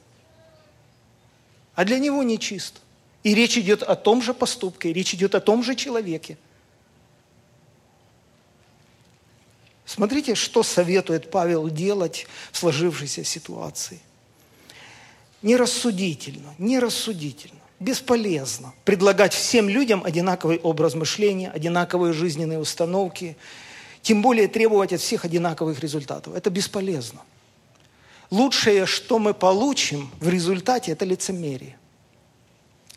а 1.74 1.84
для 1.84 1.98
него 1.98 2.22
нечисто. 2.22 2.80
И 3.22 3.34
речь 3.34 3.59
идет 3.59 3.82
о 3.82 3.96
том 3.96 4.22
же 4.22 4.32
поступке, 4.32 4.94
речь 4.94 5.12
идет 5.12 5.34
о 5.34 5.40
том 5.40 5.62
же 5.62 5.74
человеке. 5.74 6.38
Смотрите, 9.84 10.34
что 10.34 10.62
советует 10.62 11.30
Павел 11.30 11.68
делать 11.68 12.26
в 12.50 12.57
сложившейся 12.57 13.24
ситуации. 13.24 14.00
Нерассудительно, 15.42 16.55
нерассудительно 16.57 17.61
бесполезно 17.85 18.72
предлагать 18.85 19.35
всем 19.35 19.68
людям 19.68 20.03
одинаковый 20.05 20.59
образ 20.59 20.95
мышления, 20.95 21.51
одинаковые 21.51 22.12
жизненные 22.12 22.59
установки, 22.59 23.37
тем 24.03 24.22
более 24.22 24.49
требовать 24.49 24.93
от 24.93 25.01
всех 25.01 25.24
одинаковых 25.24 25.80
результатов. 25.80 26.35
Это 26.35 26.51
бесполезно. 26.51 27.20
Лучшее, 28.30 28.87
что 28.87 29.18
мы 29.18 29.35
получим 29.35 30.11
в 30.18 30.28
результате, 30.28 30.93
это 30.93 31.05
лицемерие. 31.05 31.76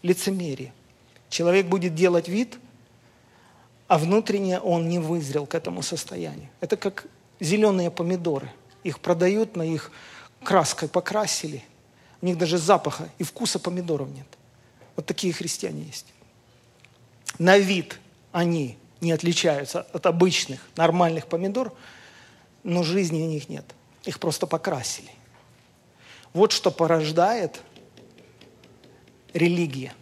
Лицемерие. 0.01 0.73
Человек 1.29 1.67
будет 1.67 1.93
делать 1.93 2.29
вид, 2.29 2.57
а 3.87 3.97
внутренне 3.97 4.59
он 4.59 4.87
не 4.87 4.99
вызрел 4.99 5.45
к 5.45 5.55
этому 5.55 5.81
состоянию. 5.81 6.49
Это 6.61 6.77
как 6.77 7.07
зеленые 7.39 7.91
помидоры. 7.91 8.49
Их 8.83 8.99
продают, 8.99 9.55
на 9.55 9.63
их 9.63 9.91
краской 10.43 10.87
покрасили. 10.87 11.63
У 12.21 12.25
них 12.25 12.37
даже 12.37 12.57
запаха 12.57 13.09
и 13.17 13.23
вкуса 13.23 13.59
помидоров 13.59 14.09
нет. 14.09 14.36
Вот 14.97 15.05
такие 15.05 15.31
христиане 15.31 15.83
есть. 15.83 16.07
На 17.39 17.57
вид 17.57 17.99
они 18.33 18.77
не 18.99 19.11
отличаются 19.11 19.81
от 19.93 20.05
обычных 20.07 20.59
нормальных 20.75 21.27
помидор, 21.27 21.71
но 22.63 22.83
жизни 22.83 23.21
у 23.21 23.27
них 23.27 23.47
нет. 23.47 23.63
Их 24.03 24.19
просто 24.19 24.47
покрасили. 24.47 25.11
Вот 26.33 26.51
что 26.51 26.71
порождает 26.71 27.61
религия. 29.33 29.93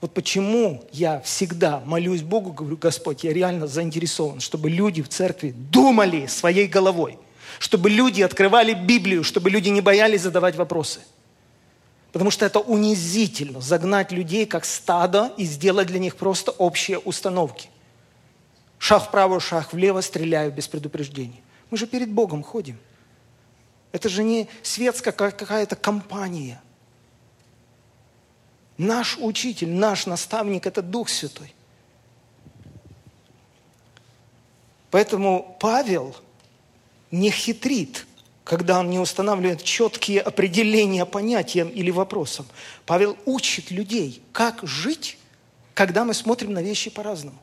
Вот 0.00 0.12
почему 0.12 0.84
я 0.92 1.20
всегда 1.22 1.80
молюсь 1.80 2.22
Богу, 2.22 2.52
говорю, 2.52 2.76
Господь, 2.76 3.24
я 3.24 3.32
реально 3.32 3.66
заинтересован, 3.66 4.40
чтобы 4.40 4.70
люди 4.70 5.02
в 5.02 5.08
церкви 5.08 5.54
думали 5.56 6.26
своей 6.26 6.68
головой, 6.68 7.18
чтобы 7.58 7.88
люди 7.88 8.20
открывали 8.20 8.74
Библию, 8.74 9.24
чтобы 9.24 9.48
люди 9.50 9.70
не 9.70 9.80
боялись 9.80 10.20
задавать 10.20 10.54
вопросы– 10.54 11.00
Потому 12.12 12.30
что 12.30 12.46
это 12.46 12.60
унизительно 12.60 13.60
загнать 13.60 14.12
людей 14.12 14.46
как 14.46 14.64
стадо 14.64 15.32
и 15.36 15.44
сделать 15.44 15.88
для 15.88 15.98
них 15.98 16.16
просто 16.16 16.52
общие 16.52 16.98
установки. 16.98 17.68
Шаг 18.78 19.08
вправо, 19.08 19.40
шаг 19.40 19.72
влево, 19.72 20.00
стреляю 20.00 20.52
без 20.52 20.68
предупреждения. 20.68 21.40
Мы 21.70 21.76
же 21.76 21.86
перед 21.86 22.10
Богом 22.10 22.42
ходим. 22.42 22.78
Это 23.92 24.08
же 24.08 24.22
не 24.22 24.48
светская 24.62 25.12
какая-то 25.12 25.76
компания. 25.76 26.62
Наш 28.78 29.18
учитель, 29.18 29.70
наш 29.70 30.06
наставник– 30.06 30.66
это 30.66 30.82
Дух 30.82 31.08
Святой. 31.08 31.52
Поэтому 34.90 35.56
Павел 35.60 36.16
не 37.10 37.30
хитрит– 37.30 38.06
когда 38.48 38.80
он 38.80 38.88
не 38.88 38.98
устанавливает 38.98 39.62
четкие 39.62 40.22
определения 40.22 41.04
понятиям 41.04 41.68
или 41.68 41.90
вопросам. 41.90 42.46
Павел 42.86 43.18
учит 43.26 43.70
людей, 43.70 44.22
как 44.32 44.66
жить, 44.66 45.18
когда 45.74 46.06
мы 46.06 46.14
смотрим 46.14 46.54
на 46.54 46.62
вещи 46.62 46.88
по-разному. 46.88 47.38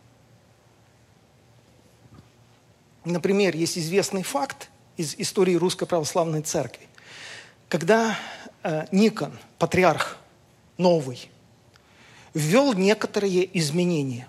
Например, 3.04 3.56
есть 3.56 3.78
известный 3.78 4.24
факт 4.24 4.72
из 4.98 5.14
истории 5.20 5.54
Русской 5.54 5.86
Православной 5.86 6.42
Церкви. 6.42 6.88
Когда 7.70 8.18
э, 8.64 8.88
Никон, 8.92 9.38
патриарх 9.60 10.18
новый, 10.80 11.30
ввел 12.34 12.74
некоторые 12.74 13.48
изменения 13.60 14.28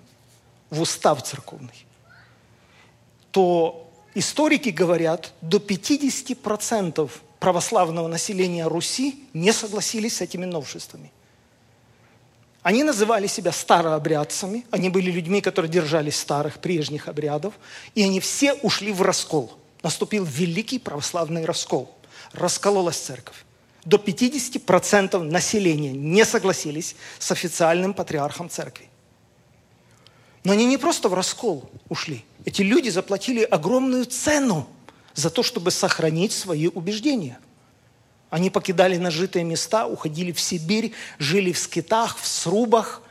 в 0.69 0.83
устав 0.83 1.23
церковный, 1.23 1.87
то 3.31 3.86
Историки 4.19 4.71
говорят, 4.71 5.35
до 5.43 5.59
50% 5.59 7.11
православного 7.39 8.09
населения 8.09 8.67
Руси 8.67 9.27
не 9.35 9.53
согласились 9.53 10.17
с 10.17 10.21
этими 10.23 10.47
новшествами. 10.47 11.13
Они 12.63 12.83
называли 12.83 13.27
себя 13.27 13.53
старообрядцами, 13.53 14.65
они 14.71 14.89
были 14.89 15.11
людьми, 15.11 15.43
которые 15.43 15.71
держались 15.71 16.17
старых, 16.17 16.61
прежних 16.61 17.09
обрядов, 17.09 17.53
и 17.95 18.05
они 18.05 18.21
все 18.21 18.55
ушли 18.55 18.91
в 18.91 19.03
раскол. 19.03 19.53
Наступил 19.83 20.25
великий 20.25 20.79
православный 20.79 21.45
раскол. 21.45 21.95
Раскололась 22.33 22.97
церковь. 22.97 23.45
До 23.85 23.99
50% 23.99 25.19
населения 25.25 25.93
не 25.93 26.25
согласились 26.25 26.97
с 27.19 27.31
официальным 27.33 27.93
патриархом 27.93 28.49
церкви. 28.49 28.89
Но 30.47 30.53
они 30.53 30.65
не 30.65 30.79
просто 30.79 31.09
в 31.09 31.15
раскол 31.15 31.69
ушли– 31.89 32.25
эти 32.47 32.63
люди 32.63 32.89
заплатили 32.89 33.43
огромную 33.43 34.07
цену 34.07 34.69
за 35.15 35.31
то, 35.31 35.43
чтобы 35.43 35.73
сохранить 35.73 36.33
свои 36.33 36.69
убеждения. 36.69 37.41
Они 38.31 38.51
покидали 38.51 38.97
нажитые 38.97 39.45
места, 39.45 39.87
уходили 39.87 40.31
в 40.31 40.41
Сибирь, 40.41 40.93
жили 41.19 41.53
в 41.53 41.59
скитах, 41.59 42.17
в 42.17 42.27
срубах. 42.27 43.03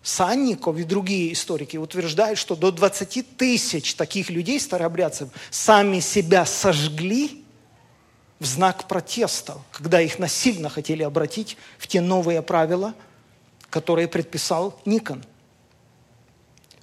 Санников 0.00 0.78
и 0.78 0.84
другие 0.84 1.32
историки 1.32 1.76
утверждают, 1.76 2.38
что 2.38 2.54
до 2.54 2.70
20 2.70 3.36
тысяч 3.36 3.96
таких 3.96 4.30
людей, 4.30 4.60
старообрядцев, 4.60 5.30
сами 5.50 5.98
себя 5.98 6.46
сожгли 6.46 7.44
в 8.38 8.46
знак 8.46 8.86
протеста, 8.86 9.58
когда 9.72 10.00
их 10.00 10.20
насильно 10.20 10.68
хотели 10.68 11.02
обратить 11.02 11.56
в 11.78 11.88
те 11.88 12.00
новые 12.00 12.42
правила, 12.42 12.94
которые 13.70 14.06
предписал 14.06 14.80
Никон. 14.84 15.24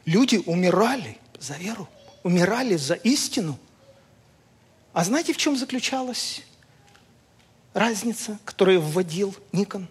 Люди 0.06 0.38
умирали 0.46 1.18
за 1.40 1.56
веру, 1.56 1.88
умирали 2.24 2.76
за 2.76 2.96
истину. 2.96 3.58
А 4.92 5.04
знаете, 5.04 5.34
в 5.34 5.38
чем 5.38 5.58
заключалась 5.58 6.42
разница, 7.74 8.38
которую 8.46 8.82
вводил 8.82 9.36
Никон? 9.52 9.88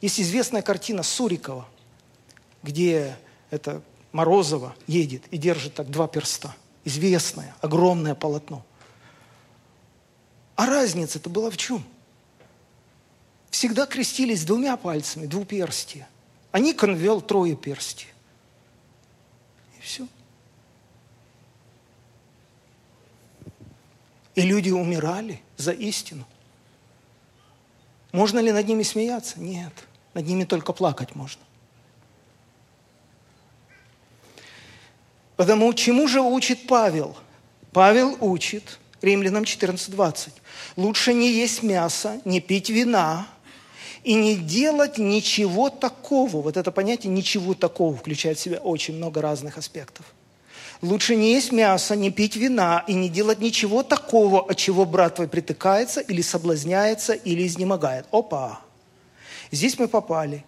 Есть 0.00 0.20
известная 0.20 0.62
картина 0.62 1.02
Сурикова, 1.02 1.68
где 2.62 3.16
это 3.50 3.82
Морозова 4.12 4.74
едет 4.86 5.24
и 5.30 5.36
держит 5.36 5.74
так 5.74 5.90
два 5.90 6.08
перста. 6.08 6.54
Известное, 6.84 7.54
огромное 7.60 8.14
полотно. 8.14 8.64
А 10.56 10.66
разница-то 10.66 11.30
была 11.30 11.50
в 11.50 11.56
чем? 11.56 11.84
Всегда 13.50 13.86
крестились 13.86 14.44
двумя 14.44 14.76
пальцами, 14.76 15.26
двуперстие. 15.26 16.08
А 16.50 16.58
Никон 16.58 16.94
вел 16.94 17.20
трое 17.20 17.56
перстия. 17.56 18.08
Все. 19.88 20.06
И 24.34 24.42
люди 24.42 24.68
умирали 24.68 25.40
за 25.56 25.72
истину. 25.72 26.26
Можно 28.12 28.40
ли 28.40 28.52
над 28.52 28.68
ними 28.68 28.82
смеяться? 28.82 29.40
Нет. 29.40 29.72
Над 30.12 30.26
ними 30.26 30.44
только 30.44 30.74
плакать 30.74 31.14
можно. 31.14 31.40
Потому 35.36 35.72
чему 35.72 36.06
же 36.06 36.20
учит 36.20 36.66
Павел? 36.66 37.16
Павел 37.72 38.18
учит, 38.20 38.78
Римлянам 39.00 39.44
14.20, 39.44 40.32
лучше 40.76 41.14
не 41.14 41.32
есть 41.32 41.62
мясо, 41.62 42.20
не 42.26 42.42
пить 42.42 42.68
вина 42.68 43.26
и 44.08 44.14
не 44.14 44.36
делать 44.36 44.96
ничего 44.96 45.68
такого. 45.68 46.40
Вот 46.40 46.56
это 46.56 46.72
понятие 46.72 47.12
«ничего 47.12 47.52
такого» 47.52 47.94
включает 47.94 48.38
в 48.38 48.40
себя 48.40 48.56
очень 48.56 48.96
много 48.96 49.20
разных 49.20 49.58
аспектов. 49.58 50.06
Лучше 50.80 51.14
не 51.14 51.34
есть 51.34 51.52
мясо, 51.52 51.94
не 51.94 52.10
пить 52.10 52.34
вина 52.34 52.82
и 52.88 52.94
не 52.94 53.10
делать 53.10 53.40
ничего 53.40 53.82
такого, 53.82 54.40
от 54.50 54.56
чего 54.56 54.86
брат 54.86 55.16
твой 55.16 55.28
притыкается 55.28 56.00
или 56.00 56.22
соблазняется, 56.22 57.12
или 57.12 57.46
изнемогает. 57.46 58.06
Опа! 58.10 58.60
Здесь 59.50 59.78
мы 59.78 59.88
попали. 59.88 60.42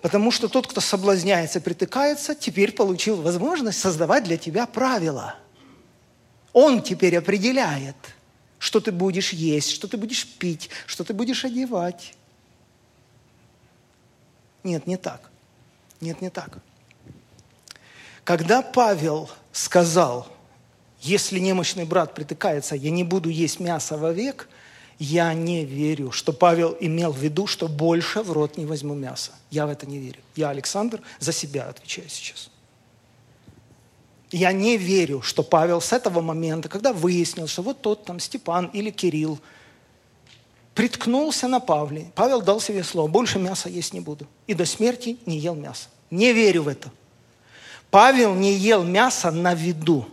Потому 0.00 0.30
что 0.30 0.46
тот, 0.46 0.68
кто 0.68 0.80
соблазняется, 0.80 1.60
притыкается, 1.60 2.36
теперь 2.36 2.70
получил 2.70 3.20
возможность 3.20 3.80
создавать 3.80 4.22
для 4.22 4.36
тебя 4.36 4.66
правила. 4.66 5.34
Он 6.52 6.80
теперь 6.80 7.16
определяет, 7.18 7.96
что 8.60 8.78
ты 8.78 8.92
будешь 8.92 9.32
есть, 9.32 9.72
что 9.72 9.88
ты 9.88 9.96
будешь 9.96 10.28
пить, 10.38 10.70
что 10.86 11.02
ты 11.02 11.12
будешь 11.12 11.44
одевать. 11.44 12.14
Нет, 14.64 14.86
не 14.86 14.96
так. 14.96 15.30
Нет, 16.00 16.20
не 16.20 16.30
так. 16.30 16.58
Когда 18.24 18.62
Павел 18.62 19.30
сказал, 19.52 20.26
если 21.00 21.38
немощный 21.38 21.84
брат 21.84 22.14
притыкается, 22.14 22.74
я 22.74 22.90
не 22.90 23.04
буду 23.04 23.28
есть 23.28 23.60
мясо 23.60 23.96
вовек– 23.96 24.48
я 24.98 25.34
не 25.34 25.64
верю, 25.64 26.12
что 26.12 26.32
Павел 26.32 26.76
имел 26.80 27.12
в 27.12 27.18
виду, 27.18 27.46
что 27.46 27.68
больше 27.68 28.22
в 28.22 28.32
рот 28.32 28.56
не 28.56 28.64
возьму 28.64 28.94
мясо. 28.94 29.32
Я 29.50 29.66
в 29.66 29.70
это 29.70 29.86
не 29.86 29.98
верю. 29.98 30.20
Я, 30.36 30.50
Александр, 30.50 31.00
за 31.18 31.32
себя 31.32 31.68
отвечаю 31.68 32.08
сейчас. 32.08 32.50
Я 34.30 34.52
не 34.52 34.76
верю, 34.76 35.20
что 35.20 35.42
Павел 35.42 35.80
с 35.80 35.92
этого 35.92 36.20
момента, 36.20 36.68
когда 36.68 36.92
выяснил, 36.92 37.46
что 37.46 37.62
вот 37.62 37.82
тот 37.82 38.04
там 38.04 38.20
Степан 38.20 38.66
или 38.66 38.90
Кирилл 38.90 39.38
приткнулся 40.74 41.48
на 41.48 41.60
Павле, 41.60 42.10
Павел 42.14 42.42
дал 42.42 42.60
себе 42.60 42.82
слово, 42.84 43.08
больше 43.08 43.38
мяса 43.38 43.68
есть 43.68 43.92
не 43.92 44.00
буду. 44.00 44.26
И 44.46 44.54
до 44.54 44.66
смерти 44.66 45.16
не 45.24 45.38
ел 45.38 45.54
мясо. 45.54 45.88
Не 46.10 46.32
верю 46.32 46.64
в 46.64 46.68
это. 46.68 46.90
Павел 47.90 48.34
не 48.34 48.52
ел 48.54 48.82
мясо 48.82 49.30
на 49.30 49.54
виду. 49.54 50.06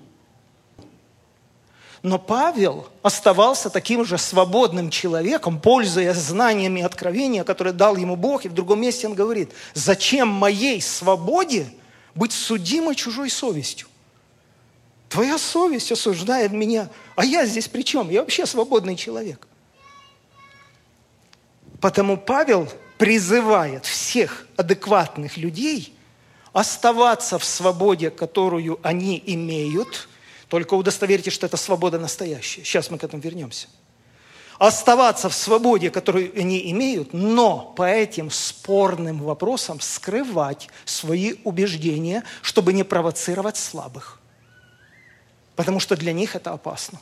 Но 2.04 2.18
Павел 2.18 2.88
оставался 3.04 3.70
таким 3.70 4.06
же 4.06 4.18
свободным 4.18 4.90
человеком, 4.90 5.60
пользуясь 5.60 6.18
знаниями 6.18 6.82
откровения, 6.82 7.44
которые 7.44 7.74
дал 7.74 7.96
ему 7.96 8.16
Бог. 8.16 8.46
И 8.46 8.50
в 8.50 8.54
другом 8.54 8.82
месте 8.82 9.08
он 9.08 9.14
говорит, 9.14 9.52
зачем 9.74 10.28
моей 10.28 10.82
свободе 10.82 11.68
быть 12.16 12.34
судимой 12.34 12.96
чужой 12.96 13.30
совестью? 13.30 13.88
Твоя 15.10 15.38
совесть 15.38 15.92
осуждает 15.92 16.52
меня, 16.52 16.90
а 17.16 17.26
я 17.26 17.46
здесь 17.46 17.68
при 17.68 17.84
чем? 17.84 18.10
Я 18.10 18.22
вообще 18.22 18.46
свободный 18.46 18.96
человек. 18.96 19.48
Потому 21.82 22.16
Павел 22.16 22.72
призывает 22.98 23.86
всех 23.86 24.46
адекватных 24.56 25.36
людей 25.36 25.94
оставаться 26.54 27.38
в 27.38 27.44
свободе, 27.44 28.10
которую 28.10 28.80
они 28.84 29.22
имеют– 29.26 30.08
только 30.52 30.74
удостоверьте, 30.74 31.32
что 31.32 31.46
это 31.46 31.56
свобода 31.56 31.98
настоящая. 31.98 32.66
Сейчас 32.66 32.92
мы 32.92 32.98
к 32.98 33.06
этому 33.06 33.24
вернемся. 33.24 33.70
Оставаться 34.60 35.30
в 35.30 35.34
свободе, 35.34 35.90
которую 35.90 36.30
они 36.38 36.70
имеют, 36.72 37.14
но 37.14 37.74
по 37.78 37.84
этим 37.90 38.30
спорным 38.30 39.20
вопросам 39.20 39.80
скрывать 39.80 40.68
свои 40.84 41.36
убеждения, 41.46 42.26
чтобы 42.42 42.74
не 42.74 42.84
провоцировать 42.84 43.56
слабых. 43.56 44.20
Потому 45.56 45.80
что 45.80 45.96
для 45.96 46.12
них 46.12 46.36
это 46.36 46.52
опасно. 46.52 47.00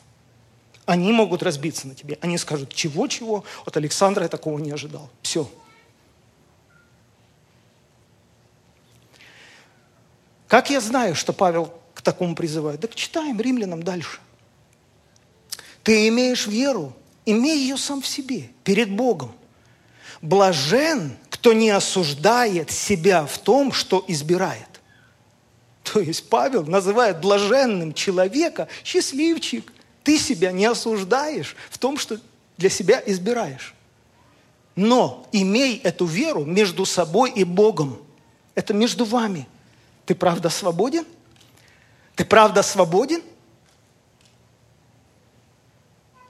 Они 0.90 1.12
могут 1.12 1.44
разбиться 1.44 1.86
на 1.86 1.94
тебе. 1.94 2.18
Они 2.20 2.36
скажут, 2.36 2.74
чего-чего, 2.74 3.44
от 3.64 3.76
Александра 3.76 4.24
я 4.24 4.28
такого 4.28 4.58
не 4.58 4.72
ожидал. 4.72 5.08
Все. 5.22 5.48
Как 10.48 10.68
я 10.68 10.80
знаю, 10.80 11.14
что 11.14 11.32
Павел 11.32 11.72
к 11.94 12.02
такому 12.02 12.34
призывают. 12.34 12.80
Так 12.80 12.96
читаем 12.96 13.40
римлянам 13.40 13.84
дальше. 13.84 14.18
Ты 15.84 16.08
имеешь 16.08 16.48
веру, 16.48 16.92
имей 17.24 17.56
ее 17.56 17.76
сам 17.76 18.02
в 18.02 18.06
себе, 18.08 18.50
перед 18.64 18.90
Богом. 18.90 19.32
Блажен, 20.20 21.16
кто 21.28 21.52
не 21.52 21.70
осуждает 21.70 22.72
себя 22.72 23.26
в 23.26 23.38
том, 23.38 23.70
что 23.70 24.04
избирает. 24.08 24.80
То 25.84 26.00
есть 26.00 26.28
Павел 26.28 26.64
называет 26.64 27.20
блаженным 27.20 27.94
человека, 27.94 28.66
счастливчик. 28.82 29.72
Ты 30.02 30.18
себя 30.18 30.52
не 30.52 30.66
осуждаешь 30.66 31.56
в 31.70 31.78
том, 31.78 31.98
что 31.98 32.18
для 32.56 32.70
себя 32.70 33.02
избираешь. 33.04 33.74
Но 34.76 35.26
имей 35.32 35.78
эту 35.78 36.06
веру 36.06 36.44
между 36.44 36.84
собой 36.86 37.30
и 37.30 37.44
Богом. 37.44 38.00
Это 38.54 38.72
между 38.72 39.04
вами. 39.04 39.48
Ты 40.06 40.14
правда 40.14 40.48
свободен? 40.48 41.04
Ты 42.14 42.24
правда 42.24 42.62
свободен? 42.62 43.22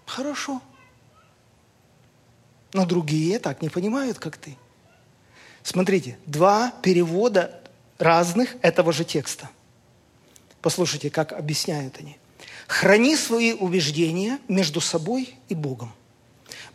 Хорошо. 0.07 0.61
Но 2.73 2.87
другие 2.87 3.39
так 3.39 3.63
не 3.63 3.69
понимают, 3.69 4.19
как 4.19 4.37
ты. 4.37 4.57
Смотрите, 5.63 6.19
два 6.27 6.73
перевода 6.83 7.61
разных 7.99 8.57
этого 8.63 8.93
же 8.93 9.05
текста. 9.05 9.51
Послушайте, 10.63 11.11
как 11.11 11.33
объясняют 11.33 11.99
они. 11.99 12.19
Храни 12.71 13.17
свои 13.17 13.53
убеждения 13.53 14.39
между 14.47 14.81
собой 14.81 15.35
и 15.49 15.57
Богом. 15.57 15.93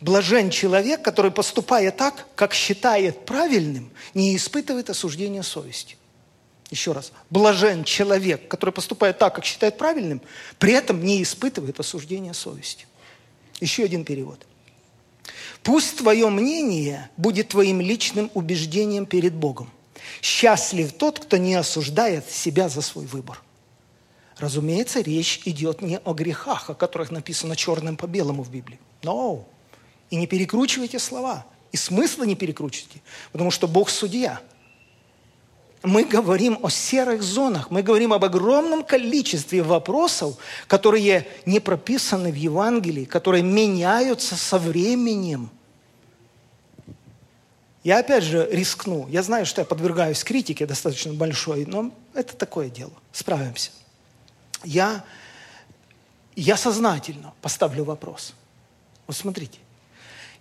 Блажен 0.02 0.50
человек, 0.50 1.00
который, 1.00 1.30
поступая 1.30 1.90
так, 1.90 2.26
как 2.34 2.52
считает 2.52 3.24
правильным, 3.24 3.90
не 4.12 4.36
испытывает 4.36 4.90
осуждения 4.90 5.42
совести. 5.42 5.96
Еще 6.70 6.92
раз. 6.92 7.12
Блажен 7.30 7.82
человек, 7.82 8.46
который 8.46 8.72
поступает 8.72 9.16
так, 9.16 9.36
как 9.36 9.46
считает 9.46 9.78
правильным, 9.78 10.20
при 10.58 10.74
этом 10.74 11.02
не 11.02 11.22
испытывает 11.22 11.80
осуждения 11.80 12.34
совести. 12.34 12.86
Еще 13.60 13.82
один 13.82 14.04
перевод. 14.04 14.46
Пусть 15.62 15.96
твое 15.96 16.28
мнение 16.28 17.08
будет 17.16 17.48
твоим 17.48 17.80
личным 17.80 18.30
убеждением 18.34 19.06
перед 19.06 19.32
Богом. 19.32 19.70
Счастлив 20.20 20.92
тот, 20.92 21.20
кто 21.20 21.38
не 21.38 21.54
осуждает 21.54 22.30
себя 22.30 22.68
за 22.68 22.82
свой 22.82 23.06
выбор. 23.06 23.40
Разумеется, 24.38 25.00
речь 25.00 25.42
идет 25.44 25.80
не 25.82 25.98
о 25.98 26.12
грехах, 26.12 26.70
о 26.70 26.74
которых 26.74 27.10
написано 27.10 27.56
черным 27.56 27.96
по 27.96 28.06
белому 28.06 28.42
в 28.42 28.50
Библии. 28.50 28.78
No. 29.02 29.44
И 30.10 30.16
не 30.16 30.26
перекручивайте 30.26 30.98
слова. 30.98 31.46
И 31.72 31.76
смысла 31.76 32.24
не 32.24 32.36
перекручивайте. 32.36 33.00
Потому 33.32 33.50
что 33.50 33.66
Бог 33.66 33.90
судья– 33.90 34.40
мы 35.86 36.04
говорим 36.04 36.58
о 36.62 36.68
серых 36.68 37.22
зонах, 37.22 37.70
мы 37.70 37.82
говорим 37.82 38.12
об 38.12 38.24
огромном 38.24 38.82
количестве 38.82 39.62
вопросов, 39.62 40.36
которые 40.66 41.26
не 41.46 41.60
прописаны 41.60 42.32
в 42.32 42.34
Евангелии, 42.34 43.04
которые 43.04 43.42
меняются 43.42 44.36
со 44.36 44.58
временем. 44.58 45.50
Я 47.84 48.00
опять 48.00 48.24
же 48.24 48.48
рискну. 48.50 49.06
Я 49.08 49.22
знаю, 49.22 49.46
что 49.46 49.60
я 49.60 49.64
подвергаюсь 49.64 50.24
критике 50.24 50.66
достаточно 50.66 51.14
большой, 51.14 51.66
но 51.66 51.92
это 52.14 52.36
такое 52.36 52.68
дело. 52.68 52.92
Справимся. 53.12 53.70
Я, 54.66 55.04
я 56.34 56.56
сознательно 56.56 57.32
поставлю 57.40 57.84
вопрос. 57.84 58.34
Вот 59.06 59.16
смотрите. 59.16 59.58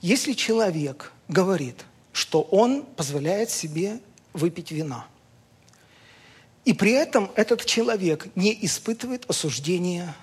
Если 0.01 0.33
человек 0.33 1.13
говорит, 1.27 1.85
что 2.11 2.41
он 2.41 2.83
позволяет 2.83 3.51
себе 3.51 3.99
выпить 4.33 4.71
вина, 4.71 5.05
и 6.65 6.73
при 6.73 6.91
этом 6.91 7.31
этот 7.35 7.65
человек 7.65 8.27
не 8.35 8.57
испытывает 8.65 9.29
осуждения 9.29 10.15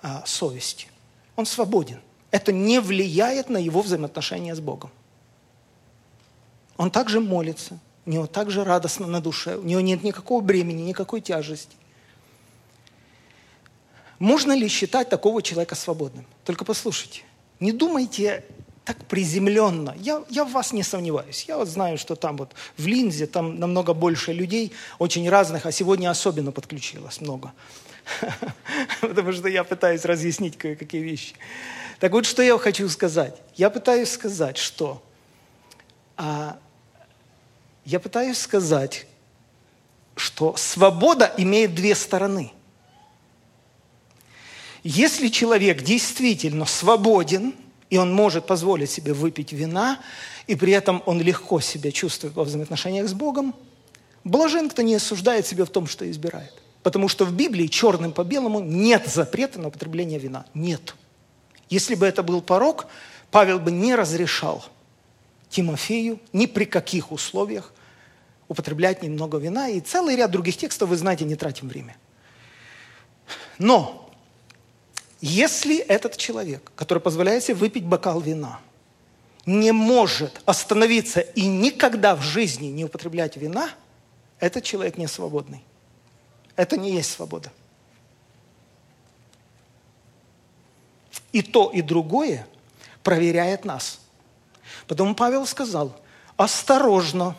а, 0.00 0.24
совести, 0.24 0.88
он 1.36 1.44
свободен. 1.44 2.00
Это 2.30 2.52
не 2.52 2.80
влияет 2.80 3.50
на 3.50 3.58
его 3.58 3.82
взаимоотношения 3.82 4.54
с 4.54 4.60
Богом. 4.60 4.90
Он 6.78 6.90
также 6.90 7.20
молится, 7.20 7.78
у 8.06 8.10
него 8.10 8.26
также 8.26 8.64
радостно 8.64 9.06
на 9.06 9.20
душе, 9.20 9.56
у 9.56 9.62
него 9.62 9.82
нет 9.82 10.02
никакого 10.02 10.40
бремени, 10.40 10.82
никакой 10.82 11.20
тяжести. 11.20 11.76
Можно 14.20 14.52
ли 14.52 14.68
считать 14.68 15.08
такого 15.08 15.42
человека 15.42 15.74
свободным? 15.74 16.26
Только 16.44 16.64
послушайте, 16.64 17.22
не 17.58 17.72
думайте 17.72 18.44
так 18.84 19.04
приземленно. 19.06 19.94
Я, 19.98 20.22
я 20.28 20.44
в 20.44 20.52
вас 20.52 20.72
не 20.72 20.82
сомневаюсь. 20.82 21.44
Я 21.48 21.56
вот 21.56 21.68
знаю, 21.68 21.96
что 21.96 22.16
там 22.16 22.36
вот 22.36 22.52
в 22.76 22.86
Линзе 22.86 23.26
там 23.26 23.58
намного 23.58 23.94
больше 23.94 24.32
людей, 24.32 24.72
очень 24.98 25.28
разных, 25.28 25.64
а 25.64 25.72
сегодня 25.72 26.10
особенно 26.10 26.52
подключилось 26.52 27.20
много. 27.20 27.52
Потому 29.00 29.32
что 29.32 29.48
я 29.48 29.64
пытаюсь 29.64 30.04
разъяснить 30.04 30.58
кое-какие 30.58 31.00
вещи. 31.00 31.34
Так 31.98 32.12
вот, 32.12 32.26
что 32.26 32.42
я 32.42 32.58
хочу 32.58 32.88
сказать. 32.90 33.40
Я 33.56 33.70
пытаюсь 33.70 34.10
сказать, 34.10 34.58
что 34.58 35.02
а, 36.16 36.58
я 37.86 37.98
пытаюсь 38.00 38.38
сказать, 38.38 39.06
что 40.14 40.56
свобода 40.56 41.32
имеет 41.38 41.74
две 41.74 41.94
стороны. 41.94 42.52
Если 44.82 45.28
человек 45.28 45.82
действительно 45.82 46.64
свободен, 46.64 47.54
и 47.90 47.98
он 47.98 48.12
может 48.14 48.46
позволить 48.46 48.90
себе 48.90 49.12
выпить 49.12 49.52
вина, 49.52 49.98
и 50.46 50.54
при 50.54 50.72
этом 50.72 51.02
он 51.06 51.20
легко 51.20 51.60
себя 51.60 51.92
чувствует 51.92 52.34
во 52.34 52.44
взаимоотношениях 52.44 53.08
с 53.08 53.12
Богом, 53.12 53.54
блажен, 54.24 54.70
кто 54.70 54.82
не 54.82 54.94
осуждает 54.94 55.46
себя 55.46 55.64
в 55.64 55.70
том, 55.70 55.86
что 55.86 56.10
избирает. 56.10 56.54
Потому 56.82 57.08
что 57.08 57.24
в 57.24 57.32
Библии 57.34 57.66
черным 57.66 58.12
по 58.12 58.24
белому 58.24 58.60
нет 58.60 59.06
запрета 59.06 59.60
на 59.60 59.68
употребление 59.68 60.18
вина. 60.18 60.46
Нет. 60.54 60.94
Если 61.68 61.94
бы 61.94 62.06
это 62.06 62.22
был 62.22 62.40
порог, 62.40 62.86
Павел 63.30 63.60
бы 63.60 63.70
не 63.70 63.94
разрешал 63.94 64.64
Тимофею 65.50 66.18
ни 66.32 66.46
при 66.46 66.64
каких 66.64 67.12
условиях 67.12 67.72
употреблять 68.48 69.02
немного 69.02 69.38
вина. 69.38 69.68
И 69.68 69.80
целый 69.80 70.16
ряд 70.16 70.30
других 70.30 70.56
текстов, 70.56 70.88
вы 70.88 70.96
знаете, 70.96 71.24
не 71.24 71.36
тратим 71.36 71.68
время. 71.68 71.96
Но 73.58 73.99
если 75.20 75.78
этот 75.78 76.16
человек, 76.16 76.72
который 76.76 77.00
позволяет 77.00 77.44
себе 77.44 77.56
выпить 77.56 77.84
бокал 77.84 78.20
вина, 78.20 78.60
не 79.46 79.72
может 79.72 80.40
остановиться 80.44 81.20
и 81.20 81.46
никогда 81.46 82.14
в 82.16 82.22
жизни 82.22 82.66
не 82.66 82.84
употреблять 82.84 83.36
вина, 83.36 83.70
этот 84.38 84.64
человек 84.64 84.96
не 84.96 85.06
свободный. 85.06 85.62
Это 86.56 86.76
не 86.76 86.92
есть 86.92 87.10
свобода. 87.10 87.52
И 91.32 91.42
то, 91.42 91.70
и 91.70 91.82
другое 91.82 92.46
проверяет 93.02 93.64
нас. 93.64 94.00
Потому 94.86 95.14
Павел 95.14 95.46
сказал, 95.46 96.00
осторожно, 96.36 97.36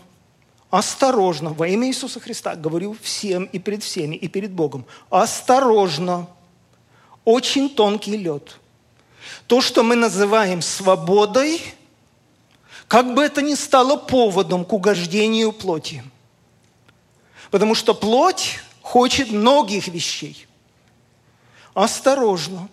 осторожно, 0.69 1.53
во 1.53 1.67
имя 1.67 1.87
Иисуса 1.87 2.19
Христа, 2.19 2.55
говорю 2.55 2.95
всем 3.01 3.45
и 3.45 3.59
перед 3.59 3.83
всеми, 3.83 4.15
и 4.15 4.27
перед 4.27 4.51
Богом, 4.51 4.85
осторожно, 5.09 6.27
очень 7.25 7.69
тонкий 7.69 8.17
лед. 8.17 8.57
То, 9.47 9.61
что 9.61 9.83
мы 9.83 9.95
называем 9.95 10.61
свободой, 10.61 11.61
как 12.87 13.13
бы 13.13 13.23
это 13.23 13.41
ни 13.41 13.55
стало 13.55 13.95
поводом 13.95 14.65
к 14.65 14.73
угождению 14.73 15.51
плоти. 15.51 16.03
Потому 17.49 17.75
что 17.75 17.93
плоть 17.93 18.59
хочет 18.81 19.31
многих 19.31 19.87
вещей. 19.87 20.47
Осторожно. 21.73 22.67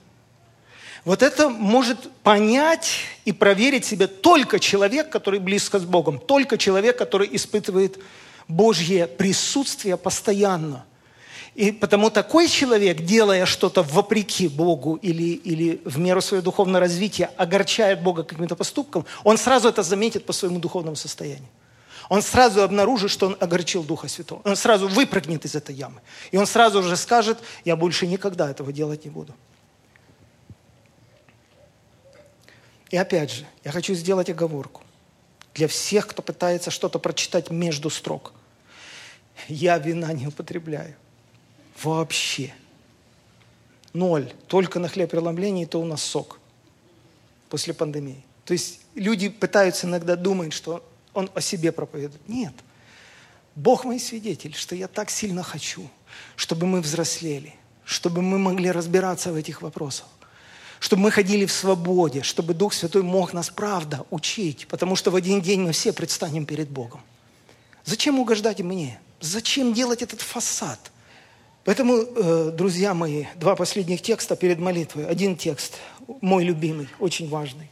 Вот 1.04 1.22
это 1.22 1.48
может 1.48 2.10
понять 2.22 2.98
и 3.24 3.32
проверить 3.32 3.84
себя 3.84 4.08
только 4.08 4.58
человек, 4.58 5.10
который 5.10 5.40
близко 5.40 5.78
с 5.78 5.84
Богом, 5.84 6.18
только 6.18 6.58
человек, 6.58 6.98
который 6.98 7.28
испытывает 7.32 7.98
Божье 8.46 9.06
присутствие 9.06 9.96
постоянно. 9.96 10.84
И 11.58 11.72
потому 11.72 12.08
такой 12.08 12.46
человек, 12.46 13.00
делая 13.00 13.44
что-то 13.44 13.82
вопреки 13.82 14.46
Богу 14.46 14.94
или, 14.94 15.32
или 15.32 15.82
в 15.84 15.98
меру 15.98 16.20
своего 16.20 16.44
духовного 16.44 16.78
развития, 16.78 17.32
огорчает 17.36 18.00
Бога 18.00 18.22
каким-то 18.22 18.54
поступком, 18.54 19.04
он 19.24 19.38
сразу 19.38 19.68
это 19.68 19.82
заметит 19.82 20.24
по 20.24 20.32
своему 20.32 20.60
духовному 20.60 20.94
состоянию. 20.94 21.48
Он 22.08 22.22
сразу 22.22 22.62
обнаружит, 22.62 23.10
что 23.10 23.26
он 23.26 23.36
огорчил 23.40 23.82
Духа 23.82 24.06
Святого. 24.06 24.40
Он 24.44 24.54
сразу 24.54 24.86
выпрыгнет 24.86 25.44
из 25.46 25.56
этой 25.56 25.74
ямы. 25.74 26.00
И 26.30 26.36
он 26.36 26.46
сразу 26.46 26.80
же 26.80 26.96
скажет, 26.96 27.40
я 27.64 27.74
больше 27.74 28.06
никогда 28.06 28.48
этого 28.48 28.72
делать 28.72 29.04
не 29.04 29.10
буду. 29.10 29.34
И 32.90 32.96
опять 32.96 33.32
же, 33.32 33.44
я 33.64 33.72
хочу 33.72 33.94
сделать 33.94 34.30
оговорку 34.30 34.82
для 35.54 35.66
всех, 35.66 36.06
кто 36.06 36.22
пытается 36.22 36.70
что-то 36.70 37.00
прочитать 37.00 37.50
между 37.50 37.90
строк. 37.90 38.32
Я 39.48 39.76
вина 39.78 40.12
не 40.12 40.28
употребляю. 40.28 40.94
Вообще. 41.82 42.54
Ноль. 43.92 44.32
Только 44.46 44.78
на 44.78 44.88
хлеб 44.88 45.10
преломлении, 45.10 45.64
то 45.64 45.80
у 45.80 45.84
нас 45.84 46.02
сок. 46.02 46.40
После 47.48 47.74
пандемии. 47.74 48.24
То 48.44 48.52
есть 48.52 48.80
люди 48.94 49.28
пытаются 49.28 49.86
иногда 49.86 50.16
думать, 50.16 50.52
что 50.52 50.84
он 51.14 51.30
о 51.34 51.40
себе 51.40 51.72
проповедует. 51.72 52.26
Нет. 52.28 52.52
Бог 53.54 53.84
мой 53.84 53.98
свидетель, 53.98 54.54
что 54.54 54.74
я 54.74 54.88
так 54.88 55.10
сильно 55.10 55.42
хочу, 55.42 55.88
чтобы 56.36 56.66
мы 56.66 56.80
взрослели, 56.80 57.54
чтобы 57.84 58.22
мы 58.22 58.38
могли 58.38 58.70
разбираться 58.70 59.32
в 59.32 59.36
этих 59.36 59.62
вопросах 59.62 60.06
чтобы 60.80 61.02
мы 61.02 61.10
ходили 61.10 61.46
в 61.46 61.52
свободе, 61.52 62.22
чтобы 62.22 62.54
Дух 62.54 62.72
Святой 62.72 63.02
мог 63.02 63.32
нас, 63.32 63.50
правда, 63.50 64.06
учить, 64.10 64.66
потому 64.68 64.96
что 64.96 65.10
в 65.10 65.16
один 65.16 65.40
день 65.40 65.60
мы 65.60 65.72
все 65.72 65.92
предстанем 65.92 66.46
перед 66.46 66.68
Богом. 66.68 67.00
Зачем 67.84 68.18
угождать 68.18 68.60
мне? 68.60 69.00
Зачем 69.20 69.72
делать 69.72 70.02
этот 70.02 70.20
фасад? 70.20 70.78
Поэтому, 71.68 71.98
э, 71.98 72.50
друзья 72.50 72.94
мои, 72.94 73.26
два 73.36 73.54
последних 73.54 74.00
текста 74.00 74.36
перед 74.36 74.58
молитвой. 74.58 75.06
Один 75.06 75.36
текст, 75.36 75.74
мой 76.22 76.42
любимый, 76.42 76.88
очень 76.98 77.28
важный. 77.28 77.68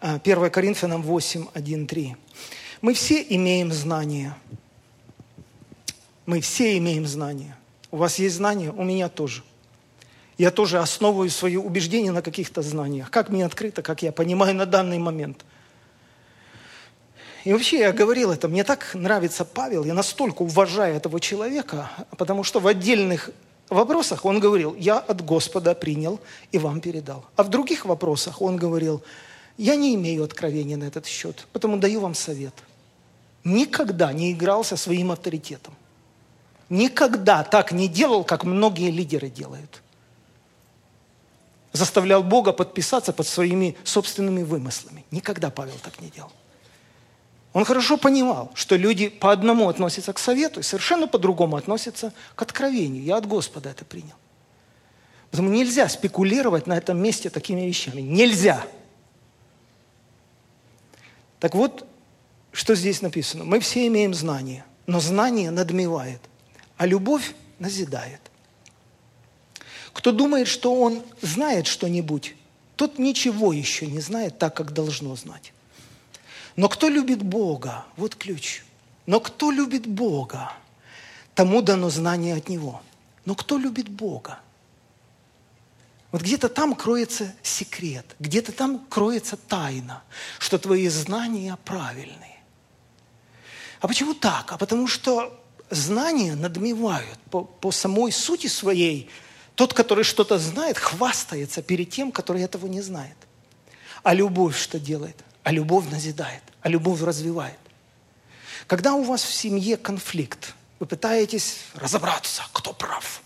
1 0.00 0.20
а, 0.24 0.48
Коринфянам 0.48 1.02
8, 1.02 1.48
1, 1.52 1.86
3. 1.86 2.16
Мы 2.80 2.94
все 2.94 3.20
имеем 3.20 3.70
знания. 3.70 4.34
Мы 6.24 6.40
все 6.40 6.78
имеем 6.78 7.04
знания. 7.06 7.58
У 7.90 7.98
вас 7.98 8.18
есть 8.18 8.36
знания, 8.36 8.72
у 8.74 8.82
меня 8.82 9.10
тоже– 9.10 9.42
я 10.38 10.50
тоже 10.50 10.78
основываю 10.78 11.30
свои 11.30 11.56
убеждения 11.56 12.12
на 12.12 12.22
каких-то 12.22 12.62
знаниях. 12.62 13.10
Как 13.10 13.30
мне 13.30 13.44
открыто, 13.44 13.82
как 13.82 14.02
я 14.02 14.12
понимаю 14.12 14.54
на 14.54 14.66
данный 14.66 14.98
момент. 14.98 15.44
И 17.46 17.52
вообще 17.52 17.78
я 17.78 17.92
говорил 17.92 18.32
это, 18.32 18.48
мне 18.48 18.64
так 18.64 18.92
нравится 18.94 19.44
Павел, 19.44 19.84
я 19.84 19.94
настолько 19.94 20.42
уважаю 20.42 20.96
этого 20.96 21.20
человека, 21.20 21.92
потому 22.18 22.42
что 22.42 22.58
в 22.58 22.66
отдельных 22.66 23.30
вопросах 23.68 24.24
он 24.24 24.40
говорил, 24.40 24.74
я 24.74 24.98
от 24.98 25.24
Господа 25.24 25.76
принял 25.76 26.18
и 26.50 26.58
вам 26.58 26.80
передал. 26.80 27.24
А 27.36 27.44
в 27.44 27.48
других 27.48 27.84
вопросах 27.84 28.42
он 28.42 28.56
говорил, 28.56 29.00
я 29.58 29.76
не 29.76 29.94
имею 29.94 30.24
откровения 30.24 30.76
на 30.76 30.88
этот 30.88 31.06
счет, 31.06 31.46
потому 31.52 31.76
даю 31.76 32.00
вам 32.00 32.16
совет. 32.16 32.52
Никогда 33.44 34.12
не 34.12 34.32
игрался 34.32 34.76
своим 34.76 35.12
авторитетом. 35.12 35.74
Никогда 36.68 37.44
так 37.44 37.70
не 37.70 37.86
делал, 37.86 38.24
как 38.24 38.42
многие 38.42 38.90
лидеры 38.90 39.30
делают 39.30 39.82
заставлял 41.72 42.24
Бога 42.24 42.52
подписаться 42.52 43.12
под 43.12 43.26
своими 43.26 43.76
собственными 43.84 44.42
вымыслами. 44.42 45.04
Никогда 45.10 45.50
Павел 45.50 45.74
так 45.82 46.00
не 46.00 46.08
делал. 46.08 46.32
Он 47.56 47.64
хорошо 47.64 47.96
понимал, 47.96 48.50
что 48.54 48.76
люди 48.76 49.08
по 49.08 49.32
одному 49.32 49.70
относятся 49.70 50.12
к 50.12 50.18
совету 50.18 50.60
и 50.60 50.62
совершенно 50.62 51.08
по-другому 51.08 51.56
относятся 51.56 52.12
к 52.34 52.42
откровению. 52.42 53.02
Я 53.02 53.16
от 53.16 53.24
Господа 53.24 53.70
это 53.70 53.82
принял. 53.82 54.12
Поэтому 55.30 55.48
нельзя 55.48 55.88
спекулировать 55.88 56.66
на 56.66 56.76
этом 56.76 57.02
месте 57.02 57.30
такими 57.30 57.62
вещами. 57.62 58.02
Нельзя. 58.02 58.62
Так 61.40 61.54
вот, 61.54 61.86
что 62.52 62.74
здесь 62.74 63.00
написано. 63.00 63.44
Мы 63.44 63.60
все 63.60 63.86
имеем 63.86 64.12
знания. 64.12 64.66
но 64.86 65.00
знание 65.00 65.50
надмевает, 65.50 66.20
а 66.76 66.84
любовь 66.84 67.34
назидает. 67.58 68.20
Кто 69.94 70.12
думает, 70.12 70.46
что 70.46 70.78
он 70.78 71.02
знает 71.22 71.66
что-нибудь, 71.66 72.34
тот 72.76 72.98
ничего 72.98 73.54
еще 73.54 73.86
не 73.86 74.00
знает 74.00 74.38
так, 74.38 74.54
как 74.54 74.74
должно 74.74 75.16
знать. 75.16 75.54
Но 76.56 76.68
кто 76.68 76.88
любит 76.88 77.22
Бога, 77.22 77.84
вот 77.96 78.14
ключ. 78.14 78.64
Но 79.04 79.20
кто 79.20 79.50
любит 79.50 79.86
Бога, 79.86 80.52
тому 81.34 81.62
дано 81.62 81.90
знание 81.90 82.36
от 82.36 82.48
Него. 82.48 82.82
Но 83.24 83.34
кто 83.34 83.58
любит 83.58 83.88
Бога? 83.88 84.40
Вот 86.12 86.22
где-то 86.22 86.48
там 86.48 86.74
кроется 86.74 87.34
секрет, 87.42 88.16
где-то 88.18 88.52
там 88.52 88.86
кроется 88.88 89.36
тайна, 89.36 90.02
что 90.38 90.58
твои 90.58 90.88
знания 90.88 91.58
правильные. 91.64 92.40
А 93.80 93.88
почему 93.88 94.14
так? 94.14 94.52
А 94.52 94.56
потому 94.56 94.86
что 94.86 95.38
знания 95.68 96.34
надмевают 96.34 97.18
по, 97.30 97.44
по 97.44 97.70
самой 97.70 98.12
сути 98.12 98.46
своей. 98.46 99.10
Тот, 99.56 99.74
который 99.74 100.04
что-то 100.04 100.38
знает, 100.38 100.78
хвастается 100.78 101.60
перед 101.60 101.90
тем, 101.90 102.12
который 102.12 102.42
этого 102.42 102.66
не 102.66 102.80
знает. 102.80 103.16
А 104.02 104.14
любовь 104.14 104.56
что 104.56 104.78
делает? 104.78 105.16
А 105.46 105.52
любовь 105.52 105.88
назидает, 105.92 106.42
а 106.60 106.68
любовь 106.68 107.02
развивает. 107.02 107.60
Когда 108.66 108.94
у 108.94 109.04
вас 109.04 109.22
в 109.22 109.32
семье 109.32 109.76
конфликт, 109.76 110.54
вы 110.80 110.86
пытаетесь 110.86 111.66
разобраться, 111.74 112.42
кто 112.52 112.72
прав. 112.72 113.22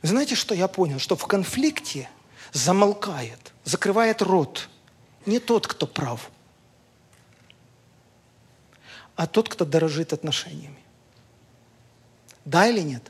Знаете, 0.00 0.36
что 0.36 0.54
я 0.54 0.66
понял? 0.66 0.98
Что 1.00 1.16
в 1.16 1.26
конфликте 1.26 2.08
замолкает, 2.54 3.52
закрывает 3.64 4.22
рот 4.22 4.70
не 5.26 5.38
тот, 5.38 5.66
кто 5.66 5.86
прав, 5.86 6.30
а 9.16 9.26
тот, 9.26 9.50
кто 9.50 9.66
дорожит 9.66 10.14
отношениями. 10.14 10.82
Да 12.46 12.66
или 12.66 12.80
нет? 12.80 13.02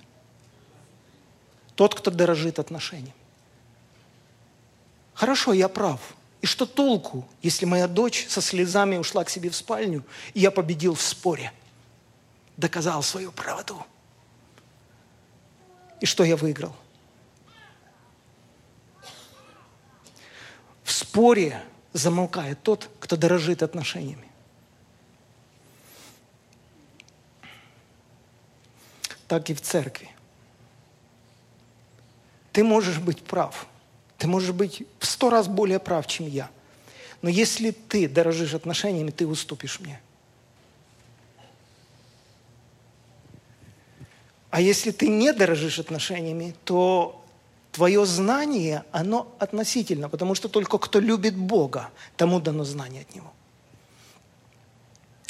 Тот, 1.77 1.95
кто 1.95 2.11
дорожит 2.11 2.59
отношениями. 2.59 3.15
Хорошо, 5.15 5.53
я 5.53 5.69
прав. 5.69 6.01
И 6.41 6.47
что 6.47 6.67
толку, 6.67 7.29
если 7.43 7.65
моя 7.65 7.89
дочь 7.89 8.27
со 8.29 8.41
слезами 8.41 8.97
ушла 8.97 9.25
к 9.25 9.31
себе 9.31 9.51
в 9.51 9.57
спальню, 9.57 10.05
и 10.35 10.41
я 10.41 10.51
победил 10.51 10.95
в 10.95 11.03
споре? 11.03 11.53
Доказал 12.57 13.03
свою 13.03 13.33
правоту. 13.33 13.85
И 16.01 16.07
что 16.07 16.23
я 16.23 16.37
выиграл? 16.37 16.75
В 20.85 20.93
споре 20.93 21.63
замолкает 21.93 22.63
тот, 22.63 22.89
кто 23.01 23.17
дорожит 23.17 23.63
отношениями. 23.63 24.29
Так 29.27 29.51
и 29.51 29.55
в 29.55 29.61
церкви. 29.61 30.09
Ты 32.53 32.65
можешь 32.65 32.99
быть 32.99 33.23
прав. 33.23 33.67
Ты 34.19 34.27
можешь 34.27 34.53
быть 34.53 34.83
в 34.99 35.07
сто 35.07 35.31
раз 35.31 35.47
более 35.49 35.79
прав, 35.79 36.07
чем 36.07 36.27
я. 36.27 36.51
Но 37.23 37.29
если 37.29 37.71
ты 37.71 38.09
дорожишь 38.09 38.55
отношениями, 38.55 39.11
ты 39.11 39.27
уступишь 39.27 39.81
мне. 39.81 40.01
А 44.51 44.61
если 44.61 44.91
ты 44.91 45.09
не 45.09 45.33
дорожишь 45.33 45.79
отношениями, 45.79 46.55
то 46.65 47.25
твое 47.71 48.05
знание, 48.07 48.83
оно 48.91 49.33
относительно, 49.39 50.09
потому 50.09 50.35
что 50.35 50.49
только 50.49 50.79
кто 50.79 50.99
любит 50.99 51.37
Бога, 51.37 51.91
тому 52.17 52.41
дано 52.41 52.65
знание 52.65 53.03
от 53.03 53.15
Него. 53.15 53.33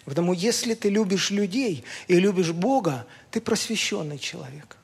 Потому 0.04 0.32
если 0.32 0.72
ты 0.72 0.88
любишь 0.88 1.30
людей 1.30 1.84
и 2.06 2.18
любишь 2.18 2.52
Бога, 2.52 3.06
ты 3.30 3.42
просвещенный 3.42 4.18
человек. 4.18 4.78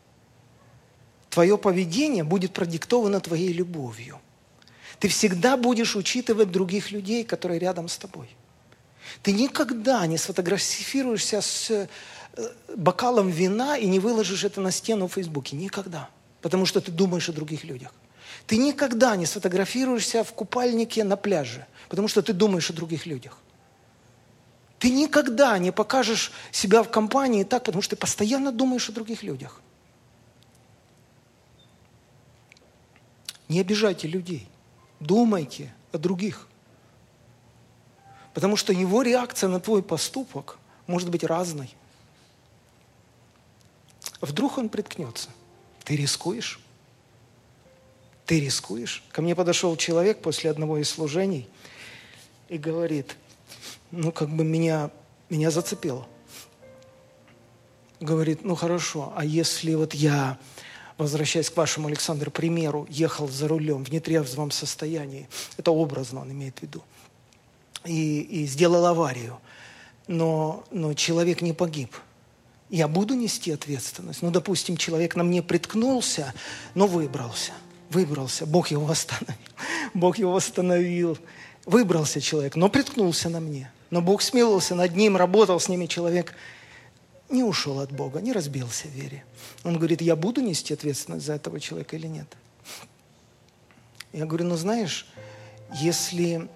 Твое 1.35 1.59
поведение 1.59 2.23
будет 2.23 2.53
продиктовано 2.53 3.19
твоей 3.19 3.53
любовью. 3.53 4.21
Ты 5.01 5.09
всегда 5.09 5.57
будешь 5.57 5.97
учитывать 5.97 6.53
других 6.53 6.93
людей, 6.93 7.25
которые 7.25 7.59
рядом 7.59 7.89
с 7.89 7.99
тобой. 7.99 8.29
Ты 9.21 9.33
никогда 9.33 10.07
не 10.07 10.17
сфотографируешься 10.17 11.41
с 11.41 11.89
бокалом 12.77 13.31
вина 13.31 13.77
и 13.77 13.89
не 13.89 13.99
выложишь 13.99 14.45
это 14.45 14.61
на 14.61 14.71
стену 14.71 15.09
в 15.09 15.15
Фейсбуке. 15.15 15.57
Никогда. 15.57 16.09
Потому 16.41 16.67
что 16.67 16.81
ты 16.81 16.93
думаешь 16.93 17.29
о 17.29 17.33
других 17.33 17.65
людях. 17.65 17.93
Ты 18.47 18.57
никогда 18.57 19.17
не 19.17 19.27
сфотографируешься 19.27 20.23
в 20.23 20.33
купальнике 20.35 21.03
на 21.03 21.17
пляже, 21.17 21.67
потому 21.89 22.07
что 22.07 22.23
ты 22.23 22.33
думаешь 22.33 22.71
о 22.71 22.75
других 22.75 23.07
людях. 23.07 23.39
Ты 24.79 24.91
никогда 24.91 25.59
не 25.59 25.73
покажешь 25.73 26.31
себя 26.53 26.85
в 26.85 26.91
компании 26.93 27.43
так, 27.43 27.65
потому 27.65 27.83
что 27.83 27.97
ты 27.97 28.01
постоянно 28.01 28.53
думаешь 28.53 28.89
о 28.89 28.93
других 28.93 29.25
людях. 29.25 29.61
Не 33.49 33.61
обижайте 33.61 34.09
людей. 34.09 34.49
Думайте 35.01 35.73
о 35.93 35.99
других. 35.99 36.49
Потому 38.33 38.57
что 38.57 38.73
его 38.73 39.03
реакция 39.03 39.49
на 39.49 39.61
твой 39.61 39.83
поступок 39.83 40.59
может 40.87 41.11
быть 41.11 41.25
разной. 41.25 41.75
Вдруг 44.21 44.59
он 44.59 44.69
приткнется. 44.69 45.29
Ты 45.85 45.97
рискуешь? 45.97 46.61
Ты 48.27 48.41
рискуешь? 48.41 49.05
Ко 49.13 49.23
мне 49.23 49.35
подошел 49.35 49.77
человек 49.77 50.23
после 50.23 50.51
одного 50.51 50.79
из 50.79 50.89
служений 50.89 51.49
и 52.49 52.57
говорит, 52.57 53.17
ну, 53.91 54.11
как 54.13 54.31
бы 54.31 54.45
меня, 54.45 54.91
меня 55.29 55.51
зацепило. 55.51 56.07
Говорит, 58.01 58.45
ну, 58.45 58.55
хорошо, 58.55 59.13
а 59.15 59.25
если 59.25 59.75
вот 59.75 59.95
я, 59.95 60.39
возвращаясь 60.99 61.51
к 61.51 61.57
вашему, 61.57 61.89
Александру, 61.89 62.31
примеру, 62.31 62.87
ехал 62.89 63.29
за 63.29 63.49
рулем 63.49 63.85
в 63.85 63.91
нетрезвом 63.91 64.51
состоянии, 64.51 65.29
это 65.57 65.71
образно 65.71 66.21
он 66.21 66.33
имеет 66.33 66.59
в 66.59 66.63
виду, 66.63 66.83
и, 67.85 68.21
и 68.21 68.47
сделал 68.47 68.87
аварию, 68.87 69.39
но, 70.07 70.65
но 70.71 70.95
человек 70.95 71.43
не 71.43 71.53
погиб– 71.53 71.97
я 72.71 72.89
буду 72.89 73.15
нести 73.15 73.53
ответственность. 73.53 74.23
Ну, 74.23 74.31
допустим, 74.31 74.77
человек 74.77 75.17
на 75.17 75.23
мне 75.23 75.43
приткнулся, 75.43 76.35
но 76.75 76.87
выбрался. 76.87 77.53
Выбрался. 77.91 78.47
Бог 78.47 78.69
его 78.69 78.85
восстановил. 78.85 79.37
Бог 79.95 80.19
его 80.19 80.33
восстановил. 80.33 81.19
Выбрался 81.67 82.21
человек, 82.21 82.57
но 82.57 82.69
приткнулся 82.69 83.29
на 83.29 83.41
мне. 83.41 83.71
Но 83.91 84.01
Бог 84.01 84.23
смиловался 84.23 84.75
над 84.75 84.97
ним, 84.97 85.17
работал 85.17 85.61
с 85.61 85.69
ними 85.69 85.87
человек. 85.87 86.35
Не 87.35 87.43
ушел 87.43 87.81
от 87.81 87.91
Бога, 87.91 88.21
не 88.21 88.33
разбился 88.33 88.87
в 88.87 88.93
вере. 88.93 89.25
Он 89.65 89.77
говорит, 89.77 90.01
я 90.01 90.15
буду 90.15 90.41
нести 90.41 90.73
ответственность 90.73 91.27
за 91.27 91.33
этого 91.33 91.59
человека 91.59 91.97
или 91.97 92.07
нет? 92.07 92.29
Я 94.13 94.25
говорю, 94.25 94.45
ну 94.45 94.55
знаешь, 94.55 95.09
если 95.75 96.49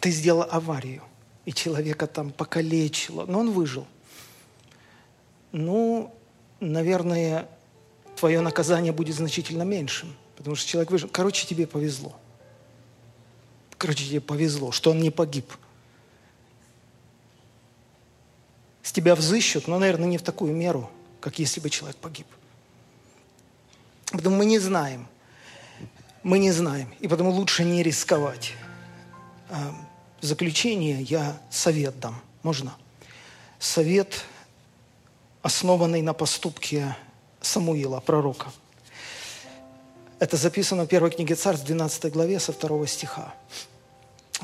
ты 0.00 0.10
сделал 0.10 0.48
аварию, 0.50 1.04
и 1.44 1.52
человека 1.52 2.08
там 2.08 2.32
покалечило, 2.32 3.24
но 3.26 3.38
он 3.38 3.52
выжил, 3.52 3.86
ну, 5.52 6.12
наверное, 6.58 7.48
твое 8.16 8.40
наказание 8.40 8.92
будет 8.92 9.14
значительно 9.14 9.62
меньшим, 9.62 10.12
потому 10.36 10.56
что 10.56 10.68
человек 10.68 10.90
выжил. 10.90 11.08
Короче, 11.08 11.46
тебе 11.46 11.68
повезло. 11.68 12.16
Короче, 13.78 14.08
тебе 14.08 14.20
повезло, 14.20 14.72
что 14.72 14.90
он 14.90 14.98
не 14.98 15.12
погиб. 15.12 15.52
С 18.84 18.92
тебя 18.92 19.14
взыщут, 19.14 19.66
но, 19.66 19.78
наверное, 19.78 20.06
не 20.06 20.18
в 20.18 20.22
такую 20.22 20.54
меру, 20.54 20.90
как 21.18 21.38
если 21.38 21.58
бы 21.58 21.70
человек 21.70 21.96
погиб. 21.96 22.26
Потому 24.12 24.36
мы 24.36 24.44
не 24.44 24.58
знаем. 24.58 25.08
Мы 26.22 26.38
не 26.38 26.52
знаем. 26.52 26.92
И 27.00 27.08
потому 27.08 27.30
лучше 27.30 27.64
не 27.64 27.82
рисковать. 27.82 28.52
А, 29.48 29.74
в 30.20 30.26
заключение 30.26 31.00
я 31.02 31.40
совет 31.50 31.98
дам. 31.98 32.20
Можно? 32.42 32.74
Совет 33.58 34.22
основанный 35.40 36.02
на 36.02 36.12
поступке 36.12 36.94
Самуила, 37.40 38.00
пророка. 38.00 38.52
Это 40.18 40.36
записано 40.36 40.84
в 40.84 40.88
первой 40.88 41.10
книге 41.10 41.36
Царств, 41.36 41.66
12 41.66 42.12
главе, 42.12 42.38
со 42.38 42.52
второго 42.52 42.86
стиха. 42.86 43.34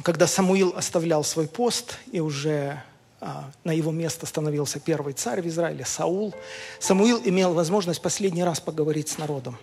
Когда 0.03 0.26
Самуил 0.26 0.72
оставлял 0.74 1.24
свой 1.24 1.47
пост, 1.47 1.99
и 2.11 2.20
уже 2.20 2.82
а, 2.82 2.89
на 3.21 3.73
его 3.73 3.93
место 3.93 4.27
становился 4.27 4.81
первый 4.81 5.12
царь 5.12 5.43
в 5.43 5.47
Израиле, 5.49 5.85
Саул, 5.85 6.35
Самуил 6.79 7.21
имел 7.25 7.53
возможность 7.53 8.01
последний 8.01 8.45
раз 8.45 8.61
поговорить 8.61 9.09
с 9.09 9.18
народом. 9.18 9.59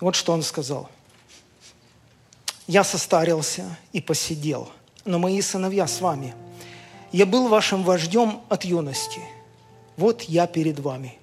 И 0.00 0.04
вот 0.04 0.14
что 0.14 0.32
он 0.32 0.42
сказал. 0.42 0.88
«Я 2.66 2.84
состарился 2.84 3.78
и 3.92 4.00
посидел, 4.00 4.70
но 5.04 5.18
мои 5.18 5.40
сыновья 5.42 5.86
с 5.86 6.00
вами. 6.00 6.34
Я 7.12 7.26
был 7.26 7.48
вашим 7.48 7.84
вождем 7.84 8.40
от 8.48 8.64
юности» 8.64 9.20
вот 10.00 10.22
я 10.22 10.46
перед 10.46 10.80
вами. 10.80 11.18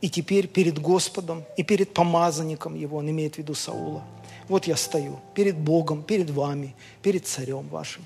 И 0.00 0.08
теперь 0.08 0.48
перед 0.48 0.78
Господом 0.80 1.44
и 1.56 1.62
перед 1.62 1.94
помазанником 1.94 2.74
его, 2.74 2.96
он 2.96 3.10
имеет 3.10 3.34
в 3.34 3.38
виду 3.38 3.54
Саула. 3.54 4.02
Вот 4.48 4.66
я 4.66 4.74
стою 4.76 5.20
перед 5.34 5.56
Богом, 5.56 6.02
перед 6.02 6.30
вами, 6.30 6.74
перед 7.02 7.26
царем 7.26 7.68
вашим. 7.68 8.02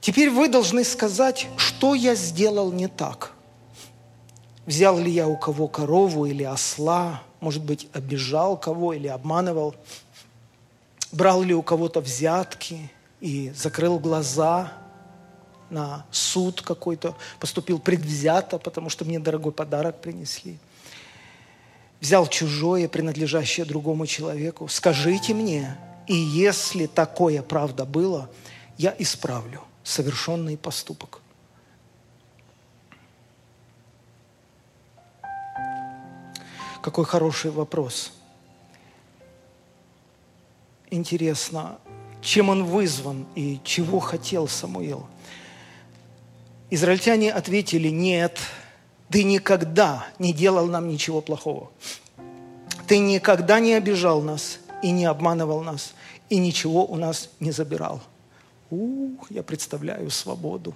Теперь 0.00 0.30
вы 0.30 0.48
должны 0.48 0.82
сказать, 0.82 1.46
что 1.56 1.94
я 1.94 2.14
сделал 2.14 2.72
не 2.72 2.88
так. 2.88 3.32
Взял 4.64 4.98
ли 4.98 5.10
я 5.10 5.28
у 5.28 5.36
кого 5.36 5.68
корову 5.68 6.24
или 6.24 6.42
осла, 6.42 7.22
может 7.40 7.62
быть, 7.62 7.88
обижал 7.92 8.56
кого 8.56 8.94
или 8.94 9.08
обманывал, 9.08 9.74
брал 11.12 11.42
ли 11.42 11.54
у 11.54 11.62
кого-то 11.62 12.00
взятки 12.00 12.90
и 13.20 13.52
закрыл 13.54 13.98
глаза 13.98 14.72
на 15.68 16.06
суд 16.10 16.62
какой-то, 16.62 17.14
поступил 17.38 17.78
предвзято, 17.78 18.58
потому 18.58 18.88
что 18.88 19.04
мне 19.04 19.18
дорогой 19.18 19.52
подарок 19.52 20.00
принесли. 20.00 20.58
Взял 22.00 22.26
чужое, 22.26 22.88
принадлежащее 22.88 23.66
другому 23.66 24.06
человеку. 24.06 24.66
Скажите 24.68 25.34
мне, 25.34 25.76
и 26.06 26.14
если 26.14 26.86
такое 26.86 27.42
правда 27.42 27.84
было, 27.84 28.30
я 28.78 28.94
исправлю 28.98 29.62
совершенный 29.82 30.56
поступок. 30.56 31.20
Какой 36.82 37.04
хороший 37.04 37.50
вопрос. 37.50 38.12
Интересно, 40.90 41.78
чем 42.22 42.48
он 42.48 42.64
вызван 42.64 43.26
и 43.34 43.60
чего 43.64 44.00
хотел 44.00 44.48
Самуил? 44.48 45.06
Израильтяне 46.70 47.32
ответили, 47.32 47.88
нет, 47.88 48.38
ты 49.10 49.24
никогда 49.24 50.06
не 50.18 50.32
делал 50.32 50.66
нам 50.66 50.88
ничего 50.88 51.20
плохого. 51.20 51.70
Ты 52.86 52.98
никогда 52.98 53.60
не 53.60 53.74
обижал 53.74 54.22
нас 54.22 54.58
и 54.82 54.90
не 54.90 55.04
обманывал 55.04 55.62
нас, 55.62 55.94
и 56.28 56.38
ничего 56.38 56.84
у 56.84 56.96
нас 56.96 57.28
не 57.40 57.50
забирал. 57.50 58.00
Ух, 58.70 59.30
я 59.30 59.42
представляю 59.42 60.10
свободу. 60.10 60.74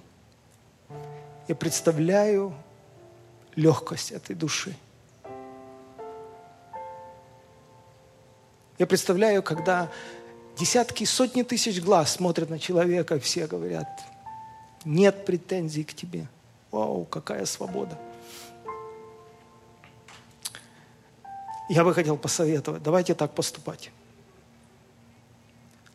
Я 1.47 1.55
представляю 1.55 2.53
легкость 3.55 4.11
этой 4.11 4.35
души. 4.35 4.75
Я 8.77 8.85
представляю, 8.85 9.41
когда 9.41 9.89
десятки, 10.57 11.05
сотни 11.05 11.43
тысяч 11.43 11.81
глаз 11.81 12.11
смотрят 12.11 12.49
на 12.49 12.59
человека, 12.59 13.15
и 13.15 13.19
все 13.19 13.47
говорят, 13.47 13.87
нет 14.83 15.25
претензий 15.25 15.85
к 15.85 15.93
тебе. 15.93 16.27
Вау, 16.71 17.05
какая 17.05 17.45
свобода. 17.45 17.97
Я 21.69 21.85
бы 21.85 21.93
хотел 21.93 22.17
посоветовать, 22.17 22.83
давайте 22.83 23.15
так 23.15 23.33
поступать. 23.33 23.91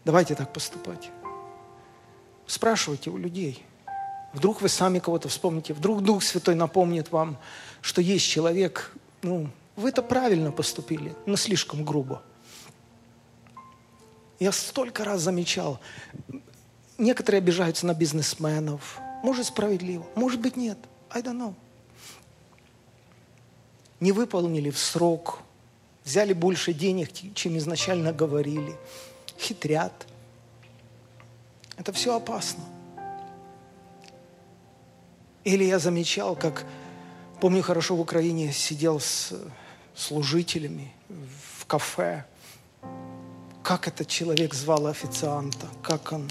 Давайте 0.05 0.35
так 0.35 0.51
поступать. 0.53 1.11
Спрашивайте 2.51 3.11
у 3.11 3.17
людей. 3.17 3.65
Вдруг 4.33 4.61
вы 4.61 4.69
сами 4.69 4.99
кого-то 4.99 5.29
вспомните, 5.29 5.73
вдруг 5.73 6.03
Дух 6.03 6.21
Святой 6.25 6.57
напомнит 6.57 7.13
вам, 7.13 7.39
что 7.81 8.01
есть 8.01 8.27
человек, 8.27 8.93
ну, 9.23 9.49
вы 9.77 9.91
это 9.91 10.03
правильно 10.03 10.51
поступили, 10.51 11.15
но 11.27 11.37
слишком 11.37 11.85
грубо. 11.85 12.23
Я 14.41 14.51
столько 14.51 15.05
раз 15.05 15.21
замечал, 15.21 15.79
некоторые 16.99 17.39
обижаются 17.39 17.87
на 17.87 17.95
бизнесменов. 17.95 18.99
Может, 19.23 19.47
справедливо, 19.47 20.05
может 20.17 20.41
быть, 20.41 20.57
нет. 20.57 20.79
I 21.09 21.23
don't 21.23 21.39
know. 21.39 21.55
Не 24.01 24.11
выполнили 24.11 24.71
в 24.71 24.79
срок, 24.81 25.39
взяли 26.03 26.33
больше 26.33 26.73
денег, 26.73 27.13
чем 27.13 27.57
изначально 27.59 28.13
говорили, 28.13 28.75
хитрят– 29.39 30.09
это 31.81 31.93
все 31.93 32.15
опасно. 32.15 32.63
Или 35.45 35.65
я 35.65 35.79
замечал, 35.79 36.37
как, 36.37 36.67
помню 37.41 37.63
хорошо, 37.63 37.97
в 37.97 38.01
Украине 38.01 38.53
сидел 38.53 39.01
с 39.01 39.33
служителями 39.95 40.93
в 41.09 41.65
кафе. 41.65 42.27
Как 43.63 43.89
этот 43.89 44.09
человек 44.09 44.53
звал 44.53 44.89
официанта, 44.89 45.69
как 45.83 46.13
он... 46.13 46.31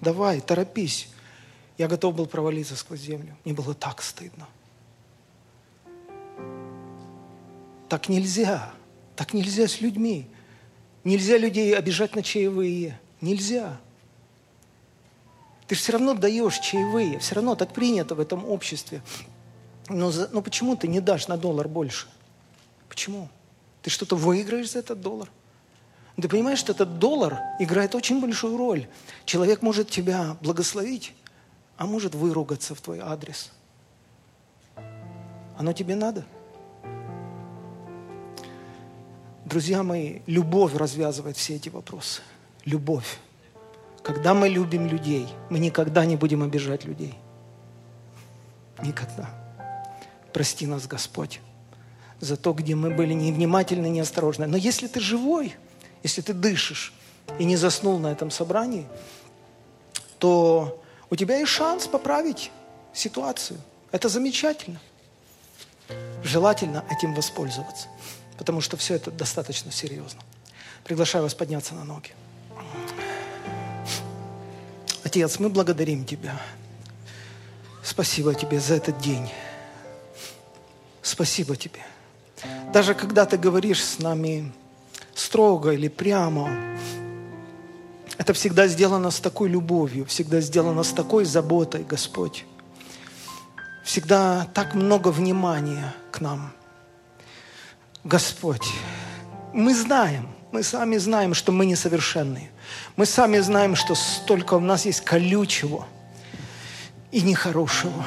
Давай, 0.00 0.40
торопись. 0.40 1.08
Я 1.76 1.88
готов 1.88 2.14
был 2.14 2.26
провалиться 2.26 2.76
сквозь 2.76 3.00
землю. 3.00 3.36
Мне 3.44 3.52
было 3.52 3.74
так 3.74 4.00
стыдно. 4.00 4.46
Так 7.88 8.08
нельзя. 8.08 8.72
Так 9.16 9.34
нельзя 9.34 9.66
с 9.66 9.80
людьми. 9.80 10.28
Нельзя 11.02 11.36
людей 11.36 11.76
обижать 11.76 12.14
на 12.14 12.22
чаевые. 12.22 13.00
Нельзя. 13.20 13.78
Ты 15.66 15.74
же 15.74 15.80
все 15.82 15.92
равно 15.92 16.14
даешь 16.14 16.58
чаевые, 16.60 17.18
все 17.18 17.34
равно 17.34 17.54
так 17.54 17.72
принято 17.72 18.14
в 18.14 18.20
этом 18.20 18.48
обществе. 18.48 19.02
Но, 19.88 20.10
за, 20.10 20.28
но 20.28 20.40
почему 20.40 20.76
ты 20.76 20.88
не 20.88 21.00
дашь 21.00 21.28
на 21.28 21.36
доллар 21.36 21.68
больше? 21.68 22.06
Почему? 22.88 23.28
Ты 23.82 23.90
что-то 23.90 24.16
выиграешь 24.16 24.70
за 24.70 24.78
этот 24.78 25.00
доллар? 25.00 25.30
Ты 26.16 26.28
понимаешь, 26.28 26.58
что 26.58 26.72
этот 26.72 26.98
доллар 26.98 27.38
играет 27.60 27.94
очень 27.94 28.20
большую 28.20 28.56
роль. 28.56 28.88
Человек 29.24 29.62
может 29.62 29.90
тебя 29.90 30.36
благословить, 30.40 31.14
а 31.76 31.86
может 31.86 32.14
выругаться 32.14 32.74
в 32.74 32.80
твой 32.80 33.00
адрес. 33.00 33.52
Оно 35.56 35.72
тебе 35.72 35.96
надо? 35.96 36.24
Друзья 39.44 39.82
мои, 39.82 40.20
любовь 40.26 40.74
развязывает 40.74 41.36
все 41.36 41.56
эти 41.56 41.68
вопросы 41.68 42.22
любовь. 42.68 43.18
Когда 44.02 44.34
мы 44.34 44.48
любим 44.48 44.86
людей, 44.86 45.28
мы 45.50 45.58
никогда 45.58 46.04
не 46.04 46.16
будем 46.16 46.42
обижать 46.42 46.84
людей. 46.84 47.14
Никогда. 48.82 49.28
Прости 50.32 50.66
нас, 50.66 50.86
Господь, 50.86 51.40
за 52.20 52.36
то, 52.36 52.52
где 52.52 52.74
мы 52.74 52.90
были 52.90 53.12
невнимательны, 53.12 53.88
неосторожны. 53.88 54.46
Но 54.46 54.56
если 54.56 54.86
ты 54.86 55.00
живой, 55.00 55.54
если 56.02 56.20
ты 56.20 56.32
дышишь 56.32 56.92
и 57.38 57.44
не 57.44 57.56
заснул 57.56 57.98
на 57.98 58.08
этом 58.12 58.30
собрании, 58.30 58.86
то 60.18 60.82
у 61.10 61.16
тебя 61.16 61.38
есть 61.38 61.50
шанс 61.50 61.86
поправить 61.86 62.50
ситуацию. 62.92 63.58
Это 63.90 64.08
замечательно. 64.08 64.80
Желательно 66.22 66.84
этим 66.90 67.14
воспользоваться, 67.14 67.88
потому 68.36 68.60
что 68.60 68.76
все 68.76 68.94
это 68.94 69.10
достаточно 69.10 69.72
серьезно. 69.72 70.20
Приглашаю 70.84 71.24
вас 71.24 71.34
подняться 71.34 71.74
на 71.74 71.84
ноги. 71.84 72.10
Отец, 75.08 75.38
мы 75.38 75.48
благодарим 75.48 76.04
Тебя. 76.04 76.38
Спасибо 77.82 78.34
Тебе 78.34 78.60
за 78.60 78.74
этот 78.74 78.98
день. 78.98 79.26
Спасибо 81.00 81.56
Тебе. 81.56 81.80
Даже 82.74 82.94
когда 82.94 83.24
Ты 83.24 83.38
говоришь 83.38 83.82
с 83.82 84.00
нами 84.00 84.52
строго 85.14 85.70
или 85.70 85.88
прямо, 85.88 86.50
это 88.18 88.34
всегда 88.34 88.66
сделано 88.66 89.10
с 89.10 89.18
такой 89.18 89.48
любовью, 89.48 90.04
всегда 90.04 90.42
сделано 90.42 90.82
с 90.82 90.92
такой 90.92 91.24
заботой, 91.24 91.84
Господь. 91.84 92.44
Всегда 93.84 94.46
так 94.52 94.74
много 94.74 95.08
внимания 95.08 95.94
к 96.10 96.20
нам. 96.20 96.52
Господь, 98.04 98.68
мы 99.54 99.74
знаем, 99.74 100.28
мы 100.52 100.62
сами 100.62 100.98
знаем, 100.98 101.32
что 101.32 101.50
мы 101.50 101.64
несовершенные. 101.64 102.50
Мы 102.96 103.06
сами 103.06 103.38
знаем, 103.38 103.76
что 103.76 103.94
столько 103.94 104.54
у 104.54 104.60
нас 104.60 104.84
есть 104.84 105.02
колючего 105.02 105.86
и 107.10 107.22
нехорошего, 107.22 108.04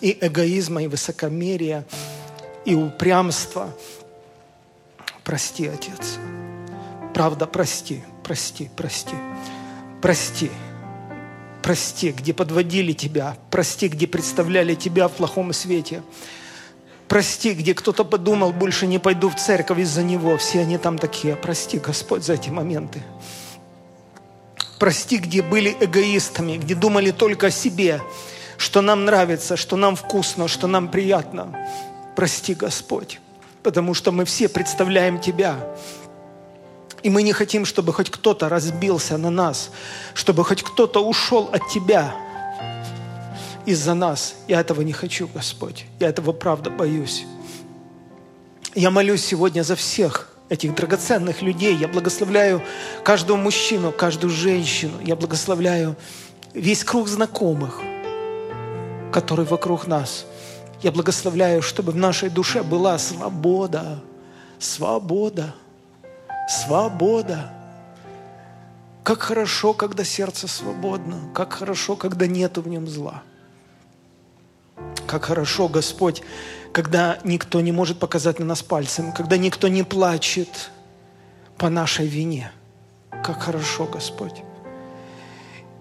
и 0.00 0.16
эгоизма, 0.20 0.82
и 0.82 0.86
высокомерия, 0.86 1.84
и 2.64 2.74
упрямства. 2.74 3.74
Прости, 5.24 5.66
Отец. 5.66 6.18
Правда, 7.14 7.46
прости, 7.46 8.02
прости, 8.24 8.70
прости, 8.76 9.16
прости. 10.00 10.50
Прости, 11.62 12.12
где 12.12 12.32
подводили 12.32 12.92
Тебя. 12.92 13.36
Прости, 13.50 13.88
где 13.88 14.06
представляли 14.06 14.74
Тебя 14.74 15.08
в 15.08 15.12
плохом 15.12 15.52
свете. 15.52 16.02
Прости, 17.10 17.54
где 17.54 17.74
кто-то 17.74 18.04
подумал, 18.04 18.52
больше 18.52 18.86
не 18.86 19.00
пойду 19.00 19.30
в 19.30 19.34
церковь 19.34 19.80
из-за 19.80 20.04
него. 20.04 20.36
Все 20.36 20.60
они 20.60 20.78
там 20.78 20.96
такие. 20.96 21.34
Прости, 21.34 21.78
Господь, 21.78 22.22
за 22.22 22.34
эти 22.34 22.50
моменты. 22.50 23.02
Прости, 24.78 25.16
где 25.16 25.42
были 25.42 25.76
эгоистами, 25.80 26.56
где 26.56 26.76
думали 26.76 27.10
только 27.10 27.48
о 27.48 27.50
себе, 27.50 28.00
что 28.58 28.80
нам 28.80 29.06
нравится, 29.06 29.56
что 29.56 29.74
нам 29.74 29.96
вкусно, 29.96 30.46
что 30.46 30.68
нам 30.68 30.86
приятно. 30.86 31.58
Прости, 32.14 32.54
Господь, 32.54 33.18
потому 33.64 33.92
что 33.92 34.12
мы 34.12 34.24
все 34.24 34.48
представляем 34.48 35.18
Тебя. 35.18 35.56
И 37.02 37.10
мы 37.10 37.24
не 37.24 37.32
хотим, 37.32 37.64
чтобы 37.64 37.92
хоть 37.92 38.08
кто-то 38.08 38.48
разбился 38.48 39.18
на 39.18 39.30
нас, 39.30 39.72
чтобы 40.14 40.44
хоть 40.44 40.62
кто-то 40.62 41.04
ушел 41.04 41.50
от 41.52 41.66
Тебя– 41.70 42.14
из-за 43.70 43.94
нас. 43.94 44.34
Я 44.48 44.60
этого 44.60 44.82
не 44.82 44.92
хочу, 44.92 45.28
Господь. 45.28 45.86
Я 45.98 46.08
этого 46.08 46.32
правда 46.32 46.70
боюсь. 46.70 47.24
Я 48.74 48.90
молюсь 48.90 49.24
сегодня 49.24 49.62
за 49.62 49.76
всех 49.76 50.30
этих 50.48 50.74
драгоценных 50.74 51.42
людей. 51.42 51.74
Я 51.76 51.88
благословляю 51.88 52.62
каждого 53.04 53.36
мужчину, 53.36 53.92
каждую 53.92 54.30
женщину. 54.30 54.94
Я 55.02 55.16
благословляю 55.16 55.96
весь 56.54 56.84
круг 56.84 57.08
знакомых, 57.08 57.80
который 59.12 59.44
вокруг 59.44 59.86
нас. 59.86 60.26
Я 60.82 60.92
благословляю, 60.92 61.62
чтобы 61.62 61.92
в 61.92 61.96
нашей 61.96 62.30
душе 62.30 62.62
была 62.62 62.98
свобода, 62.98 64.02
свобода, 64.58 65.54
свобода. 66.48 67.52
Как 69.02 69.22
хорошо, 69.22 69.72
когда 69.72 70.04
сердце 70.04 70.48
свободно, 70.48 71.16
как 71.34 71.52
хорошо, 71.52 71.96
когда 71.96 72.26
нету 72.26 72.62
в 72.62 72.68
нем 72.68 72.86
зла. 72.86 73.22
Как 75.06 75.24
хорошо, 75.24 75.68
Господь, 75.68 76.22
когда 76.72 77.18
никто 77.24 77.60
не 77.60 77.72
может 77.72 77.98
показать 77.98 78.38
на 78.38 78.44
нас 78.44 78.62
пальцем, 78.62 79.12
когда 79.12 79.36
никто 79.36 79.68
не 79.68 79.82
плачет 79.82 80.70
по 81.56 81.68
нашей 81.68 82.06
вине. 82.06 82.52
Как 83.10 83.42
хорошо, 83.42 83.86
Господь. 83.86 84.42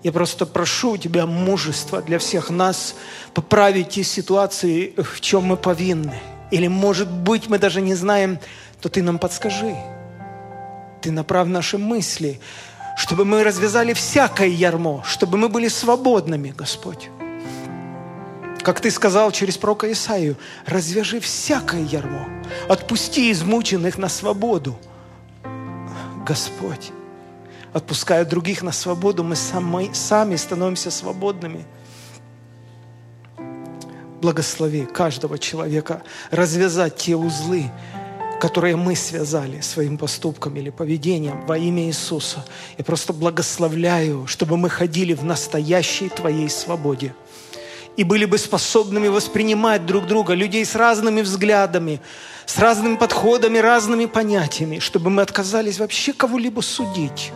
Я 0.04 0.12
просто 0.12 0.46
прошу 0.46 0.92
у 0.92 0.98
Тебя 0.98 1.26
мужества 1.26 2.02
для 2.02 2.20
всех 2.20 2.50
нас 2.50 2.96
поправить 3.34 3.90
те 3.90 4.04
ситуации, 4.04 4.94
в 4.98 5.20
чем 5.22 5.44
мы 5.44 5.58
повинны. 5.58 6.20
Или, 6.52 6.68
может 6.68 7.12
быть, 7.12 7.50
мы 7.50 7.60
даже 7.60 7.82
не 7.82 7.96
знаем, 7.96 8.40
то 8.82 8.90
Ты 8.90 9.04
нам 9.04 9.20
подскажи. 9.20 9.76
Ты 11.02 11.12
направь 11.12 11.48
наши 11.48 11.78
мысли, 11.78 12.40
чтобы 12.98 13.26
мы 13.26 13.44
развязали 13.44 13.94
всякое 13.94 14.48
ярмо, 14.48 15.04
чтобы 15.06 15.38
мы 15.38 15.50
были 15.50 15.68
свободными, 15.68 16.54
Господь. 16.58 17.10
Как 18.70 18.82
ты 18.82 18.92
сказал 18.92 19.32
через 19.32 19.58
пророка 19.58 19.92
Исаию, 19.92 20.38
развяжи 20.68 21.20
всякое 21.20 21.82
ярмо, 21.82 22.30
отпусти 22.68 23.32
измученных 23.32 23.98
на 23.98 24.10
свободу. 24.10 24.78
Господь, 26.24 26.92
отпуская 27.74 28.26
других 28.26 28.62
на 28.62 28.72
свободу, 28.72 29.24
мы 29.24 29.36
сами, 29.36 29.90
сами 29.94 30.36
становимся 30.36 30.92
свободными. 30.92 31.66
Благослови 34.22 34.86
каждого 34.86 35.40
человека 35.40 36.04
развязать 36.30 36.96
те 36.96 37.16
узлы, 37.16 37.72
которые 38.40 38.76
мы 38.76 38.96
связали 38.96 39.62
своим 39.62 39.98
поступком 39.98 40.56
или 40.58 40.70
поведением 40.70 41.44
во 41.48 41.58
имя 41.58 41.88
Иисуса. 41.88 42.46
Я 42.78 42.84
просто 42.84 43.14
благословляю, 43.14 44.28
чтобы 44.28 44.58
мы 44.58 44.70
ходили 44.70 45.16
в 45.16 45.24
настоящей 45.24 46.10
Твоей 46.10 46.52
свободе 46.52 47.16
и 48.00 48.06
были 48.06 48.24
бы 48.24 48.38
способными 48.38 49.10
воспринимать 49.10 49.86
друг 49.86 50.08
друга, 50.08 50.34
людей 50.34 50.64
с 50.64 50.74
разными 50.74 51.20
взглядами, 51.22 52.00
с 52.46 52.58
разными 52.58 52.96
подходами, 52.96 53.58
разными 53.58 54.06
понятиями, 54.06 54.80
чтобы 54.80 55.10
мы 55.10 55.22
отказались 55.22 55.80
вообще 55.80 56.14
кого-либо 56.14 56.62
судить, 56.62 57.34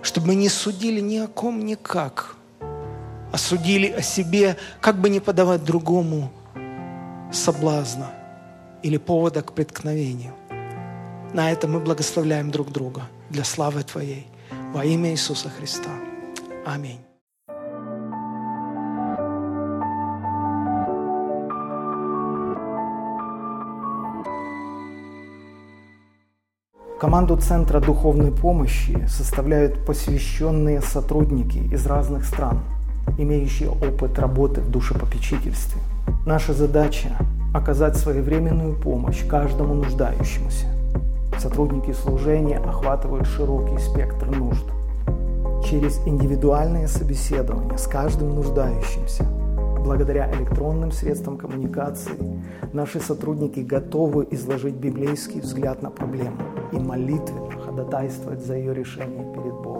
чтобы 0.00 0.28
мы 0.28 0.34
не 0.34 0.48
судили 0.48 1.00
ни 1.00 1.18
о 1.18 1.26
ком 1.26 1.62
никак, 1.66 2.36
а 2.58 3.36
судили 3.36 3.88
о 3.88 4.00
себе, 4.00 4.56
как 4.80 4.98
бы 4.98 5.10
не 5.10 5.20
подавать 5.20 5.62
другому 5.62 6.32
соблазна 7.30 8.12
или 8.82 8.96
повода 8.96 9.42
к 9.42 9.52
преткновению. 9.52 10.32
На 11.34 11.52
это 11.52 11.68
мы 11.68 11.80
благословляем 11.80 12.50
друг 12.50 12.72
друга 12.72 13.02
для 13.28 13.44
славы 13.44 13.82
Твоей. 13.82 14.26
Во 14.72 14.86
имя 14.86 15.10
Иисуса 15.10 15.50
Христа. 15.50 15.90
Аминь. 16.64 17.05
Команду 26.98 27.36
Центра 27.36 27.78
духовной 27.78 28.32
помощи 28.32 29.06
составляют 29.06 29.84
посвященные 29.84 30.80
сотрудники 30.80 31.58
из 31.58 31.84
разных 31.86 32.24
стран, 32.24 32.60
имеющие 33.18 33.68
опыт 33.68 34.18
работы 34.18 34.62
в 34.62 34.70
душепопечительстве. 34.70 35.78
Наша 36.24 36.54
задача– 36.54 37.10
оказать 37.54 37.98
своевременную 37.98 38.74
помощь 38.74 39.26
каждому 39.26 39.74
нуждающемуся. 39.74 40.68
Сотрудники 41.38 41.92
служения 41.92 42.56
охватывают 42.56 43.26
широкий 43.26 43.76
спектр 43.78 44.34
нужд. 44.34 44.64
Через 45.68 45.98
индивидуальные 46.06 46.88
собеседования 46.88 47.76
с 47.76 47.86
каждым 47.86 48.36
нуждающимся– 48.36 49.26
Благодаря 49.86 50.28
электронным 50.32 50.90
средствам 50.90 51.38
коммуникации 51.38 52.42
наши 52.72 52.98
сотрудники 52.98 53.60
готовы 53.60 54.26
изложить 54.32 54.74
библейский 54.74 55.40
взгляд 55.40 55.80
на 55.80 55.90
проблему 55.90 56.38
и 56.72 56.76
молитвенно 56.76 57.52
ходатайствовать 57.52 58.44
за 58.44 58.56
ее 58.56 58.74
решение 58.74 59.32
перед 59.32 59.54
Богом. 59.54 59.75